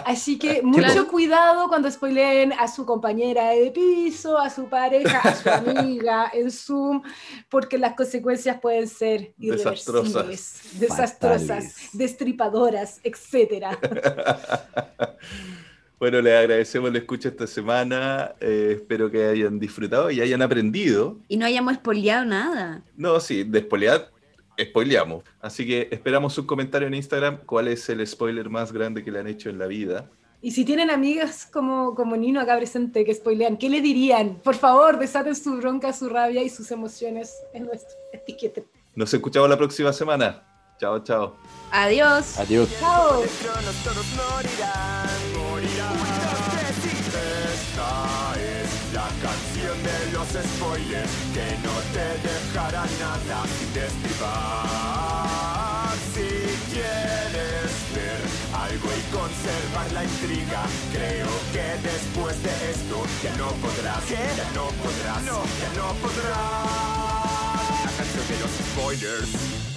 Así 0.05 0.37
que 0.39 0.61
mucho 0.61 0.79
Claro. 0.83 1.07
cuidado 1.07 1.67
cuando 1.67 1.89
spoileen 1.91 2.53
a 2.53 2.67
su 2.67 2.85
compañera 2.85 3.49
de 3.49 3.71
piso, 3.71 4.37
a 4.37 4.49
su 4.49 4.65
pareja, 4.69 5.19
a 5.19 5.35
su 5.35 5.49
amiga 5.49 6.31
en 6.33 6.49
Zoom, 6.51 7.01
porque 7.49 7.77
las 7.77 7.93
consecuencias 7.95 8.59
pueden 8.59 8.87
ser 8.87 9.33
Desastrosas. 9.37 10.09
irreversibles, 10.15 10.79
desastrosas, 10.79 11.47
Fatales. 11.47 11.89
destripadoras, 11.93 12.99
etcétera. 13.03 13.77
Bueno, 15.99 16.21
les 16.21 16.33
agradecemos 16.33 16.93
la 16.93 16.99
escucha 16.99 17.27
esta 17.27 17.45
semana. 17.45 18.33
eh, 18.39 18.75
espero 18.77 19.11
que 19.11 19.25
hayan 19.25 19.59
disfrutado 19.59 20.09
y 20.09 20.21
hayan 20.21 20.41
aprendido. 20.41 21.17
Y 21.27 21.35
no 21.35 21.45
hayamos 21.45 21.73
spoileado 21.75 22.23
nada. 22.23 22.81
No, 22.95 23.19
sí, 23.19 23.43
de 23.43 23.59
spoilear, 23.59 24.09
spoileamos. 24.63 25.23
Así 25.41 25.65
que 25.65 25.87
esperamos 25.91 26.37
un 26.37 26.45
comentario 26.45 26.87
en 26.87 26.93
Instagram. 26.93 27.39
¿Cuál 27.45 27.67
es 27.67 27.89
el 27.89 28.05
spoiler 28.05 28.49
más 28.49 28.71
grande 28.71 29.03
que 29.03 29.11
le 29.11 29.19
han 29.19 29.27
hecho 29.27 29.49
en 29.49 29.59
la 29.59 29.67
vida? 29.67 30.09
Y 30.41 30.51
si 30.51 30.63
tienen 30.63 30.89
amigas 30.89 31.45
como, 31.51 31.95
como 31.95 32.15
Nino 32.15 32.39
acá 32.39 32.55
presente 32.55 33.03
que 33.03 33.13
spoilean, 33.13 33.57
¿qué 33.57 33.69
le 33.69 33.81
dirían? 33.81 34.35
Por 34.41 34.55
favor, 34.55 34.97
desaten 34.97 35.35
su 35.35 35.57
bronca, 35.57 35.91
su 35.91 36.07
rabia 36.07 36.41
y 36.41 36.49
sus 36.49 36.71
emociones 36.71 37.35
en 37.53 37.65
nuestro 37.65 37.97
etiquete. 38.13 38.65
Nos 38.95 39.13
escuchamos 39.13 39.49
la 39.49 39.57
próxima 39.57 39.91
semana. 39.91 40.45
Chao, 40.79 40.99
chao. 41.03 41.35
Adiós. 41.71 42.39
Adiós. 42.39 42.69
¡Chao! 42.79 43.23
De 50.33 50.39
los 50.39 50.45
spoilers 50.45 51.09
que 51.33 51.57
no 51.63 51.73
te 51.93 52.07
dejará 52.27 52.83
nada 52.99 53.43
sin 53.57 53.73
destribar. 53.73 54.79
Si 56.13 56.29
quieres 56.71 57.71
ver 57.95 58.21
algo 58.53 58.89
y 58.89 59.01
conservar 59.11 59.91
la 59.93 60.03
intriga, 60.03 60.61
creo 60.91 61.29
que 61.53 61.65
después 61.87 62.35
de 62.43 62.53
esto 62.71 62.97
ya 63.23 63.35
no 63.37 63.47
podrás, 63.63 64.07
ya 64.09 64.51
no 64.53 64.65
podrás, 64.83 65.23
ya 65.25 65.69
no 65.79 65.93
podrás. 66.01 66.39
La 67.85 67.91
canción 67.97 68.27
de 68.27 68.39
los 68.39 68.51
spoilers. 68.71 69.68